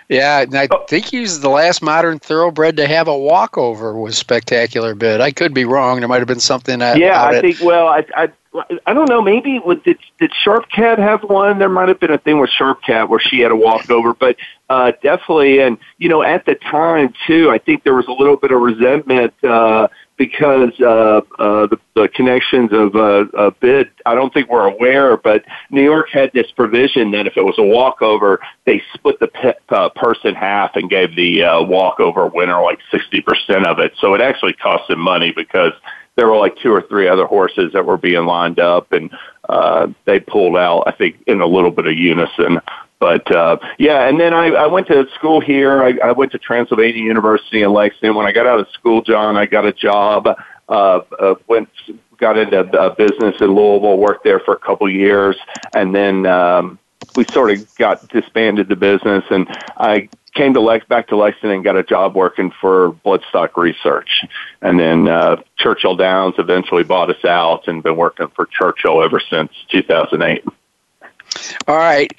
Yeah, 0.08 0.40
and 0.40 0.54
I 0.54 0.68
think 0.88 1.06
he's 1.06 1.40
the 1.40 1.48
last 1.48 1.82
modern 1.82 2.18
thoroughbred 2.18 2.76
to 2.78 2.86
have 2.86 3.08
a 3.08 3.16
walkover 3.16 3.98
was 3.98 4.16
spectacular 4.16 4.94
bid. 4.94 5.20
I 5.20 5.30
could 5.30 5.54
be 5.54 5.64
wrong. 5.64 6.00
There 6.00 6.08
might 6.08 6.18
have 6.18 6.28
been 6.28 6.40
something. 6.40 6.78
That, 6.78 6.98
yeah, 6.98 7.24
I 7.24 7.40
think. 7.40 7.58
Well, 7.60 7.86
I, 7.88 8.04
I 8.16 8.28
I 8.86 8.94
don't 8.94 9.08
know. 9.08 9.20
Maybe 9.22 9.60
did 9.84 9.98
did 10.18 10.32
Sharp 10.34 10.70
Cat 10.70 10.98
have 10.98 11.22
one? 11.22 11.58
There 11.58 11.68
might 11.68 11.88
have 11.88 12.00
been 12.00 12.10
a 12.10 12.18
thing 12.18 12.38
with 12.38 12.50
Sharp 12.50 12.82
Cat 12.82 13.08
where 13.08 13.20
she 13.20 13.40
had 13.40 13.50
a 13.50 13.56
walkover, 13.56 14.14
but 14.14 14.36
uh, 14.70 14.92
definitely. 15.02 15.60
And 15.60 15.78
you 15.98 16.08
know, 16.08 16.22
at 16.22 16.46
the 16.46 16.54
time 16.54 17.12
too, 17.26 17.50
I 17.50 17.58
think 17.58 17.84
there 17.84 17.94
was 17.94 18.06
a 18.06 18.12
little 18.12 18.36
bit 18.36 18.52
of 18.52 18.60
resentment 18.60 19.34
uh, 19.44 19.88
because 20.16 20.72
uh, 20.80 21.20
uh, 21.38 21.66
the, 21.66 21.78
the 21.94 22.08
connections 22.08 22.72
of 22.72 22.94
uh, 22.96 23.26
a 23.34 23.50
bid. 23.50 23.90
I 24.06 24.14
don't 24.14 24.32
think 24.32 24.48
we're 24.48 24.68
aware, 24.68 25.16
but 25.16 25.44
New 25.70 25.82
York 25.82 26.08
had 26.10 26.32
this 26.32 26.50
provision 26.52 27.10
that 27.12 27.26
if 27.26 27.36
it 27.36 27.44
was 27.44 27.58
a 27.58 27.62
walkover, 27.62 28.40
they 28.64 28.82
split 28.94 29.20
the 29.20 29.28
pe- 29.28 29.54
uh, 29.68 29.90
purse 29.90 30.18
in 30.24 30.34
half 30.34 30.76
and 30.76 30.88
gave 30.88 31.14
the 31.16 31.42
uh, 31.42 31.62
walkover 31.62 32.28
winner 32.28 32.62
like 32.62 32.78
sixty 32.90 33.20
percent 33.20 33.66
of 33.66 33.78
it. 33.78 33.92
So 34.00 34.14
it 34.14 34.20
actually 34.20 34.54
cost 34.54 34.88
them 34.88 35.00
money 35.00 35.32
because 35.32 35.72
there 36.16 36.28
were 36.28 36.38
like 36.38 36.56
two 36.58 36.72
or 36.72 36.82
three 36.82 37.08
other 37.08 37.26
horses 37.26 37.72
that 37.74 37.84
were 37.84 37.98
being 37.98 38.24
lined 38.24 38.58
up, 38.58 38.92
and 38.92 39.10
uh, 39.48 39.88
they 40.06 40.18
pulled 40.18 40.56
out. 40.56 40.84
I 40.86 40.92
think 40.92 41.16
in 41.26 41.40
a 41.40 41.46
little 41.46 41.70
bit 41.70 41.86
of 41.86 41.96
unison. 41.96 42.58
But 42.98 43.30
uh, 43.30 43.58
yeah, 43.78 44.08
and 44.08 44.18
then 44.18 44.32
I, 44.32 44.46
I 44.46 44.66
went 44.66 44.86
to 44.88 45.06
school 45.14 45.40
here. 45.40 45.82
I, 45.82 45.98
I 46.02 46.12
went 46.12 46.32
to 46.32 46.38
Transylvania 46.38 47.02
University 47.02 47.62
in 47.62 47.72
Lexington. 47.72 48.14
When 48.14 48.26
I 48.26 48.32
got 48.32 48.46
out 48.46 48.58
of 48.58 48.68
school, 48.70 49.02
John, 49.02 49.36
I 49.36 49.46
got 49.46 49.66
a 49.66 49.72
job. 49.72 50.28
Uh, 50.68 51.00
uh, 51.18 51.34
went 51.46 51.68
got 52.18 52.38
into 52.38 52.58
uh, 52.58 52.94
business 52.94 53.36
in 53.40 53.54
Louisville. 53.54 53.98
Worked 53.98 54.24
there 54.24 54.40
for 54.40 54.54
a 54.54 54.58
couple 54.58 54.88
years, 54.90 55.36
and 55.74 55.94
then 55.94 56.24
um, 56.26 56.78
we 57.16 57.24
sort 57.32 57.50
of 57.50 57.74
got 57.76 58.08
disbanded 58.08 58.68
the 58.68 58.76
business. 58.76 59.24
And 59.30 59.46
I 59.76 60.08
came 60.34 60.54
to 60.54 60.60
Lex 60.60 60.86
back 60.86 61.08
to 61.08 61.16
Lexington 61.16 61.50
and 61.50 61.64
got 61.64 61.76
a 61.76 61.82
job 61.82 62.16
working 62.16 62.50
for 62.60 62.92
Bloodstock 63.04 63.56
Research, 63.58 64.24
and 64.62 64.80
then 64.80 65.06
uh, 65.06 65.36
Churchill 65.58 65.96
Downs 65.96 66.36
eventually 66.38 66.82
bought 66.82 67.10
us 67.10 67.24
out, 67.26 67.68
and 67.68 67.82
been 67.82 67.96
working 67.96 68.28
for 68.34 68.46
Churchill 68.46 69.02
ever 69.02 69.20
since 69.20 69.52
2008. 69.70 70.44
All 71.68 71.76
right. 71.76 72.10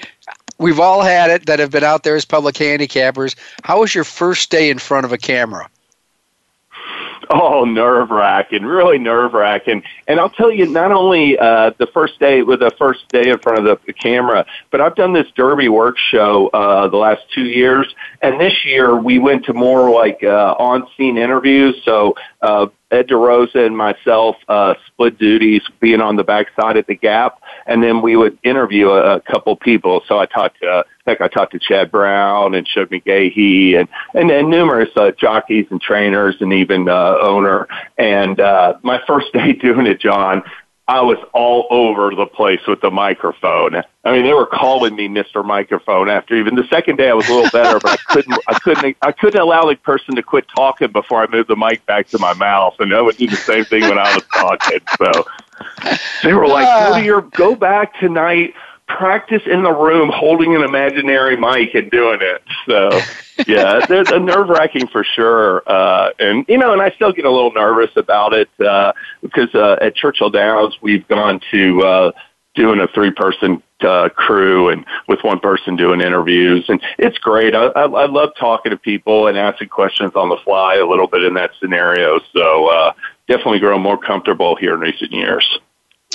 We've 0.59 0.79
all 0.79 1.01
had 1.01 1.29
it 1.29 1.45
that 1.45 1.59
have 1.59 1.71
been 1.71 1.83
out 1.83 2.03
there 2.03 2.15
as 2.15 2.25
public 2.25 2.55
handicappers. 2.55 3.35
How 3.63 3.81
was 3.81 3.93
your 3.93 4.03
first 4.03 4.49
day 4.49 4.69
in 4.69 4.79
front 4.79 5.05
of 5.05 5.13
a 5.13 5.17
camera? 5.17 5.69
Oh, 7.29 7.65
nerve 7.65 8.09
wracking, 8.09 8.63
really 8.63 8.97
nerve 8.97 9.33
wracking. 9.33 9.83
And 10.07 10.19
I'll 10.19 10.29
tell 10.29 10.51
you, 10.51 10.65
not 10.65 10.91
only 10.91 11.37
uh, 11.37 11.71
the 11.77 11.87
first 11.87 12.19
day 12.19 12.41
with 12.41 12.61
the 12.61 12.71
first 12.77 13.09
day 13.09 13.29
in 13.29 13.37
front 13.39 13.67
of 13.67 13.79
the 13.85 13.93
camera, 13.93 14.45
but 14.71 14.79
I've 14.79 14.95
done 14.95 15.11
this 15.11 15.27
Derby 15.35 15.67
work 15.67 15.97
show 15.97 16.47
uh, 16.49 16.87
the 16.87 16.97
last 16.97 17.23
two 17.33 17.43
years, 17.43 17.93
and 18.21 18.39
this 18.39 18.63
year 18.63 18.95
we 18.95 19.19
went 19.19 19.43
to 19.45 19.53
more 19.53 19.91
like 19.91 20.23
uh, 20.23 20.55
on 20.57 20.87
scene 20.95 21.17
interviews. 21.17 21.75
So 21.83 22.15
uh, 22.41 22.67
Ed 22.89 23.09
DeRosa 23.09 23.65
and 23.65 23.75
myself 23.75 24.37
uh, 24.47 24.75
split 24.87 25.17
duties, 25.17 25.61
being 25.79 25.99
on 25.99 26.15
the 26.15 26.23
backside 26.23 26.77
at 26.77 26.87
the 26.87 26.95
gap, 26.95 27.41
and 27.65 27.83
then 27.83 28.01
we 28.01 28.15
would 28.15 28.37
interview 28.43 28.89
a, 28.89 29.17
a 29.17 29.21
couple 29.21 29.55
people. 29.57 30.03
So 30.07 30.19
I 30.19 30.25
talked 30.25 30.61
to, 30.61 30.67
uh, 30.67 30.83
heck, 31.05 31.19
I 31.19 31.27
talked 31.27 31.51
to 31.51 31.59
Chad 31.59 31.91
Brown 31.91 32.55
and 32.55 32.67
Shug 32.67 32.89
McGaughey 32.89 33.77
and 33.77 33.89
and, 34.13 34.31
and 34.31 34.49
numerous 34.49 34.89
uh, 34.95 35.11
jockeys 35.11 35.65
and 35.69 35.81
trainers 35.81 36.37
and 36.39 36.53
even 36.53 36.87
uh, 36.87 37.17
owner. 37.21 37.67
And 37.97 38.39
uh, 38.39 38.77
my 38.83 39.01
first 39.05 39.27
day 39.33 39.53
doing 39.53 39.85
it, 39.85 39.99
John, 39.99 40.43
I 40.89 41.01
was 41.01 41.17
all 41.33 41.67
over 41.69 42.15
the 42.15 42.25
place 42.25 42.61
with 42.65 42.79
the 42.79 42.89
microphone. 42.89 43.75
I 44.05 44.11
mean, 44.13 44.23
they 44.23 44.31
were 44.31 44.45
calling 44.45 44.95
me 44.95 45.09
Mr. 45.09 45.43
Microphone 45.43 46.09
after 46.09 46.33
even 46.35 46.55
the 46.55 46.65
second 46.69 46.95
day 46.95 47.09
I 47.09 47.13
was 47.13 47.27
a 47.27 47.33
little 47.33 47.49
better, 47.49 47.77
but 47.79 47.91
I 47.91 48.13
couldn't, 48.13 48.39
I 48.47 48.53
couldn't, 48.59 48.97
I 49.01 49.11
couldn't 49.11 49.41
allow 49.41 49.65
the 49.65 49.75
person 49.75 50.15
to 50.15 50.23
quit 50.23 50.45
talking 50.55 50.93
before 50.93 51.21
I 51.21 51.27
moved 51.27 51.49
the 51.49 51.57
mic 51.57 51.85
back 51.85 52.07
to 52.09 52.19
my 52.19 52.33
mouth. 52.35 52.75
And 52.79 52.93
I 52.93 53.01
would 53.01 53.17
do 53.17 53.27
the 53.27 53.35
same 53.35 53.65
thing 53.65 53.81
when 53.81 53.99
I 53.99 54.15
was 54.15 54.23
talking. 54.33 54.79
So 54.97 55.25
they 56.23 56.33
were 56.33 56.47
like, 56.47 56.65
go 56.87 56.99
to 56.99 57.03
your, 57.03 57.21
go 57.21 57.53
back 57.53 57.99
tonight, 57.99 58.53
practice 58.87 59.43
in 59.45 59.63
the 59.63 59.73
room 59.73 60.09
holding 60.13 60.55
an 60.55 60.61
imaginary 60.61 61.35
mic 61.35 61.75
and 61.75 61.91
doing 61.91 62.19
it. 62.21 62.41
So 62.65 62.89
yeah, 63.47 63.85
there's 63.85 64.11
a 64.11 64.19
nerve 64.19 64.49
wracking 64.49 64.87
for 64.87 65.03
sure. 65.03 65.63
Uh, 65.67 66.11
and 66.19 66.45
you 66.47 66.57
know, 66.57 66.73
and 66.73 66.81
I 66.81 66.91
still 66.91 67.11
get 67.11 67.25
a 67.25 67.31
little 67.31 67.51
nervous 67.51 67.91
about 67.95 68.33
it, 68.33 68.49
uh, 68.59 68.93
because, 69.21 69.53
uh, 69.53 69.77
at 69.81 69.95
Churchill 69.95 70.29
Downs, 70.29 70.77
we've 70.81 71.07
gone 71.07 71.41
to, 71.51 71.83
uh, 71.83 72.11
doing 72.55 72.79
a 72.79 72.87
three 72.87 73.11
person 73.11 73.61
uh, 73.81 74.09
crew 74.09 74.69
and 74.69 74.83
with 75.07 75.23
one 75.23 75.39
person 75.39 75.75
doing 75.75 76.01
interviews 76.01 76.65
and 76.67 76.81
it's 76.97 77.19
great 77.19 77.53
I, 77.53 77.65
I 77.67 77.83
i 77.83 78.05
love 78.07 78.31
talking 78.39 78.71
to 78.71 78.77
people 78.77 79.27
and 79.27 79.37
asking 79.37 79.69
questions 79.69 80.13
on 80.15 80.29
the 80.29 80.37
fly 80.37 80.77
a 80.77 80.85
little 80.87 81.05
bit 81.05 81.23
in 81.23 81.35
that 81.35 81.51
scenario 81.59 82.19
so 82.33 82.67
uh 82.71 82.93
definitely 83.27 83.59
grown 83.59 83.81
more 83.81 83.99
comfortable 83.99 84.55
here 84.55 84.73
in 84.73 84.79
recent 84.79 85.11
years 85.11 85.59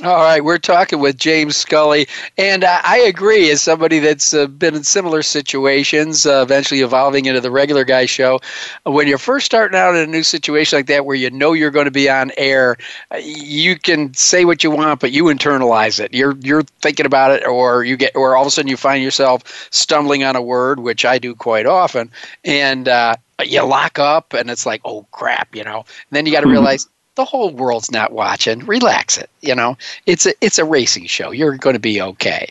all 0.03 0.23
right, 0.23 0.43
we're 0.43 0.59
talking 0.59 1.01
with 1.01 1.19
James 1.19 1.55
Scully, 1.55 2.09
and 2.39 2.65
uh, 2.65 2.81
I 2.83 2.99
agree. 3.01 3.51
As 3.51 3.61
somebody 3.61 3.99
that's 3.99 4.33
uh, 4.33 4.47
been 4.47 4.75
in 4.75 4.85
similar 4.85 5.23
situations, 5.23 6.25
uh, 6.25 6.41
eventually 6.43 6.81
evolving 6.81 7.27
into 7.27 7.43
the 7.43 7.51
regular 7.51 7.85
guy 7.85 8.07
show, 8.07 8.41
when 8.85 9.07
you're 9.07 9.19
first 9.19 9.45
starting 9.45 9.79
out 9.79 9.95
in 9.95 10.01
a 10.01 10.11
new 10.11 10.23
situation 10.23 10.79
like 10.79 10.87
that, 10.87 11.05
where 11.05 11.15
you 11.15 11.31
know 11.31 11.53
you're 11.53 11.71
going 11.71 11.85
to 11.85 11.91
be 11.93 12.09
on 12.09 12.33
air, 12.39 12.79
uh, 13.15 13.19
you 13.23 13.79
can 13.79 14.15
say 14.15 14.47
what 14.47 14.65
you 14.65 14.71
want, 14.71 14.99
but 14.99 15.13
you 15.13 15.25
internalize 15.25 16.01
it. 16.01 16.15
You're 16.15 16.37
you're 16.41 16.63
thinking 16.81 17.05
about 17.07 17.31
it, 17.31 17.47
or 17.47 17.85
you 17.85 17.99
get, 17.99 18.17
or 18.17 18.35
all 18.35 18.43
of 18.43 18.49
a 18.49 18.51
sudden 18.51 18.71
you 18.71 18.79
find 18.79 19.05
yourself 19.05 19.69
stumbling 19.71 20.25
on 20.25 20.37
a 20.37 20.43
word, 20.43 20.81
which 20.81 21.05
I 21.05 21.19
do 21.19 21.35
quite 21.35 21.67
often, 21.67 22.11
and 22.47 22.89
uh, 22.89 23.17
you 23.45 23.63
lock 23.63 23.99
up, 23.99 24.33
and 24.33 24.51
it's 24.51 24.65
like, 24.65 24.81
oh 24.87 25.07
crap, 25.13 25.55
you 25.55 25.65
know. 25.65 25.81
And 25.81 26.13
then 26.13 26.25
you 26.25 26.33
got 26.33 26.41
to 26.41 26.49
realize 26.49 26.89
the 27.15 27.25
whole 27.25 27.51
world's 27.51 27.91
not 27.91 28.13
watching. 28.13 28.61
Relax 28.61 29.19
it. 29.19 29.31
You 29.41 29.55
know, 29.55 29.77
it's 30.07 30.27
a 30.27 30.33
it's 30.41 30.59
a 30.59 30.65
racing 30.65 31.07
show. 31.07 31.31
You're 31.31 31.57
going 31.57 31.75
to 31.75 31.81
be 31.81 32.01
okay. 32.01 32.51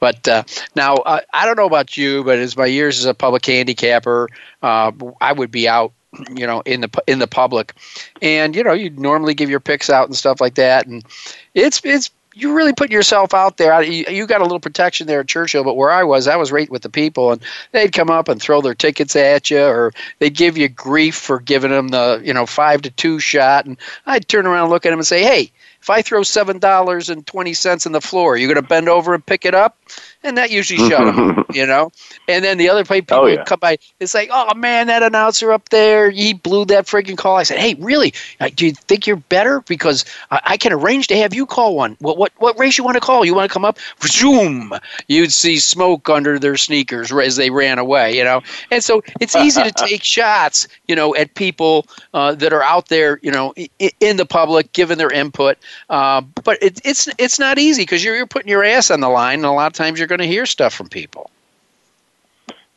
But 0.00 0.26
uh, 0.26 0.44
now 0.74 0.94
uh, 0.96 1.20
I 1.32 1.46
don't 1.46 1.56
know 1.56 1.66
about 1.66 1.96
you, 1.96 2.24
but 2.24 2.38
as 2.38 2.56
my 2.56 2.66
years 2.66 2.98
as 2.98 3.04
a 3.04 3.14
public 3.14 3.44
handicapper, 3.44 4.28
uh, 4.62 4.92
I 5.20 5.32
would 5.32 5.50
be 5.50 5.68
out. 5.68 5.92
You 6.34 6.46
know, 6.46 6.62
in 6.62 6.80
the 6.80 6.90
in 7.06 7.18
the 7.18 7.26
public, 7.26 7.74
and 8.22 8.56
you 8.56 8.64
know, 8.64 8.72
you'd 8.72 8.98
normally 8.98 9.34
give 9.34 9.50
your 9.50 9.60
picks 9.60 9.90
out 9.90 10.08
and 10.08 10.16
stuff 10.16 10.40
like 10.40 10.54
that, 10.54 10.86
and 10.86 11.04
it's 11.54 11.82
it's 11.84 12.10
you're 12.38 12.54
really 12.54 12.72
putting 12.72 12.92
yourself 12.92 13.34
out 13.34 13.56
there. 13.56 13.82
You, 13.82 14.26
got 14.26 14.40
a 14.40 14.44
little 14.44 14.60
protection 14.60 15.06
there 15.06 15.20
at 15.20 15.26
Churchill, 15.26 15.64
but 15.64 15.76
where 15.76 15.90
I 15.90 16.04
was, 16.04 16.28
I 16.28 16.36
was 16.36 16.52
right 16.52 16.70
with 16.70 16.82
the 16.82 16.88
people, 16.88 17.32
and 17.32 17.42
they'd 17.72 17.92
come 17.92 18.10
up 18.10 18.28
and 18.28 18.40
throw 18.40 18.60
their 18.60 18.74
tickets 18.74 19.16
at 19.16 19.50
you, 19.50 19.60
or 19.60 19.92
they'd 20.20 20.34
give 20.34 20.56
you 20.56 20.68
grief 20.68 21.16
for 21.16 21.40
giving 21.40 21.72
them 21.72 21.88
the 21.88 22.20
you 22.24 22.32
know 22.32 22.46
five 22.46 22.82
to 22.82 22.90
two 22.90 23.18
shot, 23.18 23.66
and 23.66 23.76
I'd 24.06 24.28
turn 24.28 24.46
around 24.46 24.64
and 24.64 24.70
look 24.70 24.86
at 24.86 24.90
them 24.90 25.00
and 25.00 25.06
say, 25.06 25.22
"Hey, 25.22 25.50
if 25.82 25.90
I 25.90 26.02
throw 26.02 26.22
seven 26.22 26.58
dollars 26.58 27.08
and 27.08 27.26
twenty 27.26 27.54
cents 27.54 27.86
on 27.86 27.92
the 27.92 28.00
floor, 28.00 28.36
you're 28.36 28.52
going 28.52 28.62
to 28.62 28.68
bend 28.68 28.88
over 28.88 29.14
and 29.14 29.26
pick 29.26 29.44
it 29.44 29.54
up?" 29.54 29.76
And 30.24 30.36
that 30.36 30.50
usually 30.50 30.88
shut 30.88 31.14
them, 31.14 31.44
you 31.52 31.64
know. 31.66 31.92
And 32.26 32.44
then 32.44 32.58
the 32.58 32.68
other 32.68 32.84
people 32.84 33.16
oh, 33.16 33.26
yeah. 33.26 33.44
come 33.44 33.60
by. 33.60 33.78
It's 34.00 34.14
like, 34.14 34.30
oh 34.32 34.52
man, 34.54 34.88
that 34.88 35.02
announcer 35.02 35.52
up 35.52 35.68
there, 35.68 36.10
he 36.10 36.34
blew 36.34 36.64
that 36.66 36.86
freaking 36.86 37.16
call. 37.16 37.36
I 37.36 37.44
said, 37.44 37.58
hey, 37.58 37.74
really? 37.74 38.12
Do 38.54 38.66
you 38.66 38.72
think 38.72 39.06
you're 39.06 39.16
better? 39.16 39.60
Because 39.62 40.04
I, 40.30 40.40
I 40.44 40.56
can 40.56 40.72
arrange 40.72 41.06
to 41.08 41.16
have 41.16 41.34
you 41.34 41.46
call 41.46 41.76
one. 41.76 41.96
What 42.00 42.18
what 42.18 42.32
what 42.38 42.58
race 42.58 42.78
you 42.78 42.84
want 42.84 42.96
to 42.96 43.00
call? 43.00 43.24
You 43.24 43.34
want 43.34 43.48
to 43.48 43.52
come 43.52 43.64
up? 43.64 43.78
Zoom! 44.02 44.74
You'd 45.06 45.32
see 45.32 45.58
smoke 45.58 46.08
under 46.08 46.38
their 46.38 46.56
sneakers 46.56 47.12
as 47.12 47.36
they 47.36 47.50
ran 47.50 47.78
away, 47.78 48.16
you 48.16 48.24
know. 48.24 48.42
And 48.70 48.82
so 48.82 49.02
it's 49.20 49.36
easy 49.36 49.62
to 49.62 49.70
take 49.70 50.02
shots, 50.04 50.66
you 50.88 50.96
know, 50.96 51.14
at 51.14 51.34
people 51.34 51.86
uh, 52.12 52.34
that 52.34 52.52
are 52.52 52.62
out 52.62 52.88
there, 52.88 53.20
you 53.22 53.30
know, 53.30 53.54
in 54.00 54.16
the 54.16 54.26
public, 54.26 54.72
giving 54.72 54.98
their 54.98 55.12
input. 55.12 55.58
Uh, 55.88 56.22
but 56.42 56.60
it, 56.62 56.80
it's 56.84 57.08
it's 57.18 57.38
not 57.38 57.58
easy 57.58 57.82
because 57.82 58.02
you're 58.02 58.16
you're 58.16 58.26
putting 58.26 58.48
your 58.48 58.64
ass 58.64 58.90
on 58.90 59.00
the 59.00 59.08
line, 59.08 59.38
and 59.38 59.46
a 59.46 59.52
lot 59.52 59.68
of 59.68 59.74
times 59.74 59.98
you're 59.98 60.07
going 60.08 60.18
to 60.20 60.26
hear 60.26 60.46
stuff 60.46 60.74
from 60.74 60.88
people. 60.88 61.30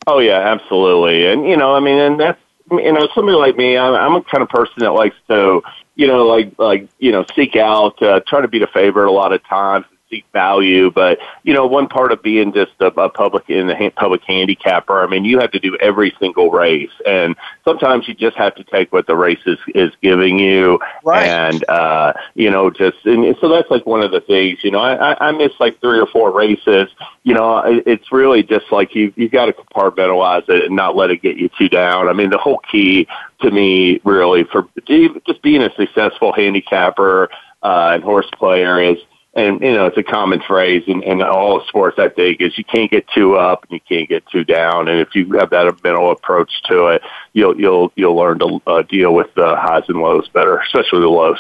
Oh 0.08 0.20
yeah, 0.20 0.40
absolutely, 0.40 1.28
and 1.28 1.48
you 1.48 1.56
know, 1.56 1.76
I 1.76 1.80
mean, 1.80 1.98
and 1.98 2.20
that's 2.20 2.40
you 2.72 2.92
know, 2.92 3.08
somebody 3.14 3.38
like 3.38 3.58
me, 3.58 3.78
I'm, 3.78 3.94
I'm 3.94 4.16
a 4.16 4.24
kind 4.24 4.42
of 4.42 4.50
person 4.50 4.76
that 4.78 4.92
likes 4.92 5.16
to, 5.28 5.62
you 5.96 6.08
know, 6.08 6.26
like 6.26 6.58
like 6.58 6.88
you 7.00 7.12
know, 7.12 7.26
seek 7.36 7.56
out, 7.56 8.02
uh, 8.02 8.22
try 8.28 8.42
to 8.42 8.48
be 8.48 8.60
the 8.60 8.68
favorite 8.68 9.08
a 9.08 9.12
lot 9.12 9.34
of 9.34 9.44
times. 9.46 9.86
Seek 10.12 10.26
value, 10.34 10.92
but 10.92 11.18
you 11.44 11.54
know, 11.54 11.66
one 11.66 11.88
part 11.88 12.12
of 12.12 12.22
being 12.22 12.54
just 12.54 12.74
a, 12.80 12.88
a 12.88 13.10
public 13.10 13.50
in 13.50 13.68
the 13.68 13.76
ha- 13.76 13.90
public 13.96 14.22
handicapper, 14.24 15.02
I 15.02 15.08
mean, 15.08 15.26
you 15.26 15.40
have 15.40 15.52
to 15.52 15.60
do 15.60 15.76
every 15.78 16.14
single 16.20 16.52
race, 16.52 16.92
and 17.08 17.36
sometimes 17.64 18.08
you 18.08 18.14
just 18.14 18.38
have 18.38 18.54
to 18.56 18.64
take 18.66 18.92
what 18.92 19.08
the 19.08 19.16
race 19.16 19.40
is, 19.46 19.58
is 19.74 19.92
giving 20.02 20.38
you, 20.38 20.80
right. 21.04 21.26
and 21.26 21.68
uh, 21.70 22.14
you 22.36 22.52
know, 22.52 22.70
just 22.70 23.04
and 23.06 23.36
so 23.40 23.50
that's 23.50 23.72
like 23.72 23.86
one 23.86 24.02
of 24.02 24.12
the 24.12 24.22
things. 24.22 24.64
You 24.64 24.72
know, 24.72 24.80
I, 24.80 25.14
I, 25.14 25.30
I 25.30 25.32
miss 25.32 25.54
like 25.60 25.80
three 25.80 26.00
or 26.00 26.08
four 26.08 26.32
races. 26.32 26.90
You 27.24 27.34
know, 27.34 27.60
it, 27.60 27.84
it's 27.88 28.12
really 28.12 28.44
just 28.44 28.72
like 28.72 28.94
you 28.94 29.14
you 29.16 29.30
got 29.30 29.46
to 29.46 29.54
compartmentalize 29.54 30.48
it 30.50 30.66
and 30.66 30.76
not 30.76 30.96
let 30.96 31.10
it 31.10 31.22
get 31.22 31.38
you 31.38 31.50
too 31.58 31.70
down. 31.70 32.10
I 32.10 32.14
mean, 32.14 32.30
the 32.30 32.38
whole 32.38 32.60
key 32.72 33.08
to 33.42 33.50
me, 33.50 34.02
really, 34.04 34.44
for 34.44 34.68
just 34.86 35.42
being 35.42 35.62
a 35.64 35.74
successful 35.76 36.34
handicapper 36.34 37.30
uh, 37.64 37.92
and 37.94 38.04
horse 38.04 38.30
player 38.38 38.82
is 38.82 38.98
and 39.34 39.62
you 39.62 39.74
know 39.74 39.86
it's 39.86 39.98
a 39.98 40.04
common 40.04 40.42
phrase 40.42 40.84
in, 40.88 41.02
in 41.04 41.22
all 41.22 41.62
sports 41.68 41.98
I 41.98 42.10
think 42.10 42.42
is 42.42 42.58
you 42.58 42.64
can't 42.64 42.92
get 42.92 43.08
too 43.08 43.36
up 43.36 43.64
and 43.64 43.72
you 43.72 43.80
can't 43.80 44.10
get 44.10 44.26
too 44.28 44.44
down 44.44 44.88
and 44.88 45.00
if 45.00 45.16
you 45.16 45.32
have 45.38 45.50
that 45.52 45.84
mental 45.84 46.12
approach 46.12 46.52
to 46.64 46.88
it 46.88 47.02
you'll 47.34 47.60
you'll 47.60 47.92
you'll 47.96 48.16
learn 48.16 48.40
to 48.40 48.62
uh, 48.68 48.82
deal 48.84 49.14
with 49.14 49.34
the 49.36 49.56
highs 49.56 49.84
and 49.88 50.00
lows 50.00 50.28
better 50.30 50.58
especially 50.58 51.02
the 51.02 51.08
lows 51.08 51.40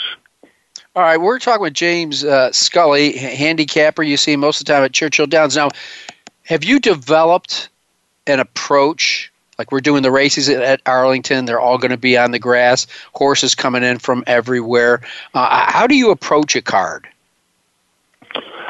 all 0.96 1.04
right 1.04 1.18
we're 1.18 1.40
talking 1.40 1.62
with 1.62 1.74
James 1.74 2.24
uh, 2.24 2.52
Scully 2.52 3.18
handicapper 3.18 4.04
you 4.04 4.18
see 4.18 4.36
most 4.36 4.62
of 4.62 4.66
the 4.66 4.74
time 4.74 4.84
at 4.84 4.94
Churchill 4.94 5.28
Downs 5.28 5.56
now 5.56 5.70
have 6.46 6.64
you 6.64 6.80
developed 6.80 7.70
an 8.28 8.40
approach 8.40 9.32
like 9.58 9.72
we're 9.72 9.80
doing 9.80 10.02
the 10.02 10.12
races 10.12 10.50
at 10.50 10.82
Arlington, 10.88 11.46
they're 11.46 11.60
all 11.60 11.78
going 11.78 11.92
to 11.92 11.98
be 11.98 12.18
on 12.18 12.32
the 12.32 12.40
grass. 12.40 12.88
Horses 13.14 13.54
coming 13.54 13.84
in 13.84 14.00
from 14.00 14.24
everywhere. 14.26 15.02
Uh, 15.36 15.72
how 15.72 15.86
do 15.86 15.94
you 15.94 16.10
approach 16.10 16.56
a 16.56 16.64
card? 16.64 17.08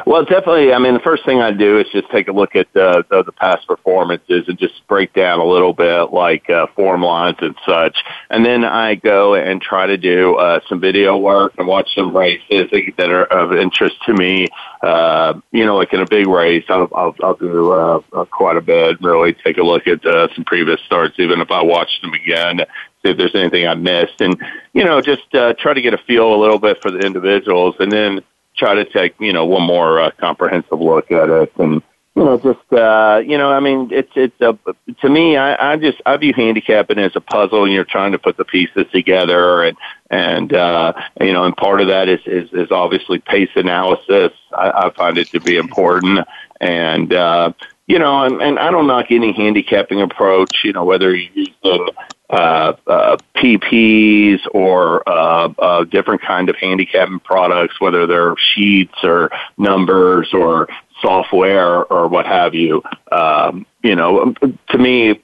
Well, 0.04 0.24
definitely. 0.24 0.72
I 0.72 0.78
mean, 0.78 0.94
the 0.94 1.00
first 1.00 1.24
thing 1.24 1.40
I 1.40 1.52
do 1.52 1.78
is 1.78 1.86
just 1.92 2.10
take 2.10 2.28
a 2.28 2.32
look 2.32 2.56
at 2.56 2.66
uh, 2.76 3.02
the, 3.08 3.22
the 3.22 3.32
past 3.32 3.66
performances 3.68 4.44
and 4.48 4.58
just 4.58 4.86
break 4.88 5.12
down 5.12 5.38
a 5.38 5.44
little 5.44 5.72
bit, 5.72 6.12
like 6.12 6.50
uh, 6.50 6.66
form 6.74 7.02
lines 7.02 7.36
and 7.40 7.54
such. 7.66 7.96
And 8.28 8.44
then 8.44 8.64
I 8.64 8.96
go 8.96 9.34
and 9.34 9.62
try 9.62 9.86
to 9.86 9.96
do 9.96 10.34
uh, 10.36 10.60
some 10.68 10.80
video 10.80 11.16
work 11.16 11.54
and 11.58 11.68
watch 11.68 11.88
some 11.94 12.16
races 12.16 12.68
that 12.96 13.10
are 13.10 13.24
of 13.24 13.52
interest 13.52 13.96
to 14.06 14.14
me. 14.14 14.48
Uh, 14.82 15.34
you 15.52 15.64
know, 15.64 15.76
like 15.76 15.92
in 15.92 16.00
a 16.00 16.06
big 16.06 16.26
race, 16.26 16.64
I'll, 16.68 16.88
I'll, 16.94 17.14
I'll 17.22 17.36
do 17.36 17.72
uh, 17.72 18.00
uh, 18.12 18.24
quite 18.24 18.56
a 18.56 18.62
bit. 18.62 19.00
Really 19.00 19.34
take 19.34 19.58
a 19.58 19.62
look 19.62 19.86
at 19.86 20.04
uh, 20.04 20.28
some 20.34 20.44
previous 20.44 20.80
starts, 20.86 21.14
even 21.18 21.40
if 21.40 21.50
I 21.50 21.62
watch 21.62 22.00
them 22.02 22.12
again 22.12 22.60
see 23.02 23.10
if 23.10 23.16
there's 23.16 23.34
anything 23.34 23.66
I 23.66 23.74
missed, 23.74 24.20
and 24.20 24.40
you 24.72 24.84
know, 24.84 25.00
just 25.00 25.34
uh, 25.34 25.54
try 25.58 25.74
to 25.74 25.82
get 25.82 25.92
a 25.92 25.98
feel 25.98 26.34
a 26.34 26.38
little 26.40 26.58
bit 26.58 26.80
for 26.80 26.90
the 26.90 27.00
individuals, 27.00 27.74
and 27.80 27.90
then 27.90 28.20
try 28.56 28.74
to 28.74 28.84
take 28.84 29.14
you 29.18 29.32
know 29.32 29.44
one 29.44 29.62
more 29.62 30.00
uh, 30.00 30.10
comprehensive 30.18 30.80
look 30.80 31.10
at 31.10 31.28
it 31.28 31.52
and 31.58 31.82
you 32.14 32.24
know 32.24 32.36
just 32.38 32.72
uh 32.72 33.22
you 33.24 33.38
know 33.38 33.50
i 33.50 33.60
mean 33.60 33.88
it's 33.90 34.12
it's 34.14 34.38
a 34.40 34.56
to 35.00 35.08
me 35.08 35.36
i 35.36 35.72
i 35.72 35.76
just 35.76 36.00
i 36.04 36.16
view 36.16 36.32
handicapping 36.34 36.98
as 36.98 37.12
a 37.16 37.20
puzzle 37.20 37.64
and 37.64 37.72
you're 37.72 37.84
trying 37.84 38.12
to 38.12 38.18
put 38.18 38.36
the 38.36 38.44
pieces 38.44 38.86
together 38.92 39.62
and 39.62 39.76
and 40.10 40.52
uh 40.52 40.92
you 41.20 41.32
know 41.32 41.44
and 41.44 41.56
part 41.56 41.80
of 41.80 41.88
that 41.88 42.08
is 42.08 42.20
is, 42.26 42.50
is 42.52 42.70
obviously 42.70 43.18
pace 43.18 43.50
analysis. 43.54 44.32
I 44.52 44.70
i 44.70 44.90
find 44.94 45.16
it 45.16 45.30
to 45.32 45.40
be 45.40 45.56
important 45.56 46.26
and 46.60 47.12
uh 47.12 47.52
you 47.86 47.98
know, 47.98 48.22
and, 48.22 48.40
and 48.40 48.58
I 48.58 48.70
don't 48.70 48.86
knock 48.86 49.06
any 49.10 49.32
handicapping 49.32 50.00
approach, 50.00 50.58
you 50.64 50.72
know, 50.72 50.84
whether 50.84 51.14
you 51.14 51.28
use 51.34 51.50
the 51.62 51.92
uh, 52.32 52.72
uh, 52.86 53.16
PPs 53.36 54.40
or 54.52 55.06
uh, 55.08 55.48
uh, 55.58 55.84
different 55.84 56.22
kind 56.22 56.48
of 56.48 56.56
handicapping 56.56 57.20
products, 57.20 57.80
whether 57.80 58.06
they're 58.06 58.34
sheets 58.54 58.94
or 59.02 59.30
numbers 59.58 60.32
or 60.32 60.66
software 61.02 61.84
or 61.84 62.08
what 62.08 62.24
have 62.24 62.54
you. 62.54 62.82
Um, 63.10 63.66
you 63.82 63.94
know, 63.94 64.34
to 64.70 64.78
me, 64.78 65.22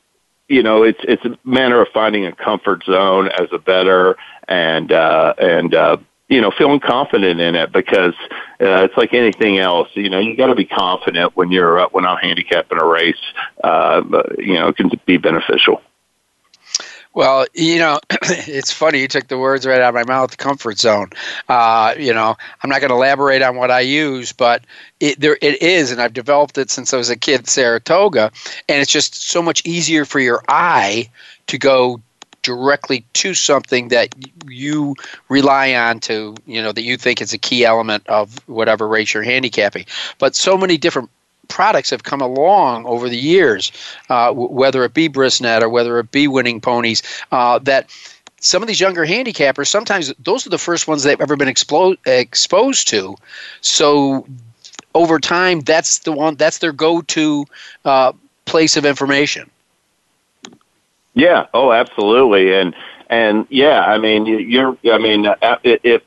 you 0.48 0.62
know, 0.62 0.82
it's 0.82 1.00
it's 1.02 1.24
a 1.24 1.38
matter 1.44 1.80
of 1.80 1.88
finding 1.94 2.26
a 2.26 2.32
comfort 2.32 2.84
zone 2.84 3.28
as 3.28 3.48
a 3.52 3.58
better 3.58 4.16
and 4.46 4.92
uh, 4.92 5.34
and 5.38 5.74
uh, 5.74 5.96
you 6.28 6.40
know 6.40 6.50
feeling 6.50 6.80
confident 6.80 7.40
in 7.40 7.54
it 7.54 7.72
because 7.72 8.14
uh, 8.60 8.84
it's 8.84 8.96
like 8.96 9.14
anything 9.14 9.58
else. 9.58 9.88
You 9.94 10.10
know, 10.10 10.18
you 10.18 10.36
got 10.36 10.48
to 10.48 10.54
be 10.54 10.64
confident 10.64 11.36
when 11.36 11.52
you're 11.52 11.80
uh, 11.80 11.88
when 11.90 12.04
I'm 12.04 12.18
handicapping 12.18 12.78
a 12.78 12.84
race. 12.84 13.16
Uh, 13.62 14.02
you 14.38 14.54
know, 14.54 14.68
it 14.68 14.76
can 14.76 14.90
be 15.06 15.16
beneficial. 15.16 15.82
Well, 17.18 17.46
you 17.52 17.80
know, 17.80 17.98
it's 18.22 18.70
funny. 18.70 19.00
You 19.00 19.08
took 19.08 19.26
the 19.26 19.38
words 19.38 19.66
right 19.66 19.80
out 19.80 19.88
of 19.88 19.94
my 19.96 20.04
mouth. 20.04 20.38
Comfort 20.38 20.78
zone. 20.78 21.10
Uh, 21.48 21.96
you 21.98 22.14
know, 22.14 22.36
I'm 22.62 22.70
not 22.70 22.80
going 22.80 22.90
to 22.90 22.94
elaborate 22.94 23.42
on 23.42 23.56
what 23.56 23.72
I 23.72 23.80
use, 23.80 24.30
but 24.30 24.62
it 25.00 25.18
there 25.18 25.36
it 25.42 25.60
is, 25.60 25.90
and 25.90 26.00
I've 26.00 26.12
developed 26.12 26.58
it 26.58 26.70
since 26.70 26.94
I 26.94 26.96
was 26.96 27.10
a 27.10 27.16
kid, 27.16 27.40
in 27.40 27.46
Saratoga, 27.46 28.30
and 28.68 28.80
it's 28.80 28.92
just 28.92 29.16
so 29.16 29.42
much 29.42 29.66
easier 29.66 30.04
for 30.04 30.20
your 30.20 30.44
eye 30.48 31.10
to 31.48 31.58
go 31.58 32.00
directly 32.42 33.04
to 33.14 33.34
something 33.34 33.88
that 33.88 34.14
you 34.46 34.94
rely 35.28 35.74
on 35.74 35.98
to 35.98 36.36
you 36.46 36.62
know 36.62 36.70
that 36.70 36.82
you 36.82 36.96
think 36.96 37.20
is 37.20 37.32
a 37.32 37.38
key 37.38 37.64
element 37.64 38.06
of 38.06 38.38
whatever 38.48 38.86
race 38.86 39.12
you're 39.12 39.24
handicapping 39.24 39.84
but 40.18 40.36
so 40.36 40.56
many 40.56 40.78
different 40.78 41.10
products 41.48 41.90
have 41.90 42.04
come 42.04 42.20
along 42.20 42.86
over 42.86 43.08
the 43.08 43.16
years, 43.16 43.72
uh, 44.08 44.28
w- 44.28 44.50
whether 44.50 44.84
it 44.84 44.94
be 44.94 45.08
Brisnet 45.08 45.62
or 45.62 45.68
whether 45.68 45.98
it 45.98 46.10
be 46.10 46.28
Winning 46.28 46.60
Ponies, 46.60 47.02
uh, 47.32 47.58
that 47.60 47.90
some 48.40 48.62
of 48.62 48.68
these 48.68 48.80
younger 48.80 49.04
handicappers, 49.04 49.66
sometimes 49.66 50.12
those 50.22 50.46
are 50.46 50.50
the 50.50 50.58
first 50.58 50.86
ones 50.86 51.02
they've 51.02 51.20
ever 51.20 51.36
been 51.36 51.48
expo- 51.48 51.96
exposed 52.06 52.86
to. 52.88 53.16
So 53.60 54.26
over 54.94 55.18
time, 55.18 55.60
that's 55.60 56.00
the 56.00 56.12
one, 56.12 56.36
that's 56.36 56.58
their 56.58 56.72
go 56.72 57.02
to 57.02 57.44
uh, 57.84 58.12
place 58.44 58.76
of 58.76 58.84
information. 58.84 59.50
Yeah. 61.14 61.46
Oh, 61.52 61.72
absolutely. 61.72 62.54
And, 62.54 62.74
and 63.10 63.46
yeah, 63.50 63.80
I 63.80 63.98
mean, 63.98 64.26
you're, 64.26 64.76
I 64.92 64.98
mean, 64.98 65.26
uh, 65.26 65.58
if 65.64 66.02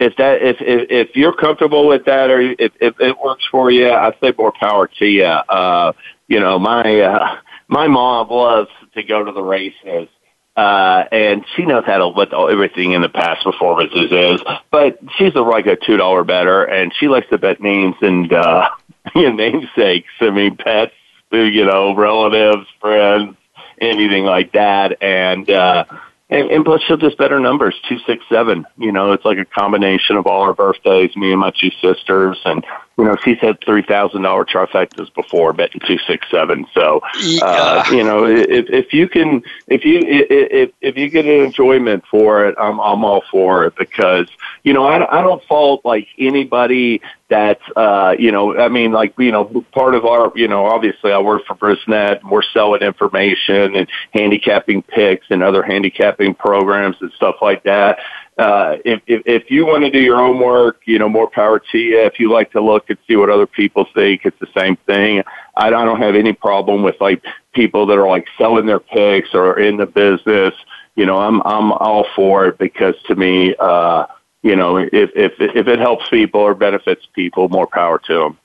if 0.00 0.16
that 0.16 0.42
if, 0.42 0.56
if 0.60 0.90
if 0.90 1.16
you're 1.16 1.34
comfortable 1.34 1.86
with 1.88 2.04
that 2.04 2.30
or 2.30 2.40
if 2.40 2.72
if 2.80 3.00
it 3.00 3.18
works 3.18 3.44
for 3.50 3.70
you, 3.70 3.90
I 3.90 4.12
say 4.20 4.32
more 4.36 4.52
power 4.52 4.88
to 4.98 5.06
you. 5.06 5.24
Uh, 5.24 5.92
you 6.28 6.40
know, 6.40 6.58
my 6.58 7.00
uh, 7.00 7.36
my 7.68 7.88
mom 7.88 8.28
loves 8.28 8.70
to 8.94 9.02
go 9.02 9.24
to 9.24 9.32
the 9.32 9.42
races. 9.42 10.08
Uh, 10.56 11.04
and 11.12 11.44
she 11.54 11.64
knows 11.64 11.84
how 11.86 11.98
to 11.98 12.08
what 12.08 12.34
everything 12.34 12.90
in 12.90 13.00
the 13.00 13.08
past 13.08 13.44
performances 13.44 14.10
is, 14.10 14.40
but 14.72 14.98
she's 15.16 15.32
a 15.36 15.40
like 15.40 15.66
a 15.66 15.76
two 15.76 15.96
dollar 15.96 16.24
better, 16.24 16.64
and 16.64 16.92
she 16.98 17.06
likes 17.06 17.28
to 17.28 17.38
bet 17.38 17.60
names 17.60 17.94
and 18.00 18.32
uh, 18.32 18.68
you 19.14 19.22
know, 19.22 19.36
namesakes. 19.36 20.10
I 20.20 20.30
mean, 20.30 20.56
pets, 20.56 20.94
you 21.30 21.64
know, 21.64 21.94
relatives, 21.94 22.66
friends, 22.80 23.36
anything 23.80 24.24
like 24.24 24.50
that, 24.52 25.00
and 25.00 25.48
uh, 25.48 25.84
and, 26.30 26.50
and 26.50 26.64
plus, 26.64 26.82
she'll 26.86 26.96
just 26.96 27.16
better 27.16 27.40
numbers 27.40 27.74
two, 27.88 27.98
six, 28.06 28.24
seven. 28.28 28.66
You 28.76 28.92
know, 28.92 29.12
it's 29.12 29.24
like 29.24 29.38
a 29.38 29.44
combination 29.44 30.16
of 30.16 30.26
all 30.26 30.42
our 30.42 30.54
birthdays, 30.54 31.16
me 31.16 31.32
and 31.32 31.40
my 31.40 31.52
two 31.58 31.70
sisters, 31.82 32.38
and 32.44 32.64
you 32.98 33.04
know, 33.04 33.16
she's 33.24 33.38
had 33.38 33.60
three 33.64 33.82
thousand 33.82 34.22
dollar 34.22 34.44
trifectas 34.44 35.14
before 35.14 35.52
betting 35.52 35.80
two, 35.86 35.98
six, 35.98 36.26
seven. 36.30 36.66
So, 36.74 37.00
uh, 37.42 37.84
you 37.92 38.02
know, 38.02 38.26
if 38.26 38.68
if 38.68 38.92
you 38.92 39.08
can, 39.08 39.42
if 39.68 39.84
you 39.84 40.00
if 40.04 40.72
if 40.80 40.96
you 40.96 41.08
get 41.08 41.24
an 41.24 41.44
enjoyment 41.44 42.04
for 42.10 42.46
it, 42.46 42.56
I'm 42.58 42.80
I'm 42.80 43.04
all 43.04 43.22
for 43.30 43.64
it 43.66 43.76
because 43.76 44.26
you 44.64 44.72
know 44.72 44.84
I 44.84 45.20
I 45.20 45.22
don't 45.22 45.42
fault 45.44 45.84
like 45.84 46.08
anybody 46.18 47.00
that's 47.28 47.62
uh 47.76 48.14
you 48.18 48.32
know 48.32 48.58
i 48.58 48.68
mean 48.68 48.90
like 48.90 49.12
you 49.18 49.30
know 49.30 49.44
part 49.72 49.94
of 49.94 50.06
our 50.06 50.32
you 50.34 50.48
know 50.48 50.64
obviously 50.64 51.12
i 51.12 51.18
work 51.18 51.44
for 51.44 51.54
brisnet 51.54 52.20
and 52.20 52.30
we're 52.30 52.42
selling 52.42 52.80
information 52.80 53.76
and 53.76 53.86
handicapping 54.12 54.80
picks 54.80 55.26
and 55.28 55.42
other 55.42 55.62
handicapping 55.62 56.34
programs 56.34 56.96
and 57.00 57.12
stuff 57.12 57.36
like 57.42 57.62
that 57.64 57.98
uh 58.38 58.76
if 58.84 59.00
if, 59.06 59.22
if 59.26 59.50
you 59.50 59.66
want 59.66 59.82
to 59.82 59.90
do 59.90 60.00
your 60.00 60.20
own 60.20 60.38
work 60.38 60.82
you 60.86 60.98
know 60.98 61.08
more 61.08 61.28
power 61.28 61.58
to 61.58 61.78
you. 61.78 62.00
If 62.00 62.18
you 62.20 62.30
like 62.30 62.52
to 62.52 62.60
look 62.60 62.88
and 62.88 62.98
see 63.06 63.16
what 63.16 63.30
other 63.30 63.46
people 63.46 63.86
think 63.94 64.22
it's 64.24 64.38
the 64.38 64.48
same 64.56 64.76
thing. 64.86 65.22
I 65.56 65.70
don't 65.70 66.00
have 66.00 66.14
any 66.14 66.32
problem 66.32 66.82
with 66.82 67.00
like 67.00 67.24
people 67.52 67.86
that 67.86 67.98
are 67.98 68.08
like 68.08 68.26
selling 68.38 68.66
their 68.66 68.80
picks 68.80 69.34
or 69.34 69.58
in 69.58 69.76
the 69.76 69.86
business. 69.86 70.54
You 70.94 71.06
know 71.06 71.18
i'm 71.18 71.42
i'm 71.44 71.72
all 71.72 72.06
for 72.16 72.46
it 72.46 72.58
because 72.58 72.94
to 73.06 73.14
me 73.14 73.54
uh 73.58 74.06
you 74.42 74.56
know, 74.56 74.76
if 74.76 75.10
if 75.14 75.32
if 75.38 75.66
it 75.66 75.78
helps 75.78 76.08
people 76.08 76.40
or 76.40 76.54
benefits 76.54 77.06
people, 77.14 77.48
more 77.48 77.66
power 77.66 77.98
to 78.06 78.14
them. 78.14 78.38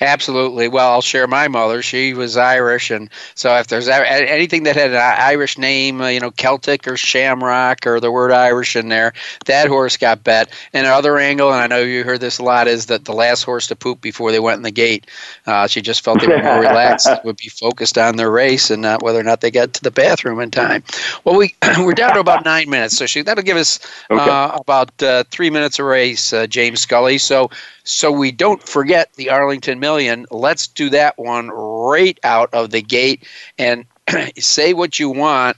Absolutely. 0.00 0.68
Well, 0.68 0.90
I'll 0.90 1.02
share 1.02 1.26
my 1.26 1.48
mother. 1.48 1.82
She 1.82 2.14
was 2.14 2.36
Irish, 2.36 2.90
and 2.90 3.10
so 3.34 3.54
if 3.56 3.66
there's 3.66 3.88
anything 3.88 4.64
that 4.64 4.76
had 4.76 4.90
an 4.90 4.96
Irish 4.96 5.58
name, 5.58 6.00
uh, 6.00 6.08
you 6.08 6.20
know, 6.20 6.30
Celtic 6.30 6.88
or 6.88 6.96
Shamrock 6.96 7.86
or 7.86 8.00
the 8.00 8.10
word 8.10 8.32
Irish 8.32 8.76
in 8.76 8.88
there, 8.88 9.12
that 9.46 9.68
horse 9.68 9.96
got 9.96 10.24
bet. 10.24 10.50
And 10.72 10.86
another 10.86 11.18
angle, 11.18 11.52
and 11.52 11.60
I 11.60 11.66
know 11.66 11.82
you 11.82 12.04
heard 12.04 12.20
this 12.20 12.38
a 12.38 12.42
lot, 12.42 12.68
is 12.68 12.86
that 12.86 13.04
the 13.04 13.12
last 13.12 13.42
horse 13.42 13.66
to 13.68 13.76
poop 13.76 14.00
before 14.00 14.32
they 14.32 14.40
went 14.40 14.56
in 14.56 14.62
the 14.62 14.70
gate. 14.70 15.06
Uh, 15.46 15.66
she 15.66 15.80
just 15.82 16.02
felt 16.02 16.20
they 16.20 16.28
were 16.28 16.42
more 16.42 16.60
relaxed, 16.60 17.08
would 17.24 17.36
be 17.36 17.48
focused 17.48 17.98
on 17.98 18.16
their 18.16 18.30
race 18.30 18.70
and 18.70 18.82
not 18.82 19.02
whether 19.02 19.20
or 19.20 19.24
not 19.24 19.40
they 19.40 19.50
got 19.50 19.72
to 19.74 19.82
the 19.82 19.90
bathroom 19.90 20.40
in 20.40 20.50
time. 20.50 20.82
Well, 21.24 21.36
we 21.36 21.54
we're 21.78 21.94
down 21.94 22.14
to 22.14 22.20
about 22.20 22.44
nine 22.44 22.68
minutes, 22.70 22.96
so 22.96 23.06
she, 23.06 23.22
that'll 23.22 23.44
give 23.44 23.56
us 23.56 23.78
okay. 24.10 24.20
uh, 24.20 24.58
about 24.58 25.02
uh, 25.02 25.24
three 25.30 25.50
minutes 25.50 25.78
a 25.78 25.84
race, 25.84 26.32
uh, 26.32 26.46
James 26.46 26.80
Scully. 26.80 27.18
So 27.18 27.50
so 27.84 28.10
we 28.12 28.32
don't 28.32 28.62
forget 28.62 29.12
the 29.14 29.30
Arlington 29.30 29.80
Million, 29.80 30.26
let's 30.30 30.66
do 30.66 30.90
that 30.90 31.18
one 31.18 31.48
right 31.48 32.18
out 32.24 32.52
of 32.52 32.70
the 32.70 32.82
gate 32.82 33.24
and 33.58 33.86
say 34.38 34.72
what 34.72 34.98
you 34.98 35.10
want 35.10 35.56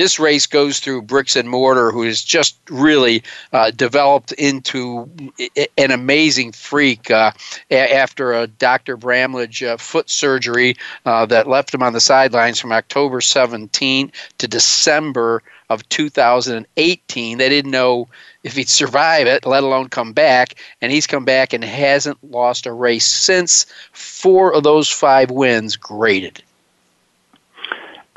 this 0.00 0.18
race 0.18 0.46
goes 0.46 0.80
through 0.80 1.02
bricks 1.02 1.36
and 1.36 1.50
mortar, 1.50 1.90
who 1.90 2.02
is 2.02 2.24
just 2.24 2.58
really 2.70 3.22
uh, 3.52 3.70
developed 3.70 4.32
into 4.32 5.10
an 5.76 5.90
amazing 5.90 6.52
freak 6.52 7.10
uh, 7.10 7.32
after 7.70 8.32
a 8.32 8.46
Dr. 8.46 8.96
Bramlage 8.96 9.62
uh, 9.62 9.76
foot 9.76 10.08
surgery 10.08 10.76
uh, 11.04 11.26
that 11.26 11.48
left 11.48 11.74
him 11.74 11.82
on 11.82 11.92
the 11.92 12.00
sidelines 12.00 12.58
from 12.58 12.72
October 12.72 13.20
17 13.20 14.10
to 14.38 14.48
December 14.48 15.42
of 15.68 15.86
2018. 15.90 17.38
They 17.38 17.48
didn't 17.48 17.70
know 17.70 18.08
if 18.42 18.56
he'd 18.56 18.68
survive 18.70 19.26
it, 19.26 19.44
let 19.44 19.62
alone 19.62 19.88
come 19.88 20.14
back. 20.14 20.54
And 20.80 20.90
he's 20.90 21.06
come 21.06 21.26
back 21.26 21.52
and 21.52 21.62
hasn't 21.62 22.18
lost 22.24 22.66
a 22.66 22.72
race 22.72 23.06
since. 23.06 23.66
Four 23.92 24.54
of 24.54 24.64
those 24.64 24.88
five 24.88 25.30
wins 25.30 25.76
graded. 25.76 26.42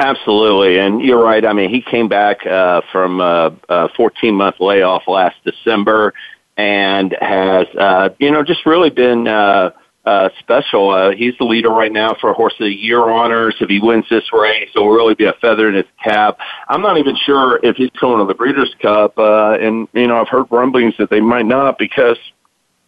Absolutely, 0.04 0.80
and 0.80 1.02
you're 1.02 1.24
right. 1.24 1.46
I 1.46 1.54
mean, 1.54 1.70
he 1.70 1.82
came 1.82 2.10
back 2.10 2.46
uh, 2.46 2.82
from 2.92 3.22
a, 3.22 3.56
a 3.70 3.88
14 3.96 4.36
month 4.36 4.60
layoff 4.60 5.04
last 5.08 5.38
December, 5.46 6.14
and 6.58 7.16
has 7.22 7.68
uh, 7.80 8.10
you 8.20 8.30
know 8.30 8.44
just 8.44 8.66
really 8.66 8.90
been 8.90 9.30
uh, 9.30 9.72
uh, 10.04 10.28
special. 10.40 10.90
Uh, 10.90 11.12
he's 11.12 11.36
the 11.38 11.46
leader 11.46 11.70
right 11.70 11.92
now 11.92 12.18
for 12.20 12.34
Horse 12.34 12.54
of 12.60 12.66
the 12.66 12.74
Year 12.74 13.00
honors. 13.00 13.56
If 13.62 13.70
he 13.70 13.80
wins 13.80 14.04
this 14.10 14.26
race, 14.34 14.70
it 14.76 14.78
will 14.78 14.90
really 14.90 15.16
be 15.16 15.24
a 15.24 15.34
feather 15.40 15.70
in 15.70 15.76
his 15.76 15.86
cap. 16.04 16.38
I'm 16.68 16.82
not 16.82 16.98
even 16.98 17.16
sure 17.26 17.62
if 17.64 17.78
he's 17.78 17.90
going 17.92 18.20
to 18.20 18.26
the 18.26 18.36
Breeders' 18.36 18.76
Cup, 18.82 19.18
uh, 19.18 19.54
and 19.54 19.88
you 19.94 20.08
know 20.08 20.20
I've 20.20 20.28
heard 20.28 20.48
rumblings 20.52 20.96
that 20.98 21.12
they 21.12 21.22
might 21.22 21.46
not 21.46 21.78
because 21.78 22.18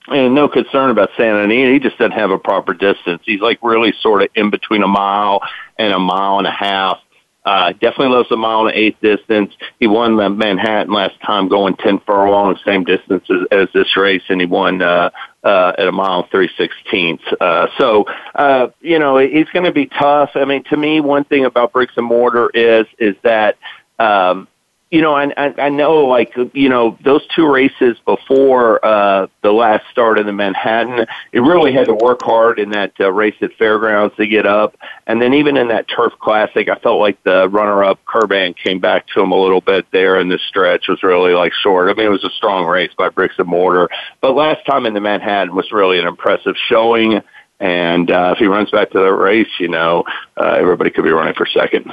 and 0.07 0.35
no 0.35 0.47
concern 0.47 0.89
about 0.89 1.09
Santa 1.17 1.43
Anita. 1.43 1.71
He 1.71 1.79
just 1.79 1.97
doesn't 1.97 2.11
have 2.11 2.31
a 2.31 2.37
proper 2.37 2.73
distance. 2.73 3.21
He's 3.25 3.41
like 3.41 3.59
really 3.63 3.93
sort 4.01 4.21
of 4.21 4.29
in 4.35 4.49
between 4.49 4.83
a 4.83 4.87
mile 4.87 5.41
and 5.77 5.93
a 5.93 5.99
mile 5.99 6.37
and 6.37 6.47
a 6.47 6.51
half. 6.51 6.99
Uh, 7.45 7.71
definitely 7.73 8.09
loves 8.09 8.31
a 8.31 8.35
mile 8.35 8.67
and 8.67 8.75
eighth 8.75 8.99
distance. 9.01 9.53
He 9.79 9.87
won 9.87 10.17
the 10.17 10.29
Manhattan 10.29 10.91
last 10.91 11.19
time 11.21 11.47
going 11.47 11.75
10 11.77 11.99
furlong, 11.99 12.53
the 12.53 12.59
same 12.65 12.83
distance 12.83 13.23
as, 13.29 13.47
as 13.51 13.67
this 13.73 13.95
race, 13.95 14.23
and 14.29 14.41
he 14.41 14.47
won, 14.47 14.81
uh, 14.81 15.11
uh, 15.43 15.73
at 15.77 15.87
a 15.87 15.91
mile 15.91 16.21
and 16.21 16.31
three 16.31 16.49
sixteenths. 16.57 17.23
Uh, 17.39 17.67
so, 17.77 18.05
uh, 18.33 18.67
you 18.81 18.97
know, 18.97 19.17
he's 19.17 19.49
going 19.49 19.65
to 19.65 19.71
be 19.71 19.85
tough. 19.85 20.31
I 20.33 20.45
mean, 20.45 20.63
to 20.65 20.77
me, 20.77 21.01
one 21.01 21.23
thing 21.23 21.45
about 21.45 21.71
bricks 21.71 21.93
and 21.97 22.07
mortar 22.07 22.49
is, 22.53 22.87
is 22.97 23.15
that, 23.21 23.57
um, 23.99 24.47
you 24.95 25.01
know, 25.01 25.13
I, 25.13 25.25
I, 25.35 25.53
I 25.63 25.69
know, 25.69 26.05
like, 26.05 26.33
you 26.53 26.69
know, 26.69 26.97
those 27.03 27.21
two 27.35 27.51
races 27.51 27.97
before 28.05 28.83
uh, 28.85 29.27
the 29.43 29.51
last 29.51 29.83
start 29.91 30.17
in 30.17 30.25
the 30.25 30.31
Manhattan, 30.31 31.05
it 31.33 31.41
really 31.41 31.73
had 31.73 31.87
to 31.87 31.93
work 31.93 32.21
hard 32.21 32.59
in 32.59 32.69
that 32.69 32.93
uh, 33.01 33.11
race 33.11 33.35
at 33.41 33.51
Fairgrounds 33.57 34.15
to 34.15 34.25
get 34.25 34.45
up. 34.45 34.77
And 35.05 35.21
then 35.21 35.33
even 35.33 35.57
in 35.57 35.67
that 35.67 35.89
Turf 35.89 36.13
Classic, 36.21 36.69
I 36.69 36.75
felt 36.75 37.01
like 37.01 37.21
the 37.23 37.49
runner-up 37.49 37.99
Qurbaan 38.05 38.55
came 38.55 38.79
back 38.79 39.05
to 39.07 39.19
him 39.19 39.33
a 39.33 39.41
little 39.41 39.59
bit 39.59 39.85
there 39.91 40.17
in 40.17 40.29
the 40.29 40.39
stretch 40.47 40.87
was 40.87 41.03
really, 41.03 41.33
like, 41.33 41.51
short. 41.51 41.89
I 41.89 41.93
mean, 41.93 42.05
it 42.05 42.09
was 42.09 42.23
a 42.23 42.29
strong 42.29 42.65
race 42.65 42.91
by 42.97 43.09
bricks 43.09 43.35
and 43.37 43.49
mortar. 43.49 43.89
But 44.21 44.33
last 44.33 44.65
time 44.65 44.85
in 44.85 44.93
the 44.93 45.01
Manhattan 45.01 45.53
was 45.53 45.73
really 45.73 45.99
an 45.99 46.07
impressive 46.07 46.55
showing. 46.69 47.21
And 47.59 48.09
uh, 48.09 48.31
if 48.33 48.37
he 48.37 48.45
runs 48.45 48.71
back 48.71 48.91
to 48.91 48.99
the 48.99 49.11
race, 49.11 49.59
you 49.59 49.67
know, 49.67 50.05
uh, 50.39 50.55
everybody 50.57 50.89
could 50.89 51.03
be 51.03 51.11
running 51.11 51.33
for 51.33 51.45
second. 51.45 51.91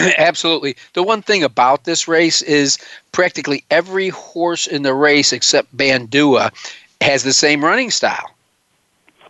Absolutely. 0.18 0.76
The 0.94 1.02
one 1.02 1.22
thing 1.22 1.42
about 1.42 1.84
this 1.84 2.08
race 2.08 2.42
is 2.42 2.78
practically 3.12 3.64
every 3.70 4.08
horse 4.10 4.66
in 4.66 4.82
the 4.82 4.94
race 4.94 5.32
except 5.32 5.76
Bandua 5.76 6.52
has 7.00 7.22
the 7.22 7.32
same 7.32 7.64
running 7.64 7.90
style. 7.90 8.30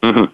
Mm-hmm. 0.02 0.32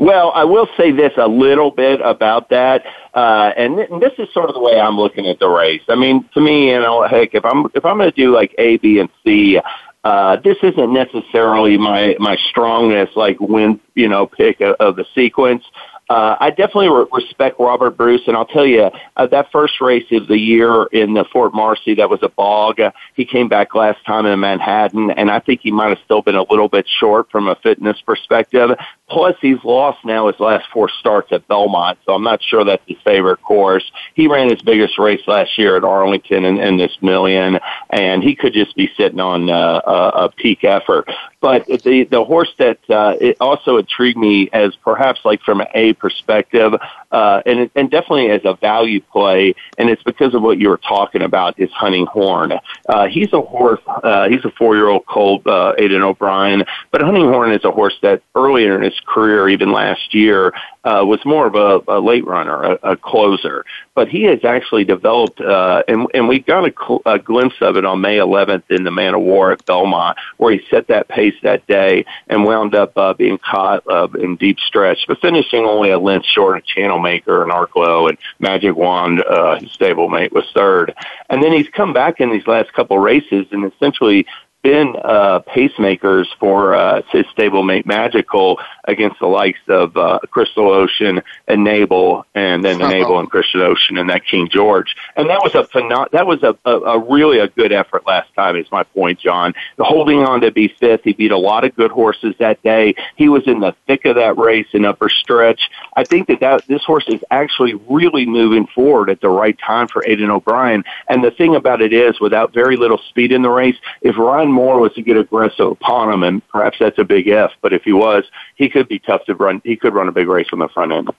Well, 0.00 0.30
I 0.34 0.44
will 0.44 0.68
say 0.76 0.92
this 0.92 1.12
a 1.16 1.26
little 1.26 1.72
bit 1.72 2.00
about 2.02 2.50
that, 2.50 2.84
uh, 3.14 3.52
and, 3.56 3.76
th- 3.76 3.90
and 3.90 4.00
this 4.00 4.12
is 4.18 4.32
sort 4.32 4.48
of 4.48 4.54
the 4.54 4.60
way 4.60 4.78
I'm 4.78 4.96
looking 4.96 5.26
at 5.26 5.40
the 5.40 5.48
race. 5.48 5.82
I 5.88 5.96
mean, 5.96 6.28
to 6.34 6.40
me, 6.40 6.70
you 6.70 6.78
know, 6.78 7.02
heck, 7.08 7.34
if 7.34 7.44
I'm 7.44 7.66
if 7.74 7.84
I'm 7.84 7.98
going 7.98 8.10
to 8.10 8.16
do 8.16 8.32
like 8.32 8.54
A, 8.58 8.76
B, 8.76 9.00
and 9.00 9.08
C, 9.24 9.60
uh, 10.04 10.36
this 10.36 10.56
isn't 10.62 10.92
necessarily 10.92 11.76
my 11.76 12.16
my 12.20 12.36
strongest 12.48 13.16
like 13.16 13.40
win 13.40 13.80
you 13.94 14.08
know 14.08 14.26
pick 14.26 14.60
of, 14.60 14.76
of 14.76 14.96
the 14.96 15.04
sequence 15.14 15.64
uh, 16.08 16.36
I 16.40 16.50
definitely 16.50 16.88
re- 16.88 17.06
respect 17.12 17.60
Robert 17.60 17.96
Bruce, 17.96 18.22
and 18.26 18.36
I'll 18.36 18.46
tell 18.46 18.66
you 18.66 18.90
uh, 19.16 19.26
that 19.26 19.50
first 19.52 19.80
race 19.80 20.06
of 20.10 20.26
the 20.26 20.38
year 20.38 20.84
in 20.84 21.14
the 21.14 21.24
Fort 21.32 21.52
Marcy 21.54 21.94
that 21.96 22.08
was 22.08 22.20
a 22.22 22.28
bog. 22.28 22.80
Uh, 22.80 22.92
he 23.14 23.24
came 23.24 23.48
back 23.48 23.74
last 23.74 24.04
time 24.06 24.24
in 24.24 24.40
Manhattan, 24.40 25.10
and 25.10 25.30
I 25.30 25.40
think 25.40 25.60
he 25.62 25.70
might 25.70 25.90
have 25.90 25.98
still 26.04 26.22
been 26.22 26.36
a 26.36 26.44
little 26.50 26.68
bit 26.68 26.86
short 27.00 27.30
from 27.30 27.48
a 27.48 27.56
fitness 27.56 28.00
perspective. 28.00 28.70
Plus, 29.10 29.36
he's 29.40 29.62
lost 29.64 30.04
now 30.04 30.26
his 30.26 30.38
last 30.40 30.66
four 30.72 30.88
starts 30.88 31.32
at 31.32 31.46
Belmont, 31.48 31.98
so 32.04 32.14
I'm 32.14 32.22
not 32.22 32.42
sure 32.42 32.64
that's 32.64 32.82
his 32.86 32.98
favorite 33.04 33.42
course. 33.42 33.90
He 34.14 34.28
ran 34.28 34.50
his 34.50 34.62
biggest 34.62 34.98
race 34.98 35.22
last 35.26 35.58
year 35.58 35.76
at 35.76 35.84
Arlington 35.84 36.44
in, 36.44 36.58
in 36.58 36.76
this 36.76 36.96
million, 37.02 37.58
and 37.90 38.22
he 38.22 38.34
could 38.34 38.52
just 38.52 38.76
be 38.76 38.90
sitting 38.96 39.20
on 39.20 39.48
uh, 39.48 39.80
a, 39.86 40.24
a 40.24 40.28
peak 40.30 40.64
effort. 40.64 41.10
But 41.40 41.66
the 41.66 42.04
the 42.10 42.24
horse 42.24 42.52
that 42.58 42.78
uh, 42.90 43.14
it 43.20 43.36
also 43.40 43.76
intrigued 43.76 44.18
me 44.18 44.50
as 44.52 44.74
perhaps 44.76 45.20
like 45.24 45.40
from 45.42 45.62
a 45.74 45.92
perspective, 45.98 46.72
uh, 47.12 47.42
and 47.46 47.70
and 47.74 47.90
definitely 47.90 48.30
as 48.30 48.40
a 48.44 48.54
value 48.54 49.00
play, 49.00 49.54
and 49.78 49.88
it's 49.90 50.02
because 50.02 50.34
of 50.34 50.42
what 50.42 50.58
you 50.58 50.68
were 50.68 50.78
talking 50.78 51.22
about 51.22 51.58
is 51.58 51.70
Hunting 51.72 52.06
Horn. 52.06 52.52
Uh, 52.88 53.06
he's 53.06 53.32
a 53.32 53.40
horse. 53.40 53.80
Uh, 53.86 54.28
he's 54.28 54.44
a 54.44 54.50
four 54.50 54.76
year 54.76 54.88
old 54.88 55.06
colt, 55.06 55.46
uh, 55.46 55.74
Aidan 55.78 56.02
O'Brien. 56.02 56.64
But 56.90 57.02
Hunting 57.02 57.28
Horn 57.28 57.52
is 57.52 57.64
a 57.64 57.70
horse 57.70 57.96
that 58.02 58.22
earlier 58.34 58.76
in 58.76 58.82
his 58.82 58.98
career, 59.06 59.48
even 59.48 59.72
last 59.72 60.14
year, 60.14 60.52
uh, 60.84 61.04
was 61.04 61.20
more 61.24 61.46
of 61.46 61.54
a, 61.54 61.98
a 61.98 62.00
late 62.00 62.26
runner, 62.26 62.62
a, 62.62 62.92
a 62.92 62.96
closer. 62.96 63.64
But 63.98 64.06
he 64.06 64.22
has 64.26 64.44
actually 64.44 64.84
developed, 64.84 65.40
uh, 65.40 65.82
and, 65.88 66.06
and 66.14 66.28
we 66.28 66.38
got 66.38 66.64
a, 66.64 66.72
cl- 66.72 67.02
a 67.04 67.18
glimpse 67.18 67.56
of 67.60 67.76
it 67.76 67.84
on 67.84 68.00
May 68.00 68.18
11th 68.18 68.62
in 68.70 68.84
the 68.84 68.92
Man 68.92 69.16
o' 69.16 69.18
War 69.18 69.50
at 69.50 69.66
Belmont, 69.66 70.16
where 70.36 70.52
he 70.52 70.60
set 70.70 70.86
that 70.86 71.08
pace 71.08 71.34
that 71.42 71.66
day 71.66 72.04
and 72.28 72.44
wound 72.44 72.76
up 72.76 72.96
uh, 72.96 73.14
being 73.14 73.38
caught 73.38 73.82
uh, 73.90 74.06
in 74.20 74.36
deep 74.36 74.60
stretch, 74.60 74.98
but 75.08 75.18
finishing 75.18 75.64
only 75.64 75.90
a 75.90 75.98
length 75.98 76.26
short 76.26 76.58
of 76.58 76.64
Channel 76.64 77.00
Maker 77.00 77.42
and 77.42 77.50
Arklow 77.50 78.08
and 78.08 78.18
Magic 78.38 78.76
Wand, 78.76 79.20
uh, 79.20 79.58
his 79.58 79.70
stablemate, 79.70 80.30
was 80.30 80.44
third. 80.54 80.94
And 81.28 81.42
then 81.42 81.52
he's 81.52 81.68
come 81.70 81.92
back 81.92 82.20
in 82.20 82.30
these 82.30 82.46
last 82.46 82.72
couple 82.74 83.00
races 83.00 83.46
and 83.50 83.64
essentially 83.64 84.26
been 84.62 84.96
uh, 85.04 85.40
pacemakers 85.40 86.26
for 86.40 86.74
uh, 86.74 87.02
his 87.10 87.24
stablemate 87.26 87.86
Magical 87.86 88.58
against 88.84 89.18
the 89.20 89.26
likes 89.26 89.60
of 89.68 89.96
uh, 89.96 90.18
Crystal 90.30 90.68
Ocean, 90.68 91.22
Enable, 91.46 92.26
and 92.34 92.64
then 92.64 92.80
Enable 92.80 93.20
and 93.20 93.30
Crystal 93.30 93.62
Ocean 93.62 93.98
and 93.98 94.10
that 94.10 94.24
King 94.26 94.48
George. 94.48 94.96
And 95.16 95.28
that 95.30 95.40
was 95.42 95.54
a 95.54 95.62
phenom- 95.62 96.10
that 96.10 96.26
was 96.26 96.42
a, 96.42 96.56
a, 96.64 96.80
a 96.80 96.98
really 96.98 97.38
a 97.38 97.48
good 97.48 97.72
effort 97.72 98.06
last 98.06 98.34
time. 98.34 98.56
Is 98.56 98.70
my 98.72 98.82
point, 98.82 99.20
John. 99.20 99.54
Holding 99.78 100.20
on 100.20 100.40
to 100.40 100.50
be 100.50 100.68
fifth, 100.68 101.02
he 101.04 101.12
beat 101.12 101.30
a 101.30 101.38
lot 101.38 101.64
of 101.64 101.74
good 101.76 101.90
horses 101.90 102.34
that 102.38 102.62
day. 102.62 102.94
He 103.16 103.28
was 103.28 103.46
in 103.46 103.60
the 103.60 103.74
thick 103.86 104.04
of 104.06 104.16
that 104.16 104.38
race 104.38 104.66
in 104.72 104.84
upper 104.84 105.08
stretch. 105.08 105.70
I 105.96 106.04
think 106.04 106.28
that, 106.28 106.40
that 106.40 106.66
this 106.66 106.84
horse 106.84 107.04
is 107.08 107.22
actually 107.30 107.74
really 107.88 108.26
moving 108.26 108.66
forward 108.66 109.10
at 109.10 109.20
the 109.20 109.28
right 109.28 109.58
time 109.58 109.88
for 109.88 110.04
Aidan 110.06 110.30
O'Brien. 110.30 110.84
And 111.08 111.22
the 111.22 111.30
thing 111.30 111.54
about 111.54 111.80
it 111.80 111.92
is, 111.92 112.20
without 112.20 112.52
very 112.52 112.76
little 112.76 112.98
speed 113.08 113.32
in 113.32 113.42
the 113.42 113.50
race, 113.50 113.76
if 114.02 114.16
Ryan 114.16 114.47
Moore 114.52 114.80
was 114.80 114.92
to 114.94 115.02
get 115.02 115.16
aggressive 115.16 115.66
upon 115.66 116.12
him, 116.12 116.22
and 116.22 116.46
perhaps 116.48 116.78
that's 116.78 116.98
a 116.98 117.04
big 117.04 117.28
F, 117.28 117.52
but 117.60 117.72
if 117.72 117.82
he 117.82 117.92
was, 117.92 118.24
he 118.56 118.68
could 118.68 118.88
be 118.88 118.98
tough 118.98 119.24
to 119.26 119.34
run. 119.34 119.60
He 119.64 119.76
could 119.76 119.94
run 119.94 120.08
a 120.08 120.12
big 120.12 120.28
race 120.28 120.48
on 120.52 120.58
the 120.58 120.68
front 120.68 120.92
end. 120.92 121.10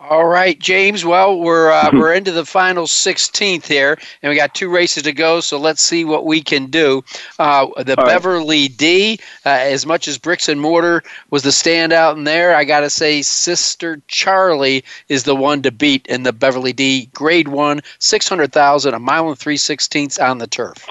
All 0.00 0.26
right, 0.26 0.56
James. 0.56 1.04
Well, 1.04 1.40
we're 1.40 1.72
uh, 1.72 1.90
we're 1.92 2.14
into 2.14 2.30
the 2.30 2.44
final 2.44 2.86
16th 2.86 3.66
here, 3.66 3.98
and 4.22 4.30
we 4.30 4.36
got 4.36 4.54
two 4.54 4.68
races 4.68 5.02
to 5.02 5.12
go. 5.12 5.40
So 5.40 5.58
let's 5.58 5.82
see 5.82 6.04
what 6.04 6.24
we 6.24 6.40
can 6.40 6.66
do. 6.66 7.02
Uh, 7.40 7.66
the 7.82 7.98
All 7.98 8.06
Beverly 8.06 8.62
right. 8.62 8.76
D, 8.76 9.20
uh, 9.44 9.48
as 9.48 9.86
much 9.86 10.06
as 10.06 10.16
bricks 10.16 10.48
and 10.48 10.60
mortar 10.60 11.02
was 11.30 11.42
the 11.42 11.50
standout 11.50 12.16
in 12.16 12.24
there, 12.24 12.54
I 12.54 12.62
got 12.62 12.80
to 12.80 12.90
say, 12.90 13.20
Sistercharlie 13.20 14.84
is 15.08 15.24
the 15.24 15.34
one 15.34 15.62
to 15.62 15.72
beat 15.72 16.06
in 16.06 16.22
the 16.22 16.32
Beverly 16.32 16.72
D 16.72 17.06
Grade 17.12 17.48
One, 17.48 17.80
600,000, 17.98 18.94
a 18.94 18.98
mile 19.00 19.28
and 19.28 19.38
three 19.38 19.56
sixteenths 19.56 20.18
on 20.18 20.38
the 20.38 20.46
turf. 20.46 20.88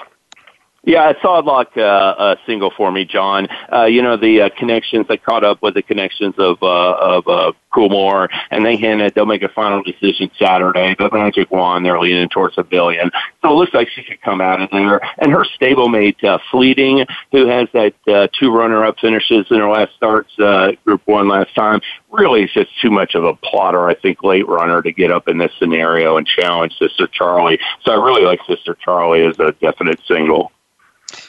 Yeah, 0.84 1.10
it's 1.10 1.20
all 1.24 1.42
like 1.42 1.76
uh, 1.76 2.14
a 2.18 2.36
single 2.46 2.70
for 2.70 2.90
me, 2.92 3.04
John. 3.04 3.48
Uh, 3.70 3.86
you 3.86 4.00
know 4.00 4.16
the 4.16 4.42
uh, 4.42 4.48
connections. 4.56 5.06
I 5.10 5.16
caught 5.16 5.42
up 5.42 5.60
with 5.60 5.74
the 5.74 5.82
connections 5.82 6.34
of 6.38 6.62
uh, 6.62 6.92
of 6.94 7.26
uh, 7.26 7.52
Coolmore, 7.74 8.28
and 8.52 8.64
they 8.64 8.76
hinted 8.76 9.12
they'll 9.14 9.26
make 9.26 9.42
a 9.42 9.48
final 9.48 9.82
decision 9.82 10.30
Saturday. 10.38 10.94
But 10.96 11.12
Magic 11.12 11.50
Wand; 11.50 11.84
they're 11.84 11.98
leaning 11.98 12.28
towards 12.28 12.58
a 12.58 12.62
billion, 12.62 13.10
so 13.42 13.50
it 13.50 13.54
looks 13.56 13.74
like 13.74 13.88
she 13.88 14.04
could 14.04 14.22
come 14.22 14.40
out 14.40 14.62
of 14.62 14.70
there. 14.70 15.00
And 15.18 15.32
her 15.32 15.44
stablemate 15.60 16.22
uh, 16.22 16.38
Fleeting, 16.52 17.04
who 17.32 17.48
has 17.48 17.68
that 17.72 17.94
uh, 18.06 18.28
two 18.38 18.54
runner-up 18.54 19.00
finishes 19.00 19.46
in 19.50 19.58
her 19.58 19.68
last 19.68 19.96
starts, 19.96 20.30
uh, 20.38 20.72
Group 20.84 21.02
One 21.06 21.26
last 21.26 21.54
time, 21.56 21.80
really 22.10 22.44
is 22.44 22.52
just 22.52 22.70
too 22.80 22.90
much 22.90 23.16
of 23.16 23.24
a 23.24 23.34
plotter. 23.34 23.88
I 23.88 23.94
think 23.94 24.22
late 24.22 24.46
runner 24.46 24.80
to 24.80 24.92
get 24.92 25.10
up 25.10 25.26
in 25.26 25.38
this 25.38 25.52
scenario 25.58 26.18
and 26.18 26.26
challenge 26.26 26.78
Sistercharlie. 26.80 27.58
So 27.84 27.92
I 27.92 27.96
really 27.96 28.24
like 28.24 28.40
Sistercharlie 28.42 29.28
as 29.28 29.38
a 29.40 29.52
definite 29.60 30.00
single. 30.06 30.52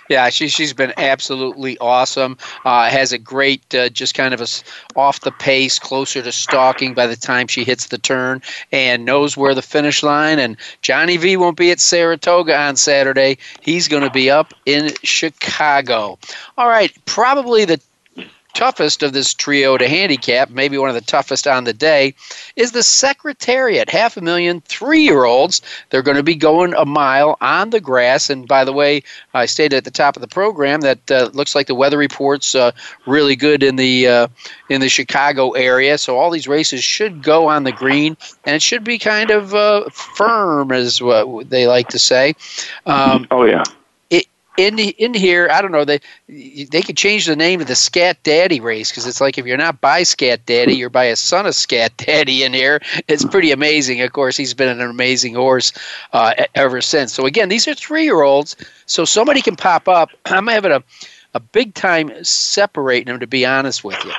Yeah, 0.10 0.30
she 0.30 0.48
she's 0.50 0.74
been 0.74 0.94
absolutely 0.98 1.78
awesome. 1.78 2.38
Uh, 2.66 2.90
has 2.90 3.14
a 3.14 3.18
great, 3.18 3.74
uh, 3.74 3.90
just 3.90 4.14
kind 4.14 4.34
of 4.34 4.42
a 4.42 4.48
off 4.96 5.22
the 5.22 5.32
pace, 5.32 5.80
closer 5.80 6.22
to 6.22 6.32
stalking 6.32 6.94
by 6.94 7.08
the 7.08 7.16
time 7.16 7.48
she 7.48 7.64
hits 7.64 7.88
the 7.88 7.98
turn, 7.98 8.42
and 8.72 9.06
knows 9.06 9.38
where 9.38 9.56
the 9.56 9.62
finish 9.62 10.04
line. 10.04 10.40
And 10.40 10.58
Johnny 10.82 11.18
V 11.18 11.38
won't 11.38 11.58
be 11.58 11.72
at 11.72 11.80
Saratoga 11.80 12.58
on 12.58 12.76
Saturday. 12.76 13.38
He's 13.62 13.88
going 13.88 14.04
to 14.04 14.10
be 14.10 14.30
up 14.30 14.54
in 14.66 14.92
Chicago. 15.04 16.18
All 16.58 16.68
right, 16.68 16.92
probably 17.06 17.66
the 17.66 17.80
toughest 18.54 19.04
of 19.04 19.14
this 19.14 19.34
trio 19.34 19.78
to 19.78 19.88
handicap, 19.88 20.50
maybe 20.50 20.78
one 20.78 20.90
of 20.90 20.96
the 20.96 21.02
toughest 21.02 21.48
on 21.48 21.64
the 21.64 21.74
day, 21.74 22.14
is 22.56 22.72
the 22.72 22.84
Secretariat. 22.84 23.90
Half 23.90 24.18
a 24.18 24.22
million 24.22 24.62
three 24.62 25.02
year 25.02 25.26
olds. 25.26 25.62
They're 25.90 26.02
going 26.02 26.18
to 26.18 26.24
be 26.24 26.36
going 26.36 26.74
a 26.74 26.86
mile 26.86 27.38
on 27.42 27.70
the 27.70 27.80
grass. 27.80 28.30
And 28.30 28.48
by 28.48 28.66
the 28.66 28.74
way, 28.74 29.04
I 29.34 29.46
stated 29.46 29.78
at 29.78 29.84
the 29.86 29.92
top 29.92 30.16
of 30.16 30.22
the 30.22 30.28
program 30.28 30.82
that 30.82 31.12
uh, 31.12 31.30
looks 31.34 31.56
like 31.56 31.68
the 31.68 31.76
weather 31.76 31.98
report's 31.98 32.56
uh, 32.56 32.72
really 33.06 33.36
good 33.36 33.64
in 33.64 33.76
the 33.76 34.08
uh, 34.08 34.28
in 34.70 34.82
the 34.82 34.90
Chicago 34.90 35.52
area. 35.52 35.98
So 35.98 36.18
all 36.18 36.32
these 36.32 36.48
races 36.48 36.84
should 36.84 37.24
go 37.24 37.48
on 37.48 37.64
the 37.64 37.72
green, 37.72 38.18
and 38.46 38.56
it 38.56 38.62
should 38.62 38.84
be 38.84 38.98
kind 38.98 39.32
of 39.32 39.54
uh, 39.54 39.90
firm, 39.90 40.72
as 40.72 41.02
what 41.02 41.50
they 41.50 41.68
like 41.68 41.88
to 41.90 42.00
say. 42.00 42.36
Um, 42.86 43.28
oh 43.32 43.44
yeah 43.44 43.64
in 44.60 44.78
in 44.78 45.14
here, 45.14 45.48
I 45.50 45.62
don't 45.62 45.72
know. 45.72 45.86
They 45.86 46.02
they 46.28 46.82
could 46.82 46.98
change 46.98 47.26
the 47.26 47.36
name 47.36 47.62
of 47.62 47.68
the 47.68 47.76
Scat 47.76 48.22
Daddy 48.24 48.60
race 48.60 48.90
because 48.92 49.08
it's 49.08 49.22
like 49.22 49.38
if 49.38 49.46
you're 49.46 49.58
not 49.58 49.80
by 49.80 50.04
Scat 50.04 50.46
Daddy, 50.46 50.74
you're 50.76 50.90
by 50.90 51.06
a 51.06 51.16
son 51.16 51.46
of 51.46 51.56
Scat 51.56 51.96
Daddy 51.98 52.44
in 52.44 52.54
here. 52.54 52.82
It's 53.08 53.24
pretty 53.24 53.52
amazing. 53.52 54.02
Of 54.02 54.12
course, 54.12 54.36
he's 54.36 54.54
been 54.54 54.68
an 54.68 54.82
amazing 54.82 55.36
horse 55.36 55.72
uh, 56.12 56.34
ever 56.56 56.82
since. 56.82 57.14
So 57.14 57.26
again, 57.26 57.48
these 57.48 57.68
are 57.70 57.74
three 57.74 58.04
year 58.04 58.22
olds, 58.22 58.58
so 58.86 59.06
somebody 59.06 59.42
can 59.42 59.56
pop 59.56 59.88
up. 59.88 60.10
I'm 60.26 60.48
having 60.48 60.72
a 60.72 60.84
a 61.36 61.40
big 61.40 61.74
time 61.74 62.12
separating 62.24 63.06
them. 63.06 63.22
To 63.22 63.28
be 63.28 63.46
honest 63.46 63.84
with 63.84 64.04
you. 64.04 64.12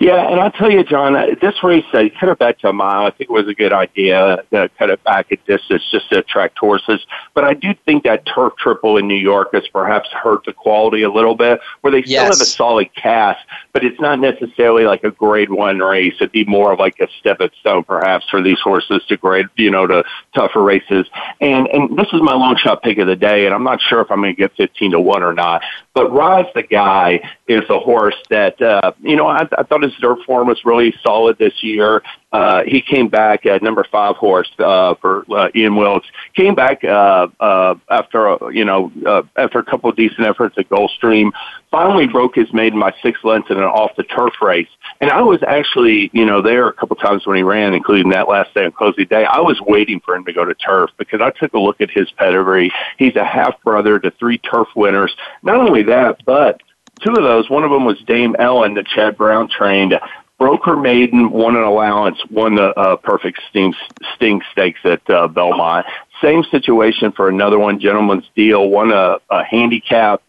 Yeah, 0.00 0.30
and 0.30 0.40
I'll 0.40 0.50
tell 0.50 0.70
you, 0.70 0.82
John, 0.82 1.14
uh, 1.14 1.26
this 1.42 1.62
race, 1.62 1.84
uh, 1.92 2.04
cut 2.18 2.30
it 2.30 2.38
back 2.38 2.58
to 2.60 2.70
a 2.70 2.72
mile. 2.72 3.04
I 3.04 3.10
think 3.10 3.28
it 3.28 3.32
was 3.34 3.46
a 3.48 3.54
good 3.54 3.74
idea 3.74 4.42
to 4.50 4.70
cut 4.78 4.88
it 4.88 5.04
back 5.04 5.30
at 5.30 5.44
distance 5.44 5.82
just 5.90 6.08
to 6.08 6.20
attract 6.20 6.58
horses. 6.58 7.04
But 7.34 7.44
I 7.44 7.52
do 7.52 7.74
think 7.84 8.04
that 8.04 8.24
turf 8.24 8.54
triple 8.58 8.96
in 8.96 9.06
New 9.06 9.14
York 9.14 9.50
has 9.52 9.68
perhaps 9.68 10.08
hurt 10.08 10.46
the 10.46 10.54
quality 10.54 11.02
a 11.02 11.10
little 11.10 11.34
bit, 11.34 11.60
where 11.82 11.90
they 11.90 12.00
still 12.00 12.12
yes. 12.12 12.38
have 12.38 12.40
a 12.40 12.48
solid 12.48 12.88
cast, 12.94 13.40
but 13.74 13.84
it's 13.84 14.00
not 14.00 14.18
necessarily 14.20 14.84
like 14.84 15.04
a 15.04 15.10
grade 15.10 15.50
one 15.50 15.80
race. 15.80 16.14
It'd 16.16 16.32
be 16.32 16.46
more 16.46 16.72
of 16.72 16.78
like 16.78 16.98
a 16.98 17.08
stepping 17.18 17.50
stone, 17.60 17.84
perhaps, 17.84 18.26
for 18.30 18.40
these 18.40 18.58
horses 18.60 19.02
to 19.08 19.18
grade, 19.18 19.48
you 19.56 19.70
know, 19.70 19.86
to 19.86 20.02
tougher 20.34 20.62
races. 20.62 21.06
And 21.42 21.68
and 21.68 21.98
this 21.98 22.08
is 22.14 22.22
my 22.22 22.32
long 22.32 22.56
shot 22.56 22.82
pick 22.82 22.96
of 22.96 23.06
the 23.06 23.16
day, 23.16 23.44
and 23.44 23.54
I'm 23.54 23.64
not 23.64 23.82
sure 23.82 24.00
if 24.00 24.10
I'm 24.10 24.22
going 24.22 24.34
to 24.34 24.40
get 24.40 24.56
15 24.56 24.92
to 24.92 25.00
one 25.00 25.22
or 25.22 25.34
not. 25.34 25.60
But 25.92 26.10
Rise 26.10 26.46
the 26.54 26.62
Guy 26.62 27.20
is 27.48 27.68
a 27.68 27.78
horse 27.78 28.16
that, 28.30 28.62
uh, 28.62 28.92
you 29.00 29.16
know, 29.16 29.26
I, 29.26 29.46
I 29.58 29.64
thought 29.64 29.82
his 29.82 29.89
dirt 30.00 30.18
form 30.26 30.48
was 30.48 30.64
really 30.64 30.94
solid 31.02 31.38
this 31.38 31.62
year. 31.62 32.02
Uh, 32.32 32.62
he 32.64 32.80
came 32.80 33.08
back 33.08 33.44
at 33.44 33.62
number 33.62 33.84
five 33.90 34.16
horse 34.16 34.50
uh, 34.60 34.94
for 35.00 35.24
uh, 35.34 35.48
Ian 35.54 35.74
Wilkes. 35.74 36.06
Came 36.34 36.54
back 36.54 36.84
uh, 36.84 37.26
uh, 37.40 37.74
after 37.90 38.28
uh, 38.28 38.48
you 38.48 38.64
know 38.64 38.92
uh, 39.04 39.22
after 39.36 39.58
a 39.58 39.64
couple 39.64 39.90
of 39.90 39.96
decent 39.96 40.20
efforts 40.20 40.56
at 40.56 40.68
Gulfstream. 40.68 41.32
Finally 41.72 42.06
broke 42.06 42.34
his 42.36 42.52
maiden 42.52 42.78
by 42.78 42.92
six 43.02 43.18
lengths 43.24 43.50
in 43.50 43.56
an 43.56 43.64
off 43.64 43.92
the 43.96 44.04
turf 44.04 44.34
race. 44.40 44.68
And 45.00 45.10
I 45.10 45.22
was 45.22 45.40
actually 45.46 46.10
you 46.12 46.24
know 46.24 46.40
there 46.40 46.68
a 46.68 46.72
couple 46.72 46.94
times 46.96 47.26
when 47.26 47.36
he 47.36 47.42
ran, 47.42 47.74
including 47.74 48.10
that 48.10 48.28
last 48.28 48.54
day 48.54 48.64
on 48.64 48.72
closing 48.72 49.06
day. 49.06 49.24
I 49.24 49.40
was 49.40 49.60
waiting 49.66 50.00
for 50.04 50.14
him 50.14 50.24
to 50.26 50.32
go 50.32 50.44
to 50.44 50.54
turf 50.54 50.90
because 50.98 51.20
I 51.20 51.30
took 51.30 51.52
a 51.52 51.58
look 51.58 51.80
at 51.80 51.90
his 51.90 52.10
pedigree. 52.12 52.70
He's 52.96 53.16
a 53.16 53.24
half 53.24 53.60
brother 53.64 53.98
to 53.98 54.10
three 54.12 54.38
turf 54.38 54.68
winners. 54.76 55.14
Not 55.42 55.56
only 55.56 55.82
that, 55.84 56.24
but 56.24 56.62
two 57.04 57.12
of 57.12 57.22
those. 57.22 57.48
One 57.50 57.64
of 57.64 57.70
them 57.70 57.84
was 57.84 57.98
Dame 58.06 58.36
Ellen 58.38 58.74
that 58.74 58.86
Chad 58.86 59.16
Brown 59.16 59.48
trained. 59.48 59.98
Broke 60.38 60.64
her 60.64 60.76
maiden, 60.76 61.30
won 61.30 61.54
an 61.54 61.64
allowance, 61.64 62.18
won 62.30 62.54
the 62.54 62.68
uh, 62.78 62.96
perfect 62.96 63.40
sting, 63.50 63.74
sting 64.14 64.40
stakes 64.52 64.80
at 64.84 65.08
uh, 65.10 65.28
Belmont. 65.28 65.84
Same 66.22 66.44
situation 66.44 67.12
for 67.12 67.28
another 67.28 67.58
one, 67.58 67.78
Gentleman's 67.78 68.24
Deal, 68.34 68.68
won 68.68 68.90
a, 68.90 69.18
a 69.28 69.44
handicap 69.44 70.22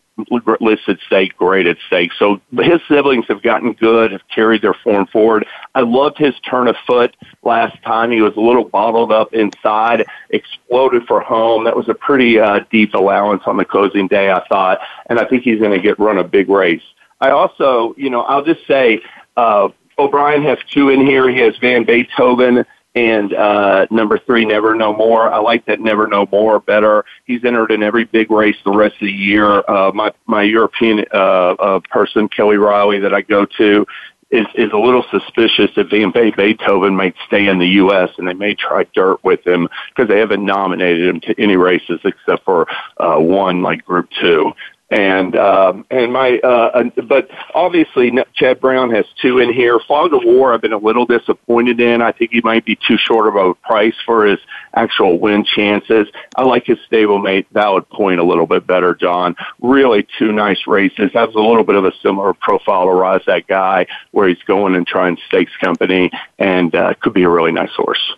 listed 0.59 0.99
stake, 1.05 1.36
graded 1.38 1.78
stake. 1.88 2.12
So 2.18 2.41
his 2.59 2.82
siblings 2.88 3.26
have 3.28 3.41
gotten 3.41 3.74
good, 3.74 4.12
have 4.12 4.28
carried 4.34 4.62
their 4.62 4.74
form 4.74 5.07
forward. 5.07 5.45
I 5.74 5.82
loved 5.82 6.18
his 6.18 6.34
turn 6.41 6.68
of 6.68 6.76
foot 6.86 7.16
last 7.43 7.82
time. 7.84 8.12
He 8.12 8.22
was 8.22 8.36
a 8.36 8.41
little 8.41 8.66
bottled 8.66 9.12
up 9.12 9.34
inside, 9.34 10.05
exploded 10.30 11.03
for 11.07 11.22
home. 11.22 11.64
That 11.64 11.76
was 11.76 11.89
a 11.89 11.93
pretty 11.93 12.39
uh, 12.39 12.62
deep 12.70 12.93
allowance 12.93 13.43
on 13.45 13.57
the 13.57 13.66
closing 13.66 14.07
day, 14.07 14.32
I 14.32 14.45
thought, 14.47 14.80
and 15.07 15.20
I 15.20 15.26
think 15.26 15.43
he's 15.43 15.59
going 15.59 15.72
to 15.72 15.80
get 15.80 15.99
run 15.99 16.18
a 16.18 16.24
big 16.24 16.49
race. 16.49 16.84
I 17.20 17.32
also, 17.32 17.93
you 17.97 18.09
know, 18.09 18.22
I'll 18.22 18.43
just 18.43 18.66
say, 18.68 19.01
uh, 19.38 19.70
O'Brien 19.97 20.43
has 20.43 20.57
two 20.70 20.89
in 20.89 21.05
here. 21.05 21.30
He 21.30 21.39
has 21.39 21.55
Van 21.57 21.84
Beethoven 21.84 22.66
and 22.93 23.33
uh, 23.33 23.87
number 23.89 24.19
three, 24.19 24.45
Never 24.45 24.75
No 24.75 24.93
More. 24.93 25.31
I 25.31 25.39
like 25.39 25.65
that 25.65 25.79
Never 25.79 26.07
No 26.07 26.27
More 26.31 26.59
better. 26.59 27.05
He's 27.25 27.43
entered 27.45 27.71
in 27.71 27.83
every 27.83 28.03
big 28.03 28.29
race 28.29 28.57
the 28.65 28.71
rest 28.71 28.95
of 28.95 29.01
the 29.01 29.11
year. 29.11 29.63
Uh, 29.69 29.91
my 29.93 30.11
my 30.25 30.43
European 30.43 31.05
uh, 31.13 31.17
uh, 31.17 31.79
person, 31.89 32.27
Kelly 32.27 32.57
Riley, 32.57 32.99
that 32.99 33.13
I 33.13 33.21
go 33.21 33.45
to, 33.57 33.85
is 34.29 34.45
is 34.55 34.71
a 34.73 34.77
little 34.77 35.05
suspicious 35.09 35.71
that 35.75 35.89
Van 35.89 36.11
Beethoven 36.11 36.95
might 36.95 37.15
stay 37.27 37.47
in 37.47 37.59
the 37.59 37.67
U.S. 37.67 38.09
and 38.17 38.27
they 38.27 38.33
may 38.33 38.55
try 38.55 38.85
dirt 38.93 39.23
with 39.23 39.45
him 39.47 39.69
because 39.89 40.09
they 40.09 40.19
haven't 40.19 40.43
nominated 40.43 41.07
him 41.07 41.21
to 41.21 41.41
any 41.41 41.55
races 41.55 42.01
except 42.03 42.43
for 42.43 42.67
uh, 42.97 43.15
one, 43.17 43.61
like 43.61 43.85
Group 43.85 44.09
Two 44.19 44.51
and 44.91 45.37
um, 45.37 45.85
and 45.89 46.11
my 46.11 46.37
uh, 46.39 46.83
but 47.07 47.29
obviously 47.55 48.11
Chad 48.33 48.59
Brown 48.59 48.91
has 48.91 49.05
two 49.21 49.39
in 49.39 49.53
here. 49.53 49.79
Fog 49.87 50.13
of 50.13 50.21
War, 50.23 50.53
I've 50.53 50.61
been 50.61 50.73
a 50.73 50.77
little 50.77 51.05
disappointed 51.05 51.79
in. 51.79 52.01
I 52.01 52.11
think 52.11 52.31
he 52.31 52.41
might 52.41 52.65
be 52.65 52.77
too 52.87 52.97
short 52.97 53.27
of 53.27 53.35
a 53.35 53.53
price 53.55 53.95
for 54.05 54.25
his 54.25 54.39
actual 54.75 55.17
win 55.17 55.45
chances. 55.45 56.07
I 56.35 56.43
like 56.43 56.65
his 56.65 56.77
stablemate 56.91 57.45
Valid 57.51 57.89
Point 57.89 58.19
a 58.19 58.23
little 58.23 58.45
bit 58.45 58.67
better, 58.67 58.93
John. 58.93 59.35
Really 59.61 60.05
two 60.19 60.33
nice 60.33 60.67
races. 60.67 61.11
Has 61.13 61.33
a 61.35 61.39
little 61.39 61.63
bit 61.63 61.75
of 61.75 61.85
a 61.85 61.93
similar 62.03 62.33
profile 62.33 62.85
to 62.85 62.91
Rise 62.91 63.21
That 63.27 63.47
Guy, 63.47 63.87
where 64.11 64.27
he's 64.27 64.43
going 64.45 64.75
and 64.75 64.85
trying 64.85 65.17
stakes 65.27 65.55
company, 65.63 66.11
and 66.37 66.75
uh, 66.75 66.93
could 67.01 67.13
be 67.13 67.23
a 67.23 67.29
really 67.29 67.53
nice 67.53 67.73
horse. 67.75 68.13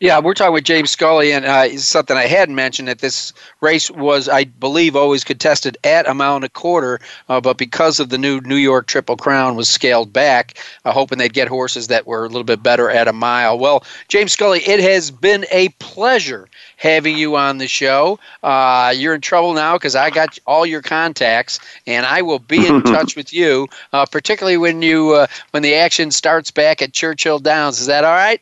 Yeah, 0.00 0.18
we're 0.18 0.34
talking 0.34 0.54
with 0.54 0.64
James 0.64 0.90
Scully, 0.90 1.32
and 1.32 1.44
uh, 1.44 1.76
something 1.76 2.16
I 2.16 2.26
hadn't 2.26 2.54
mentioned 2.54 2.88
that 2.88 3.00
this 3.00 3.32
race 3.60 3.90
was, 3.90 4.28
I 4.28 4.44
believe, 4.44 4.96
always 4.96 5.24
contested 5.24 5.76
at 5.84 6.08
a 6.08 6.14
mile 6.14 6.36
and 6.36 6.44
a 6.44 6.48
quarter, 6.48 7.00
uh, 7.28 7.40
but 7.40 7.58
because 7.58 8.00
of 8.00 8.08
the 8.08 8.16
new 8.16 8.40
New 8.40 8.56
York 8.56 8.86
Triple 8.86 9.16
Crown 9.16 9.56
was 9.56 9.68
scaled 9.68 10.12
back, 10.12 10.58
uh, 10.84 10.92
hoping 10.92 11.18
they'd 11.18 11.32
get 11.32 11.48
horses 11.48 11.88
that 11.88 12.06
were 12.06 12.24
a 12.24 12.28
little 12.28 12.44
bit 12.44 12.62
better 12.62 12.88
at 12.88 13.08
a 13.08 13.12
mile. 13.12 13.58
Well, 13.58 13.84
James 14.08 14.32
Scully, 14.32 14.60
it 14.60 14.80
has 14.80 15.10
been 15.10 15.44
a 15.50 15.68
pleasure 15.80 16.48
having 16.76 17.18
you 17.18 17.36
on 17.36 17.58
the 17.58 17.68
show. 17.68 18.18
Uh, 18.42 18.94
you're 18.96 19.14
in 19.14 19.20
trouble 19.20 19.52
now 19.52 19.74
because 19.74 19.94
I 19.94 20.08
got 20.08 20.38
all 20.46 20.64
your 20.64 20.82
contacts, 20.82 21.60
and 21.86 22.06
I 22.06 22.22
will 22.22 22.38
be 22.38 22.66
in 22.66 22.82
touch 22.84 23.16
with 23.16 23.34
you, 23.34 23.68
uh, 23.92 24.06
particularly 24.06 24.56
when 24.56 24.80
you 24.80 25.10
uh, 25.14 25.26
when 25.50 25.62
the 25.62 25.74
action 25.74 26.10
starts 26.10 26.50
back 26.50 26.80
at 26.80 26.92
Churchill 26.94 27.38
Downs. 27.38 27.80
Is 27.80 27.86
that 27.86 28.04
all 28.04 28.14
right? 28.14 28.40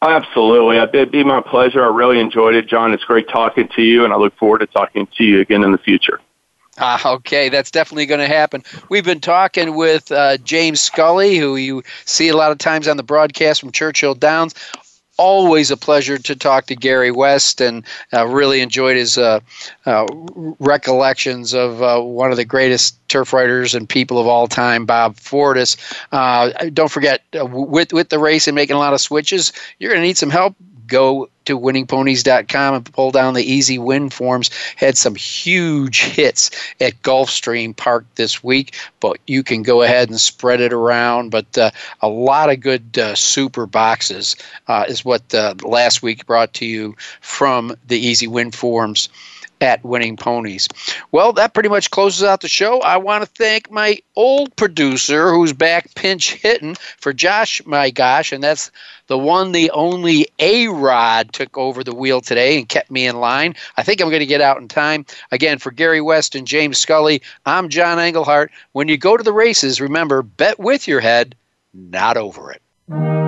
Absolutely. 0.00 0.76
It'd 0.76 1.10
be 1.10 1.24
my 1.24 1.40
pleasure. 1.40 1.84
I 1.84 1.88
really 1.88 2.20
enjoyed 2.20 2.54
it, 2.54 2.68
John. 2.68 2.92
It's 2.92 3.04
great 3.04 3.28
talking 3.28 3.68
to 3.68 3.82
you, 3.82 4.04
and 4.04 4.12
I 4.12 4.16
look 4.16 4.36
forward 4.36 4.58
to 4.58 4.66
talking 4.66 5.08
to 5.16 5.24
you 5.24 5.40
again 5.40 5.64
in 5.64 5.72
the 5.72 5.78
future. 5.78 6.20
Ah, 6.80 7.14
okay, 7.14 7.48
that's 7.48 7.72
definitely 7.72 8.06
going 8.06 8.20
to 8.20 8.28
happen. 8.28 8.62
We've 8.88 9.04
been 9.04 9.20
talking 9.20 9.74
with 9.74 10.12
uh, 10.12 10.36
James 10.38 10.80
Scully, 10.80 11.36
who 11.36 11.56
you 11.56 11.82
see 12.04 12.28
a 12.28 12.36
lot 12.36 12.52
of 12.52 12.58
times 12.58 12.86
on 12.86 12.96
the 12.96 13.02
broadcast 13.02 13.60
from 13.60 13.72
Churchill 13.72 14.14
Downs 14.14 14.54
always 15.18 15.70
a 15.70 15.76
pleasure 15.76 16.16
to 16.16 16.36
talk 16.36 16.66
to 16.66 16.76
Gary 16.76 17.10
West 17.10 17.60
and 17.60 17.84
uh, 18.12 18.26
really 18.26 18.60
enjoyed 18.60 18.96
his 18.96 19.18
uh, 19.18 19.40
uh, 19.84 20.06
recollections 20.60 21.52
of 21.52 21.82
uh, 21.82 22.00
one 22.00 22.30
of 22.30 22.36
the 22.36 22.44
greatest 22.44 22.96
turf 23.08 23.32
riders 23.32 23.74
and 23.74 23.88
people 23.88 24.18
of 24.18 24.26
all 24.26 24.46
time, 24.46 24.86
Bob 24.86 25.16
Fortus. 25.16 25.76
Uh, 26.12 26.50
don't 26.72 26.90
forget, 26.90 27.22
uh, 27.38 27.44
with, 27.44 27.92
with 27.92 28.08
the 28.08 28.18
race 28.18 28.46
and 28.46 28.54
making 28.54 28.76
a 28.76 28.78
lot 28.78 28.94
of 28.94 29.00
switches, 29.00 29.52
you're 29.78 29.90
going 29.90 30.00
to 30.00 30.06
need 30.06 30.16
some 30.16 30.30
help 30.30 30.54
go 30.88 31.28
to 31.44 31.58
winningponies.com 31.58 32.74
and 32.74 32.92
pull 32.92 33.10
down 33.10 33.34
the 33.34 33.44
easy 33.44 33.78
win 33.78 34.10
forms. 34.10 34.50
Had 34.76 34.98
some 34.98 35.14
huge 35.14 36.02
hits 36.02 36.50
at 36.80 37.00
Gulfstream 37.02 37.76
Park 37.76 38.04
this 38.16 38.42
week, 38.42 38.74
but 39.00 39.18
you 39.26 39.42
can 39.42 39.62
go 39.62 39.82
ahead 39.82 40.10
and 40.10 40.20
spread 40.20 40.60
it 40.60 40.72
around. 40.72 41.30
But 41.30 41.56
uh, 41.56 41.70
a 42.02 42.08
lot 42.08 42.50
of 42.50 42.60
good 42.60 42.98
uh, 42.98 43.14
super 43.14 43.66
boxes 43.66 44.36
uh, 44.66 44.84
is 44.88 45.04
what 45.04 45.34
uh, 45.34 45.54
last 45.62 46.02
week 46.02 46.26
brought 46.26 46.54
to 46.54 46.66
you 46.66 46.96
from 47.20 47.76
the 47.86 47.98
easy 47.98 48.26
win 48.26 48.50
forms 48.50 49.08
at 49.60 49.84
Winning 49.84 50.16
Ponies. 50.16 50.68
Well, 51.12 51.32
that 51.34 51.54
pretty 51.54 51.68
much 51.68 51.90
closes 51.90 52.22
out 52.22 52.40
the 52.40 52.48
show. 52.48 52.80
I 52.80 52.96
want 52.96 53.22
to 53.22 53.30
thank 53.30 53.70
my 53.70 53.98
old 54.16 54.54
producer 54.56 55.32
who's 55.32 55.52
back 55.52 55.94
pinch 55.94 56.34
hitting 56.34 56.74
for 56.98 57.12
Josh, 57.12 57.64
my 57.66 57.90
gosh, 57.90 58.32
and 58.32 58.42
that's 58.42 58.70
the 59.06 59.18
one, 59.18 59.52
the 59.52 59.70
only 59.70 60.28
A 60.38 60.68
Rod 60.68 61.32
took 61.32 61.56
over 61.56 61.82
the 61.82 61.94
wheel 61.94 62.20
today 62.20 62.58
and 62.58 62.68
kept 62.68 62.90
me 62.90 63.06
in 63.06 63.20
line. 63.20 63.54
I 63.76 63.82
think 63.82 64.00
I'm 64.00 64.08
going 64.08 64.20
to 64.20 64.26
get 64.26 64.40
out 64.40 64.58
in 64.58 64.68
time. 64.68 65.06
Again, 65.32 65.58
for 65.58 65.70
Gary 65.70 66.00
West 66.00 66.34
and 66.34 66.46
James 66.46 66.78
Scully, 66.78 67.22
I'm 67.46 67.68
John 67.68 67.98
Englehart. 67.98 68.52
When 68.72 68.88
you 68.88 68.96
go 68.96 69.16
to 69.16 69.24
the 69.24 69.32
races, 69.32 69.80
remember, 69.80 70.22
bet 70.22 70.58
with 70.58 70.86
your 70.86 71.00
head, 71.00 71.34
not 71.72 72.16
over 72.16 72.52
it. 72.52 73.27